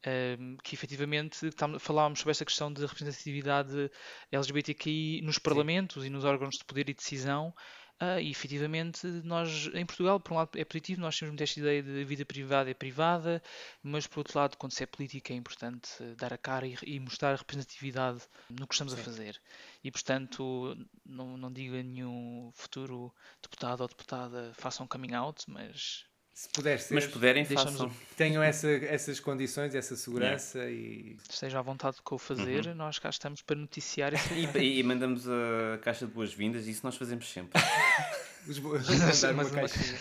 ehm, 0.04 0.56
que 0.62 0.74
efetivamente 0.74 1.50
falávamos 1.78 2.20
sobre 2.20 2.32
esta 2.32 2.44
questão 2.44 2.72
de 2.72 2.84
representatividade 2.84 3.90
LGBTQI 4.30 5.22
nos 5.22 5.38
parlamentos 5.38 6.04
e 6.04 6.10
nos 6.10 6.24
órgãos 6.24 6.56
de 6.56 6.64
poder 6.64 6.88
e 6.88 6.94
decisão. 6.94 7.54
Ah, 8.00 8.20
e 8.20 8.30
efetivamente, 8.30 9.06
nós 9.24 9.70
em 9.74 9.86
Portugal, 9.86 10.18
por 10.18 10.32
um 10.32 10.36
lado 10.36 10.50
é 10.58 10.64
positivo, 10.64 11.00
nós 11.00 11.16
temos 11.18 11.30
muito 11.30 11.42
esta 11.42 11.60
ideia 11.60 11.82
de 11.82 12.04
vida 12.04 12.24
privada 12.24 12.70
é 12.70 12.74
privada, 12.74 13.42
mas 13.82 14.06
por 14.06 14.20
outro 14.20 14.38
lado, 14.38 14.56
quando 14.56 14.72
se 14.72 14.82
é 14.82 14.86
política, 14.86 15.32
é 15.32 15.36
importante 15.36 15.90
eh, 16.00 16.14
dar 16.16 16.32
a 16.32 16.38
cara 16.38 16.66
e, 16.66 16.76
e 16.84 16.98
mostrar 16.98 17.36
representatividade 17.36 18.22
no 18.50 18.66
que 18.66 18.74
estamos 18.74 18.92
a 18.92 18.96
fazer. 18.96 19.40
E 19.84 19.90
portanto, 19.90 20.76
não, 21.06 21.36
não 21.36 21.52
digo 21.52 21.76
a 21.76 21.82
nenhum 21.82 22.50
futuro 22.54 23.14
deputado 23.40 23.82
ou 23.82 23.88
deputada 23.88 24.52
façam 24.54 24.86
coming 24.86 25.14
out, 25.14 25.44
mas 25.48 26.04
Se 26.34 26.48
puder 26.48 26.78
ser, 26.80 26.94
Mas 26.94 27.06
puderem, 27.06 27.44
façam. 27.44 27.92
tenham 28.16 28.42
essa, 28.42 28.68
essas 28.70 29.20
condições, 29.20 29.74
essa 29.74 29.94
segurança 29.96 30.64
e 30.68 31.16
esteja 31.30 31.58
à 31.58 31.62
vontade 31.62 31.98
com 32.02 32.14
o 32.14 32.18
fazer, 32.18 32.74
nós 32.74 32.98
cá 32.98 33.10
estamos 33.10 33.42
para 33.42 33.56
noticiar 33.56 34.14
esse 34.14 34.32
E, 34.32 34.48
e- 34.58 34.78
e 34.78 34.82
mandamos 34.82 35.28
a 35.28 35.78
caixa 35.82 36.06
de 36.06 36.12
boas-vindas, 36.12 36.66
isso 36.66 36.80
nós 36.84 36.96
fazemos 36.96 37.30
sempre. 37.30 37.60
os 38.48 38.58
bo- 38.58 38.70
mandar 38.78 39.32
uma 39.34 39.48
caixinha. 39.50 39.98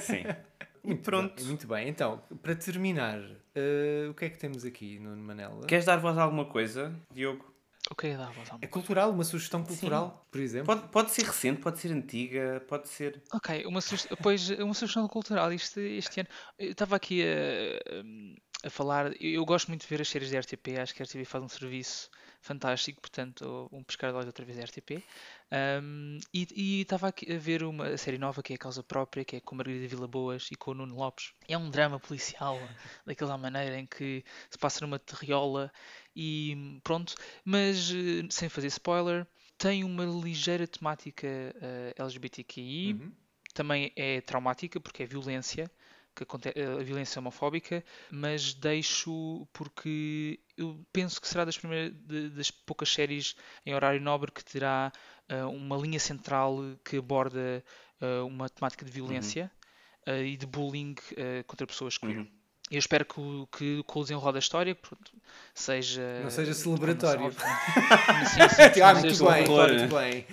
Sim. 0.00 0.24
E 0.84 0.88
Muito 0.88 1.02
pronto. 1.02 1.34
bem, 1.36 1.46
muito 1.46 1.66
bem. 1.66 1.88
Então, 1.88 2.22
para 2.42 2.54
terminar, 2.54 3.18
eh, 3.54 4.06
o 4.10 4.12
que 4.14 4.26
é 4.26 4.28
que 4.28 4.36
temos 4.36 4.66
aqui, 4.66 4.98
Nuno 4.98 5.16
Manela? 5.24 5.66
Queres 5.66 5.86
dar 5.86 5.96
voz 5.96 6.18
a 6.18 6.22
alguma 6.22 6.44
coisa, 6.44 6.94
Diogo? 7.10 7.53
O 7.90 7.94
que 7.94 8.06
é 8.06 8.16
É 8.62 8.66
cultural, 8.66 9.10
uma 9.10 9.24
sugestão 9.24 9.62
cultural, 9.62 10.26
por 10.30 10.40
exemplo. 10.40 10.66
Pode, 10.66 10.88
pode 10.88 11.10
ser 11.10 11.24
recente, 11.24 11.60
pode 11.60 11.78
ser 11.78 11.92
antiga, 11.92 12.64
pode 12.66 12.88
ser. 12.88 13.22
Ok, 13.32 13.66
uma, 13.66 13.80
sugest- 13.82 14.08
pois, 14.22 14.48
uma 14.50 14.72
sugestão 14.72 15.06
cultural 15.06 15.52
este, 15.52 15.80
este 15.80 16.20
ano. 16.20 16.28
Eu 16.58 16.72
estava 16.72 16.96
aqui 16.96 17.22
a, 17.22 18.66
a 18.66 18.70
falar, 18.70 19.12
eu, 19.20 19.32
eu 19.34 19.44
gosto 19.44 19.68
muito 19.68 19.82
de 19.82 19.86
ver 19.88 20.00
as 20.00 20.08
séries 20.08 20.30
da 20.30 20.38
RTP, 20.38 20.78
acho 20.78 20.94
que 20.94 21.02
a 21.02 21.04
RTP 21.04 21.24
faz 21.26 21.44
um 21.44 21.48
serviço 21.48 22.08
fantástico, 22.44 23.00
portanto, 23.00 23.68
um 23.72 23.82
pescar 23.82 24.10
de 24.10 24.16
olhos 24.16 24.26
outra 24.26 24.44
vez 24.44 24.58
da 24.58 24.64
RTP. 24.64 25.02
Um, 25.82 26.18
e 26.32 26.80
estava 26.82 27.08
a 27.08 27.38
ver 27.38 27.62
uma 27.62 27.96
série 27.96 28.18
nova 28.18 28.42
que 28.42 28.52
é 28.52 28.56
a 28.56 28.58
Causa 28.58 28.82
Própria, 28.82 29.24
que 29.24 29.36
é 29.36 29.40
com 29.40 29.54
Margarida 29.54 29.88
Vila 29.88 30.06
Boas 30.06 30.48
e 30.50 30.54
com 30.54 30.72
o 30.72 30.74
Nuno 30.74 30.94
Lopes. 30.94 31.32
É 31.48 31.56
um 31.56 31.70
drama 31.70 31.98
policial, 31.98 32.58
daquela 33.06 33.38
maneira 33.38 33.78
em 33.78 33.86
que 33.86 34.22
se 34.50 34.58
passa 34.58 34.84
numa 34.84 34.98
terriola 34.98 35.72
e 36.14 36.78
pronto, 36.84 37.14
mas 37.44 37.90
eh, 37.90 38.26
sem 38.30 38.48
fazer 38.48 38.66
spoiler, 38.68 39.26
tem 39.56 39.82
uma 39.82 40.04
ligeira 40.04 40.66
temática 40.66 41.26
eh, 41.26 41.94
LGBTQI, 41.96 42.92
Uhum. 42.94 43.12
também 43.54 43.92
é 43.96 44.20
traumática 44.20 44.78
porque 44.80 45.02
é 45.02 45.06
violência, 45.06 45.70
que 46.14 46.22
aconte- 46.22 46.48
a 46.58 46.82
violência 46.82 47.18
homofóbica, 47.18 47.82
mas 48.10 48.54
deixo 48.54 49.46
porque 49.52 50.38
eu 50.56 50.78
penso 50.92 51.20
que 51.20 51.26
será 51.28 51.44
das, 51.44 51.56
de- 51.58 52.28
das 52.30 52.50
poucas 52.50 52.88
séries 52.92 53.34
em 53.66 53.74
horário 53.74 54.00
nobre 54.00 54.30
que 54.30 54.44
terá 54.44 54.92
ah, 55.28 55.46
uma 55.48 55.76
linha 55.76 55.98
central 55.98 56.58
que 56.84 56.96
aborda 56.98 57.64
ah, 58.00 58.24
uma 58.24 58.48
temática 58.48 58.84
de 58.84 58.90
violência 58.92 59.50
ah, 60.06 60.18
e 60.18 60.36
de 60.36 60.46
bullying 60.46 60.94
contra 61.46 61.66
pessoas 61.66 61.98
queer. 61.98 62.18
Uhum. 62.18 62.28
Eu 62.70 62.78
espero 62.78 63.04
que, 63.04 63.20
o- 63.20 63.46
que 63.52 63.82
com 63.86 64.00
o 64.00 64.02
desenrolar 64.02 64.32
da 64.32 64.38
história 64.38 64.74
pronto, 64.74 65.12
seja. 65.54 66.00
Não 66.22 66.30
seja 66.30 66.54
celebratório. 66.54 67.30
salva. 67.30 67.46
sim, 68.26 68.48
sim, 68.48 68.70
que 68.72 68.80
Ah, 68.80 68.94
não 68.94 69.00
muito 69.02 69.24
bem, 69.24 69.46
muito 69.78 69.94
bem. 69.94 70.26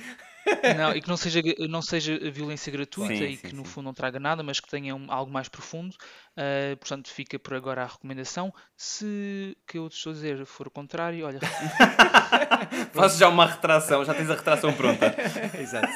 não, 0.77 0.95
e 0.95 1.01
que 1.01 1.07
não 1.07 1.17
seja, 1.17 1.41
não 1.69 1.81
seja 1.81 2.17
violência 2.31 2.71
gratuita 2.71 3.15
Sim, 3.15 3.23
e 3.25 3.37
sim, 3.37 3.47
que 3.49 3.55
no 3.55 3.63
sim. 3.65 3.71
fundo 3.71 3.85
não 3.85 3.93
traga 3.93 4.19
nada, 4.19 4.41
mas 4.43 4.59
que 4.59 4.69
tenha 4.69 4.95
um- 4.95 5.11
algo 5.11 5.31
mais 5.31 5.47
profundo. 5.47 5.95
Uh, 6.37 6.75
portanto, 6.77 7.09
fica 7.09 7.37
por 7.37 7.53
agora 7.53 7.83
a 7.83 7.87
recomendação. 7.87 8.53
Se 8.75 9.55
o 9.57 9.65
que 9.71 9.77
eu 9.77 9.89
te 9.89 9.97
estou 9.97 10.11
a 10.11 10.13
dizer 10.15 10.45
for 10.45 10.67
o 10.67 10.71
contrário, 10.71 11.25
olha, 11.25 11.39
Faço 12.93 13.19
já 13.19 13.27
uma 13.29 13.45
retração, 13.45 14.03
já 14.05 14.13
tens 14.13 14.29
a 14.29 14.35
retração 14.35 14.73
pronta. 14.73 15.13
Exato. 15.59 15.87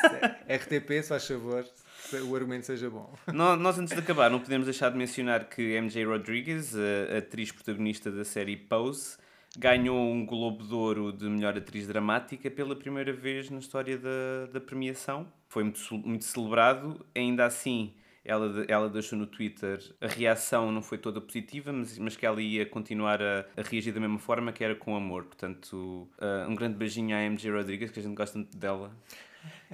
RTP, 0.49 1.01
se 1.01 1.09
faz 1.09 1.27
favor, 1.27 1.65
se 2.09 2.15
o 2.17 2.35
argumento 2.35 2.65
seja 2.65 2.89
bom. 2.89 3.13
Nó- 3.33 3.55
Nós, 3.55 3.77
antes 3.79 3.93
de 3.93 3.99
acabar, 3.99 4.29
não 4.29 4.39
podemos 4.39 4.65
deixar 4.65 4.89
de 4.91 4.97
mencionar 4.97 5.45
que 5.45 5.61
MJ 5.79 6.05
Rodriguez, 6.05 6.73
a 7.13 7.17
atriz 7.17 7.51
protagonista 7.51 8.11
da 8.11 8.23
série 8.25 8.55
Pose, 8.57 9.17
ganhou 9.57 9.97
um 9.97 10.25
Globo 10.25 10.63
de 10.63 10.73
Ouro 10.73 11.11
de 11.11 11.25
melhor 11.25 11.57
atriz 11.57 11.87
dramática 11.87 12.49
pela 12.51 12.75
primeira 12.75 13.13
vez 13.13 13.49
na 13.49 13.59
história 13.59 13.97
da, 13.97 14.47
da 14.51 14.59
premiação. 14.59 15.27
Foi 15.47 15.63
muito, 15.63 15.79
muito 15.97 16.25
celebrado, 16.25 17.05
ainda 17.15 17.45
assim. 17.45 17.93
Ela, 18.23 18.65
ela 18.67 18.89
deixou 18.89 19.19
no 19.19 19.27
Twitter 19.27 19.79
a 20.01 20.07
reação 20.07 20.71
não 20.71 20.81
foi 20.81 20.97
toda 20.97 21.21
positiva, 21.21 21.71
mas, 21.71 21.99
mas 21.99 22.17
que 22.17 22.25
ela 22.25 22.41
ia 22.41 22.65
continuar 22.65 23.21
a, 23.21 23.45
a 23.55 23.61
reagir 23.61 23.93
da 23.93 23.99
mesma 23.99 24.17
forma, 24.17 24.51
que 24.51 24.63
era 24.63 24.75
com 24.75 24.95
amor. 24.95 25.25
Portanto, 25.25 26.09
uh, 26.17 26.49
um 26.49 26.55
grande 26.55 26.75
beijinho 26.75 27.15
à 27.15 27.19
MJ 27.29 27.51
Rodriguez, 27.51 27.91
que 27.91 27.99
a 27.99 28.03
gente 28.03 28.15
gosta 28.15 28.39
muito 28.39 28.57
dela. 28.57 28.91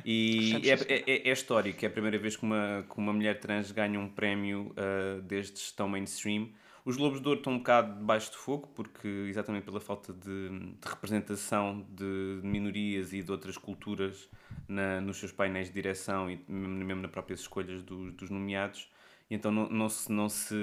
E 0.06 0.70
é, 0.70 0.74
é, 0.74 1.30
é 1.30 1.32
histórico, 1.32 1.86
é 1.86 1.88
a 1.88 1.92
primeira 1.92 2.18
vez 2.18 2.36
que 2.36 2.44
uma, 2.44 2.86
que 2.90 2.98
uma 2.98 3.14
mulher 3.14 3.40
trans 3.40 3.72
ganha 3.72 3.98
um 3.98 4.10
prémio 4.10 4.74
uh, 4.76 5.22
destes 5.22 5.72
tão 5.72 5.88
mainstream. 5.88 6.50
Os 6.84 6.98
Globos 6.98 7.22
de 7.22 7.28
Ouro 7.28 7.40
estão 7.40 7.54
um 7.54 7.58
bocado 7.60 8.00
debaixo 8.00 8.32
de 8.32 8.38
fogo, 8.38 8.68
porque 8.76 9.08
exatamente 9.30 9.64
pela 9.64 9.80
falta 9.80 10.12
de, 10.14 10.50
de 10.50 10.88
representação 10.88 11.86
de 11.90 12.40
minorias 12.44 13.14
e 13.14 13.22
de 13.22 13.32
outras 13.32 13.58
culturas 13.58 14.28
na, 14.68 15.00
nos 15.00 15.18
seus 15.18 15.32
painéis 15.32 15.68
de 15.68 15.74
direção 15.74 16.30
e 16.30 16.44
mesmo, 16.48 16.86
mesmo 16.86 17.02
nas 17.02 17.12
próprias 17.12 17.42
escolhas 17.42 17.84
dos, 17.84 18.14
dos 18.14 18.30
nomeados. 18.30 18.90
E 19.30 19.36
então 19.36 19.52
não, 19.52 19.70
não, 19.70 19.90
se, 19.90 20.12
não 20.12 20.28
se 20.28 20.56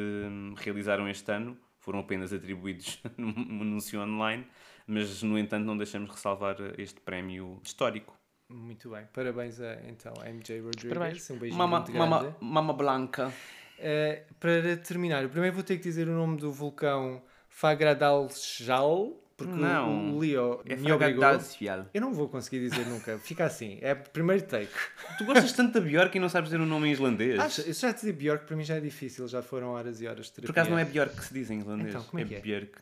realizaram 0.56 1.08
este 1.08 1.30
ano, 1.30 1.56
foram 1.78 2.00
apenas 2.00 2.32
atribuídos 2.32 3.00
num 3.16 3.30
anúncio 3.62 4.00
online, 4.00 4.44
mas 4.86 5.22
no 5.22 5.38
entanto 5.38 5.64
não 5.64 5.76
deixamos 5.76 6.10
ressalvar 6.10 6.56
este 6.76 7.00
prémio 7.00 7.60
histórico. 7.62 8.18
Muito 8.48 8.90
bem. 8.90 9.06
Parabéns 9.12 9.60
a, 9.60 9.74
então, 9.86 10.12
a 10.20 10.28
MJ 10.30 10.60
Rodriguez. 10.60 10.94
Parabéns. 10.94 11.30
Um 11.30 11.38
beijinho 11.38 11.58
Mama, 11.58 11.76
muito 11.78 11.92
grande. 11.92 12.10
mama, 12.10 12.36
mama 12.40 12.72
Blanca. 12.72 13.32
Eh, 13.78 14.22
para 14.40 14.76
terminar, 14.78 15.22
eu 15.22 15.28
primeiro 15.28 15.54
vou 15.54 15.62
ter 15.64 15.76
que 15.76 15.82
dizer 15.82 16.08
o 16.08 16.12
nome 16.12 16.36
do 16.36 16.52
vulcão 16.52 17.22
Fagradalsfjall, 17.48 19.22
porque 19.36 19.52
Não. 19.52 20.10
o, 20.10 20.16
o 20.16 20.18
Leo 20.18 20.60
É 20.66 20.74
me 20.74 20.90
obrigou. 20.90 21.24
Eu 21.94 22.00
não 22.00 22.12
vou 22.12 22.28
conseguir 22.28 22.58
dizer 22.68 22.84
nunca. 22.86 23.18
Fica 23.18 23.44
assim. 23.44 23.78
É 23.80 23.94
primeiro 23.94 24.42
take. 24.44 24.72
Tu 25.16 25.24
gostas 25.24 25.52
tanto 25.52 25.74
da 25.74 25.80
Björk 25.80 26.16
e 26.16 26.20
não 26.20 26.28
sabes 26.28 26.50
dizer 26.50 26.60
o 26.60 26.66
nome 26.66 26.88
em 26.88 26.92
islandês? 26.92 27.38
Acho, 27.38 27.60
isso 27.70 27.80
já 27.82 27.92
dizer 27.92 28.12
Bjork 28.14 28.46
para 28.46 28.56
mim 28.56 28.64
já 28.64 28.76
é 28.76 28.80
difícil. 28.80 29.28
Já 29.28 29.40
foram 29.40 29.68
horas 29.68 30.00
e 30.00 30.08
horas 30.08 30.26
de 30.26 30.32
terapia. 30.32 30.52
Por 30.52 30.58
acaso 30.58 30.70
não 30.70 30.78
é 30.78 30.84
Björk 30.84 31.14
que 31.16 31.24
se 31.24 31.32
diz 31.32 31.50
em 31.50 31.58
islandês. 31.60 31.90
Então, 31.90 32.02
como 32.02 32.20
é 32.20 32.24
que 32.24 32.34
é? 32.34 32.40
Björk. 32.40 32.78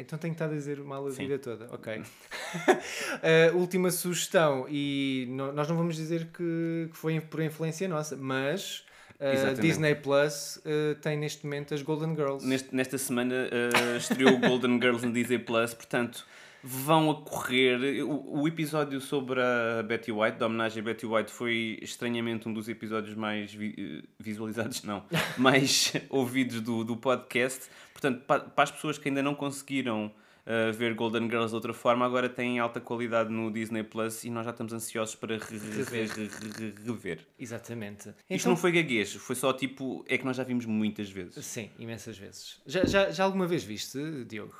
Então 0.00 0.18
tenho 0.18 0.34
que 0.34 0.42
estar 0.42 0.52
a 0.52 0.56
dizer 0.56 0.78
mal 0.78 1.06
a 1.06 1.10
Sim. 1.12 1.24
vida 1.28 1.38
toda. 1.38 1.68
Ok. 1.72 1.98
Uh, 2.00 3.54
última 3.60 3.90
sugestão, 3.90 4.66
e 4.68 5.26
no- 5.28 5.52
nós 5.52 5.68
não 5.68 5.76
vamos 5.76 5.94
dizer 5.94 6.26
que, 6.32 6.88
que 6.90 6.96
foi 6.96 7.20
por 7.20 7.40
influência 7.42 7.86
nossa, 7.86 8.16
mas 8.16 8.84
uh. 9.20 9.60
Disney 9.60 9.94
Plus 9.94 10.56
uh, 10.64 10.94
tem 11.00 11.16
neste 11.18 11.44
momento 11.44 11.74
as 11.74 11.82
Golden 11.82 12.14
Girls. 12.14 12.46
Neste- 12.46 12.74
nesta 12.74 12.96
semana 12.98 13.34
eh, 13.34 13.96
estreou 13.96 14.38
Golden 14.38 14.80
Girls 14.80 15.04
no 15.06 15.12
Disney 15.12 15.38
Plus, 15.38 15.74
portanto 15.74 16.26
vão 16.62 17.10
a 17.10 17.14
correr. 17.22 18.02
O, 18.02 18.40
o 18.42 18.48
episódio 18.48 19.00
sobre 19.00 19.40
a 19.40 19.82
Betty 19.82 20.12
White, 20.12 20.38
da 20.38 20.46
homenagem 20.46 20.80
a 20.82 20.84
Betty 20.84 21.06
White, 21.06 21.30
foi 21.30 21.78
estranhamente 21.80 22.46
um 22.48 22.52
dos 22.52 22.68
episódios 22.68 23.14
mais 23.14 23.52
vi- 23.52 23.74
eh, 24.02 24.06
visualizados, 24.18 24.82
não, 24.82 25.02
mais 25.38 25.92
ouvidos 26.10 26.60
do, 26.60 26.84
do 26.84 26.96
podcast. 26.96 27.68
Portanto, 27.92 28.22
pa- 28.26 28.40
para, 28.40 28.64
as 28.64 28.70
pessoas 28.70 28.98
que 28.98 29.08
ainda 29.08 29.22
não 29.22 29.34
conseguiram 29.34 30.12
a 30.46 30.72
ver 30.72 30.94
Golden 30.94 31.24
Girls 31.28 31.48
de 31.50 31.54
outra 31.54 31.72
forma, 31.72 32.04
agora 32.06 32.28
tem 32.28 32.58
alta 32.58 32.80
qualidade 32.80 33.30
no 33.30 33.50
Disney 33.50 33.82
Plus 33.82 34.24
e 34.24 34.30
nós 34.30 34.44
já 34.44 34.50
estamos 34.50 34.72
ansiosos 34.72 35.14
para 35.14 35.36
re- 35.36 35.58
re- 35.58 35.82
re- 35.84 36.06
re- 36.06 36.30
re- 36.58 36.74
rever. 36.86 37.20
Exatamente. 37.38 38.08
Isto 38.08 38.14
Então- 38.30 38.50
não 38.50 38.56
foi 38.56 38.72
gaguez, 38.72 39.12
foi 39.14 39.36
só 39.36 39.52
tipo. 39.52 40.04
É 40.08 40.16
que 40.18 40.24
nós 40.24 40.36
já 40.36 40.44
vimos 40.44 40.64
muitas 40.66 41.10
vezes. 41.10 41.44
Sim, 41.44 41.70
imensas 41.78 42.16
vezes. 42.18 42.60
Já, 42.66 42.84
já, 42.84 43.10
já 43.10 43.24
alguma 43.24 43.46
vez 43.46 43.62
viste, 43.64 43.98
Diogo? 44.26 44.54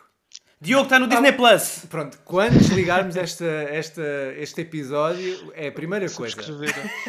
Diogo 0.63 0.85
está 0.85 0.99
no 0.99 1.09
Disney 1.09 1.33
Plus! 1.33 1.87
Pronto, 1.89 2.19
quando 2.23 2.59
desligarmos 2.59 3.17
esta, 3.17 3.47
esta, 3.47 4.03
este 4.37 4.61
episódio, 4.61 5.51
é 5.55 5.69
a 5.69 5.73
primeira 5.73 6.07
coisa. 6.11 6.37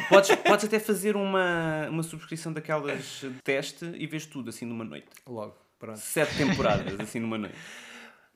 Podes, 0.07 0.33
podes 0.37 0.65
até 0.65 0.79
fazer 0.79 1.17
uma, 1.17 1.89
uma 1.89 2.01
subscrição 2.01 2.53
daquelas 2.53 3.19
de 3.21 3.29
teste 3.43 3.83
e 3.97 4.07
vês 4.07 4.25
tudo 4.25 4.49
assim 4.49 4.65
numa 4.65 4.85
noite. 4.85 5.07
Logo, 5.27 5.53
pronto. 5.77 5.99
Sete 5.99 6.37
temporadas 6.37 6.97
assim 6.97 7.19
numa 7.19 7.37
noite. 7.37 7.55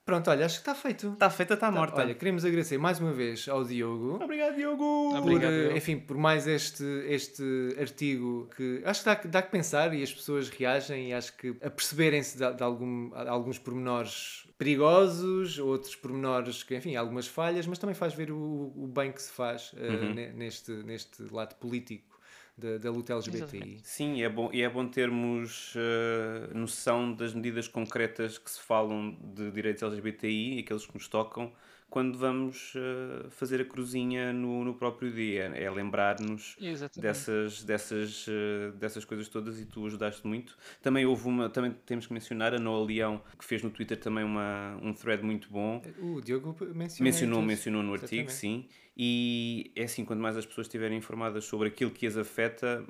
Pronto, 0.06 0.30
olha, 0.30 0.46
acho 0.46 0.56
que 0.62 0.70
está 0.70 0.76
feito. 0.76 1.14
Está 1.14 1.30
feita, 1.32 1.56
está 1.56 1.72
morta. 1.72 2.00
Olha, 2.02 2.14
queremos 2.14 2.46
agradecer 2.46 2.78
mais 2.78 3.00
uma 3.00 3.12
vez 3.12 3.48
ao 3.50 3.64
Diogo. 3.64 4.24
Obrigado, 4.24 4.56
Diogo! 4.56 5.10
por, 5.12 5.18
Obrigado, 5.18 5.52
Diogo. 5.52 5.76
enfim, 5.78 5.98
por 5.98 6.16
mais 6.16 6.46
este, 6.46 6.84
este 7.08 7.44
artigo 7.80 8.48
que 8.56 8.84
acho 8.86 9.00
que 9.00 9.06
dá, 9.06 9.16
dá 9.26 9.42
que 9.42 9.50
pensar 9.52 9.94
e 9.96 10.04
as 10.04 10.14
pessoas 10.14 10.48
reagem 10.50 11.10
e 11.10 11.14
acho 11.14 11.36
que 11.36 11.56
a 11.64 11.70
perceberem-se 11.72 12.38
de, 12.38 12.54
de 12.54 12.62
algum, 12.64 13.10
de 13.10 13.28
alguns 13.28 13.58
pormenores 13.58 14.46
perigosos, 14.60 15.58
outros 15.60 15.96
pormenores 15.96 16.62
que, 16.64 16.76
enfim, 16.76 16.96
algumas 16.96 17.28
falhas, 17.28 17.66
mas 17.66 17.78
também 17.80 17.96
faz 17.96 18.14
ver 18.14 18.32
o, 18.32 18.72
o 18.76 18.88
bem 18.88 19.12
que 19.12 19.22
se 19.22 19.32
faz 19.32 19.74
Uhum. 19.74 20.14
ne- 20.14 20.32
neste, 20.34 20.72
neste 20.72 21.24
lado 21.34 21.56
político 21.56 22.15
da, 22.58 22.78
da 22.78 22.90
luta 22.90 23.14
LGBTI. 23.14 23.80
Sim, 23.84 24.22
é 24.22 24.30
bom, 24.30 24.50
e 24.54 24.62
é 24.62 24.70
bom 24.70 24.88
termos 24.88 25.74
eh, 25.76 26.54
noção 26.54 27.14
das 27.14 27.34
medidas 27.34 27.68
concretas 27.68 28.38
que 28.38 28.50
se 28.50 28.62
falam 28.62 29.18
de 29.22 29.52
direitos 29.52 29.84
LGBTI, 29.84 30.60
aqueles 30.60 30.86
que 30.86 30.94
nos 30.94 31.08
tocam, 31.08 31.52
quando 31.90 32.18
vamos 32.18 32.74
eh, 32.76 33.28
fazer 33.30 33.62
a 33.62 33.66
cruzinha 33.66 34.34
no, 34.34 34.64
no 34.64 34.74
próprio 34.74 35.12
dia. 35.12 35.44
É 35.56 35.70
lembrar-nos 35.70 36.58
dessas, 36.98 37.64
dessas, 37.64 38.26
eh, 38.28 38.72
dessas 38.78 39.06
coisas 39.06 39.28
todas 39.30 39.60
e 39.60 39.66
tu 39.66 39.86
ajudaste 39.86 40.26
muito. 40.26 40.58
Também 40.82 41.06
houve 41.06 41.28
uma, 41.28 41.50
também 41.50 41.72
temos 41.86 42.08
que 42.08 42.14
mencionar 42.14 42.54
a 42.54 42.60
Noa 42.60 42.86
Leão, 42.86 43.22
que 43.38 43.46
fez 43.46 43.64
no 43.64 43.70
Twitter 43.70 43.98
também 43.98 44.24
uma, 44.24 44.78
um 44.82 44.94
thread 44.94 45.24
muito 45.24 45.50
bom. 45.50 45.82
O 46.00 46.22
Diogo 46.22 46.56
mencionou. 46.74 47.04
Mencionou, 47.04 47.42
mencionou 47.42 47.84
no 47.84 47.94
artigo, 47.94 48.30
Exatamente. 48.30 48.34
sim. 48.34 48.68
E 48.98 49.72
é 49.76 49.84
assim, 49.84 50.06
quanto 50.06 50.22
mais 50.22 50.38
as 50.38 50.46
pessoas 50.46 50.68
estiverem 50.68 50.98
informadas 50.98 51.46
sobre 51.46 51.68
aquilo 51.68 51.92
que 51.92 52.08
as 52.08 52.18
afeta, 52.18 52.86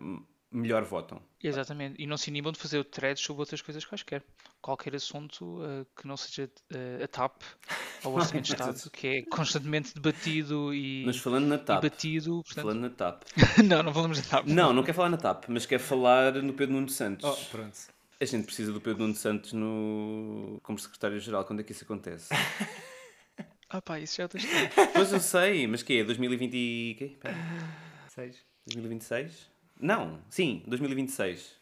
melhor 0.52 0.84
votam. 0.84 1.22
Exatamente. 1.44 2.02
E 2.02 2.08
não 2.08 2.18
se 2.18 2.30
inibam 2.30 2.52
de 2.52 2.60
fazer 2.60 2.84
threads 2.86 3.24
sobre 3.24 3.42
outras 3.42 3.62
coisas 3.62 3.86
quaisquer. 3.86 4.24
Qualquer 4.62 4.96
assunto 4.96 5.60
eh, 5.64 5.86
que 5.96 6.08
não 6.08 6.18
seja 6.18 6.50
eh, 6.74 7.04
a 7.04 7.08
TAP 7.08 7.42
ao 8.04 8.14
Orçamento 8.14 8.46
de 8.46 8.54
Estado, 8.54 8.90
que 8.90 9.08
é 9.08 9.22
constantemente 9.24 9.94
debatido 9.94 10.74
e, 10.74 11.04
Mas 11.06 11.18
falando 11.18 11.46
na 11.46 11.58
TAP, 11.58 11.84
batido. 11.84 12.42
Portanto... 12.44 12.64
falando 12.64 12.82
na 12.82 12.90
TAP. 12.90 13.24
não, 13.64 13.84
não 13.84 13.94
falamos 13.94 14.22
da 14.22 14.28
TAP. 14.28 14.48
Não, 14.48 14.74
não 14.74 14.84
quer 14.84 14.94
falar 14.94 15.10
na 15.10 15.18
TAP, 15.18 15.46
mas 15.50 15.66
quer 15.66 15.80
falar 15.80 16.34
no 16.34 16.54
Pedro 16.54 16.74
Nuno 16.74 16.90
Santos. 16.90 17.26
Oh, 17.26 17.52
pronto. 17.52 17.78
A 18.20 18.26
gente 18.26 18.46
precisa 18.46 18.72
do 18.72 18.82
Pedro 18.82 19.04
Nuno 19.04 19.16
Santos 19.16 19.54
no... 19.54 20.60
como 20.64 20.80
secretário-geral. 20.80 21.44
Quando 21.46 21.60
é 21.60 21.64
que 21.64 21.72
isso 21.72 21.84
acontece? 21.84 22.30
Ah 23.68 23.82
pá, 23.82 24.00
isso 24.00 24.18
já 24.18 24.28
tens 24.28 24.46
pois 24.94 25.12
eu 25.12 25.20
sei, 25.20 25.66
mas 25.66 25.82
que 25.82 26.00
é? 26.00 26.04
2020 26.04 26.54
e... 26.54 26.96
quê? 26.98 27.06
Espera. 27.06 27.36
Seis. 28.08 28.46
2026? 28.68 29.50
Não, 29.80 30.20
sim, 30.30 30.64
2026. 30.68 31.56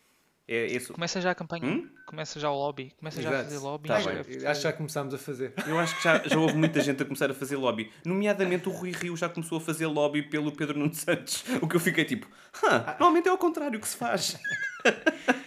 É 0.45 0.65
esse... 0.67 0.91
Começa 0.91 1.21
já 1.21 1.31
a 1.31 1.35
campanha. 1.35 1.65
Hum? 1.65 1.89
Começa 2.05 2.37
já 2.39 2.51
o 2.51 2.55
lobby. 2.55 2.91
Começa 2.97 3.21
já 3.21 3.29
a 3.29 3.33
Exato. 3.33 3.45
fazer 3.49 3.57
lobby. 3.59 3.87
Tá 3.87 3.99
bem. 3.99 4.45
Acho 4.45 4.59
que 4.59 4.63
já 4.67 4.73
começámos 4.73 5.13
a 5.13 5.17
fazer. 5.17 5.53
Eu 5.65 5.79
acho 5.79 5.95
que 5.97 6.03
já, 6.03 6.17
já 6.19 6.37
houve 6.37 6.53
muita 6.55 6.81
gente 6.81 7.01
a 7.01 7.05
começar 7.05 7.31
a 7.31 7.33
fazer 7.33 7.55
lobby. 7.55 7.89
Nomeadamente 8.05 8.67
o 8.67 8.71
Rui 8.73 8.91
Rio 8.91 9.15
já 9.15 9.29
começou 9.29 9.57
a 9.57 9.61
fazer 9.61 9.87
lobby 9.87 10.21
pelo 10.21 10.51
Pedro 10.51 10.77
Nuno 10.77 10.93
Santos. 10.93 11.45
O 11.61 11.67
que 11.67 11.75
eu 11.77 11.79
fiquei 11.79 12.03
tipo, 12.03 12.27
"Hã, 12.61 12.83
normalmente 12.99 13.27
é 13.29 13.31
ao 13.31 13.37
contrário 13.37 13.79
que 13.79 13.87
se 13.87 13.95
faz. 13.95 14.37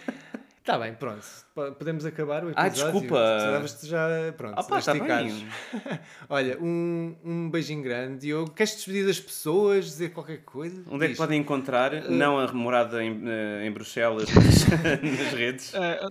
Está 0.67 0.77
bem, 0.77 0.93
pronto. 0.95 1.25
Po- 1.55 1.71
Podemos 1.71 2.05
acabar 2.05 2.43
o 2.43 2.49
episódio. 2.49 2.57
Ah, 2.57 2.69
desculpa. 2.69 3.87
Já, 3.87 4.09
pronto, 4.35 4.55
Ah 4.59 4.63
pá, 4.63 4.79
está 4.79 4.93
bem. 4.93 5.47
Olha, 6.27 6.57
um, 6.61 7.15
um 7.23 7.49
beijinho 7.49 7.81
grande, 7.81 8.17
Diogo. 8.19 8.51
Queres 8.51 8.75
despedir 8.75 9.05
das 9.05 9.17
pessoas, 9.17 9.85
dizer 9.85 10.09
qualquer 10.09 10.39
coisa? 10.43 10.83
Onde 10.91 11.05
é 11.05 11.07
que 11.07 11.15
podem 11.15 11.39
encontrar, 11.39 11.93
não 12.09 12.37
a 12.37 12.51
morada 12.51 13.01
em, 13.01 13.17
eh, 13.25 13.65
em 13.65 13.71
Bruxelas, 13.71 14.27
mas 14.29 14.65
nas 15.01 15.31
redes? 15.33 15.73
Ah, 15.73 16.09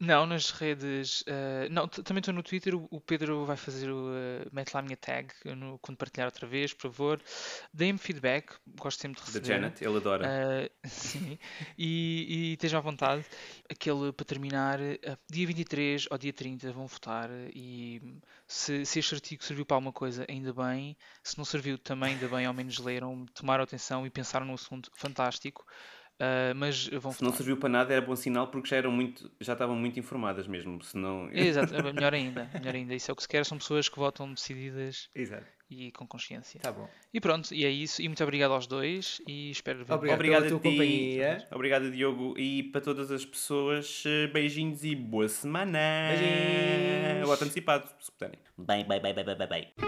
não, 0.00 0.26
nas 0.26 0.50
redes. 0.50 1.24
ah, 1.26 1.68
não, 1.70 1.88
t- 1.88 2.02
também 2.02 2.20
estou 2.20 2.32
no 2.34 2.42
Twitter. 2.42 2.74
O, 2.74 2.86
o 2.90 3.00
Pedro 3.00 3.44
vai 3.44 3.56
fazer 3.56 3.90
o. 3.90 4.08
ah, 4.08 4.48
mete 4.52 4.72
lá 4.72 4.80
a 4.80 4.82
minha 4.82 4.96
tag 4.96 5.28
no- 5.44 5.78
quando 5.80 5.98
partilhar 5.98 6.26
outra 6.28 6.46
vez, 6.46 6.72
por 6.72 6.82
favor. 6.90 7.20
Deem-me 7.72 7.98
feedback. 7.98 8.52
Gosto 8.78 9.00
sempre 9.00 9.20
de 9.20 9.26
Da 9.26 9.38
receber. 9.38 9.46
Janet, 9.54 9.84
ele 9.84 9.96
adora. 9.96 10.24
Ah, 10.26 10.70
sim, 10.88 11.38
e, 11.76 12.26
e 12.28 12.52
estejam 12.54 12.78
à 12.78 12.82
vontade. 12.82 13.24
Aquele 13.70 14.12
para 14.12 14.24
terminar, 14.24 14.78
dia 15.30 15.46
23 15.46 16.06
ou 16.10 16.18
dia 16.18 16.32
30 16.32 16.72
vão 16.72 16.86
votar. 16.86 17.28
E 17.54 18.00
se, 18.46 18.84
se 18.86 18.98
este 18.98 19.14
artigo 19.14 19.42
serviu 19.44 19.66
para 19.66 19.76
alguma 19.76 19.92
coisa, 19.92 20.24
ainda 20.28 20.52
bem. 20.52 20.96
Se 21.22 21.36
não 21.36 21.44
serviu, 21.44 21.76
também 21.78 22.14
ainda 22.14 22.28
bem, 22.28 22.46
ao 22.46 22.54
menos 22.54 22.78
leram, 22.78 23.26
tomaram 23.34 23.64
atenção 23.64 24.06
e 24.06 24.10
pensaram 24.10 24.46
no 24.46 24.54
assunto, 24.54 24.90
fantástico. 24.94 25.66
Ah, 26.18 26.52
mas 26.54 26.88
vão 26.88 27.12
Se 27.12 27.22
não 27.22 27.32
serviu 27.32 27.56
para 27.56 27.68
nada 27.68 27.92
era 27.94 28.04
bom 28.04 28.16
sinal 28.16 28.48
porque 28.48 28.68
já 28.68 28.76
eram 28.76 28.90
muito, 28.90 29.30
já 29.40 29.52
estavam 29.52 29.76
muito 29.76 29.98
informadas 29.98 30.46
mesmo, 30.46 30.82
senão... 30.82 31.28
Exato, 31.32 31.74
é 31.74 31.82
melhor 31.92 32.12
ainda, 32.12 32.50
melhor 32.54 32.74
ainda. 32.74 32.94
Isso 32.94 33.10
é 33.10 33.12
o 33.12 33.16
que 33.16 33.22
se 33.22 33.28
quer, 33.28 33.44
são 33.44 33.58
pessoas 33.58 33.88
que 33.88 33.98
votam 33.98 34.32
decididas 34.32 35.08
Exato. 35.14 35.46
e 35.70 35.92
com 35.92 36.06
consciência. 36.06 36.60
Tá 36.60 36.72
bom. 36.72 36.88
E 37.14 37.20
pronto, 37.20 37.54
e 37.54 37.64
é 37.64 37.70
isso. 37.70 38.02
E 38.02 38.08
muito 38.08 38.22
obrigado 38.22 38.52
aos 38.52 38.66
dois 38.66 39.20
e 39.26 39.50
espero 39.50 39.84
ver. 39.84 39.92
Obrigado. 39.92 40.16
Obrigado 40.16 40.42
pela 40.44 40.56
a 40.56 40.60
tua 40.60 40.70
ti. 40.70 40.76
companhia. 40.76 41.48
Obrigado, 41.52 41.90
Diogo. 41.90 42.34
E 42.36 42.64
para 42.64 42.80
todas 42.80 43.10
as 43.10 43.24
pessoas, 43.24 44.02
eh, 44.06 44.26
beijinhos 44.26 44.84
e 44.84 44.94
boa 44.96 45.28
semana. 45.28 45.78
Beijinhos. 46.10 47.28
Voto 47.28 47.44
antecipado, 47.44 47.88
se 48.00 48.10
puderem. 48.12 48.38
Bem, 48.56 48.84
bem, 48.86 49.00
bem, 49.00 49.14
bem, 49.14 49.24
bem, 49.24 49.48
bem, 49.48 49.87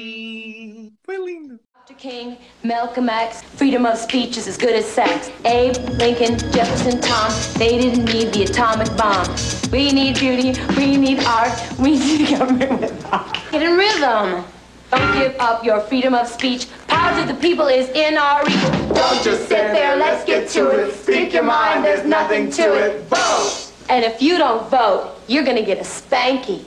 King, 2.01 2.35
Malcolm 2.63 3.09
X, 3.09 3.43
freedom 3.43 3.85
of 3.85 3.95
speech 3.95 4.35
is 4.35 4.47
as 4.47 4.57
good 4.57 4.73
as 4.73 4.87
sex. 4.87 5.29
Abe, 5.45 5.75
Lincoln, 5.99 6.35
Jefferson, 6.51 6.99
Tom, 6.99 7.31
they 7.59 7.77
didn't 7.77 8.05
need 8.05 8.33
the 8.33 8.41
atomic 8.41 8.87
bomb. 8.97 9.27
We 9.71 9.91
need 9.91 10.17
beauty, 10.17 10.59
we 10.75 10.97
need 10.97 11.19
art, 11.25 11.53
we 11.77 11.99
need 11.99 12.35
government 12.35 12.81
with 12.81 13.05
art. 13.13 13.37
Get 13.51 13.61
in 13.61 13.77
rhythm. 13.77 14.43
Don't 14.89 15.13
give 15.13 15.35
up 15.39 15.63
your 15.63 15.79
freedom 15.81 16.15
of 16.15 16.27
speech. 16.27 16.65
Power 16.87 17.21
to 17.21 17.31
the 17.31 17.39
people 17.39 17.67
is 17.67 17.87
in 17.89 18.17
our 18.17 18.43
reach. 18.45 18.55
Don't 18.95 19.23
just 19.23 19.47
sit 19.47 19.71
there, 19.71 19.95
let's 19.95 20.25
get 20.25 20.49
to 20.49 20.69
it. 20.71 20.95
Speak 20.95 21.33
your 21.33 21.43
mind, 21.43 21.85
there's 21.85 22.03
nothing 22.03 22.49
to 22.49 22.63
it. 22.63 23.03
Vote! 23.09 23.71
And 23.89 24.03
if 24.03 24.23
you 24.23 24.39
don't 24.39 24.67
vote, 24.71 25.17
you're 25.27 25.43
gonna 25.43 25.63
get 25.63 25.77
a 25.77 25.81
spanky. 25.81 26.65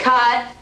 Cut. 0.00 0.53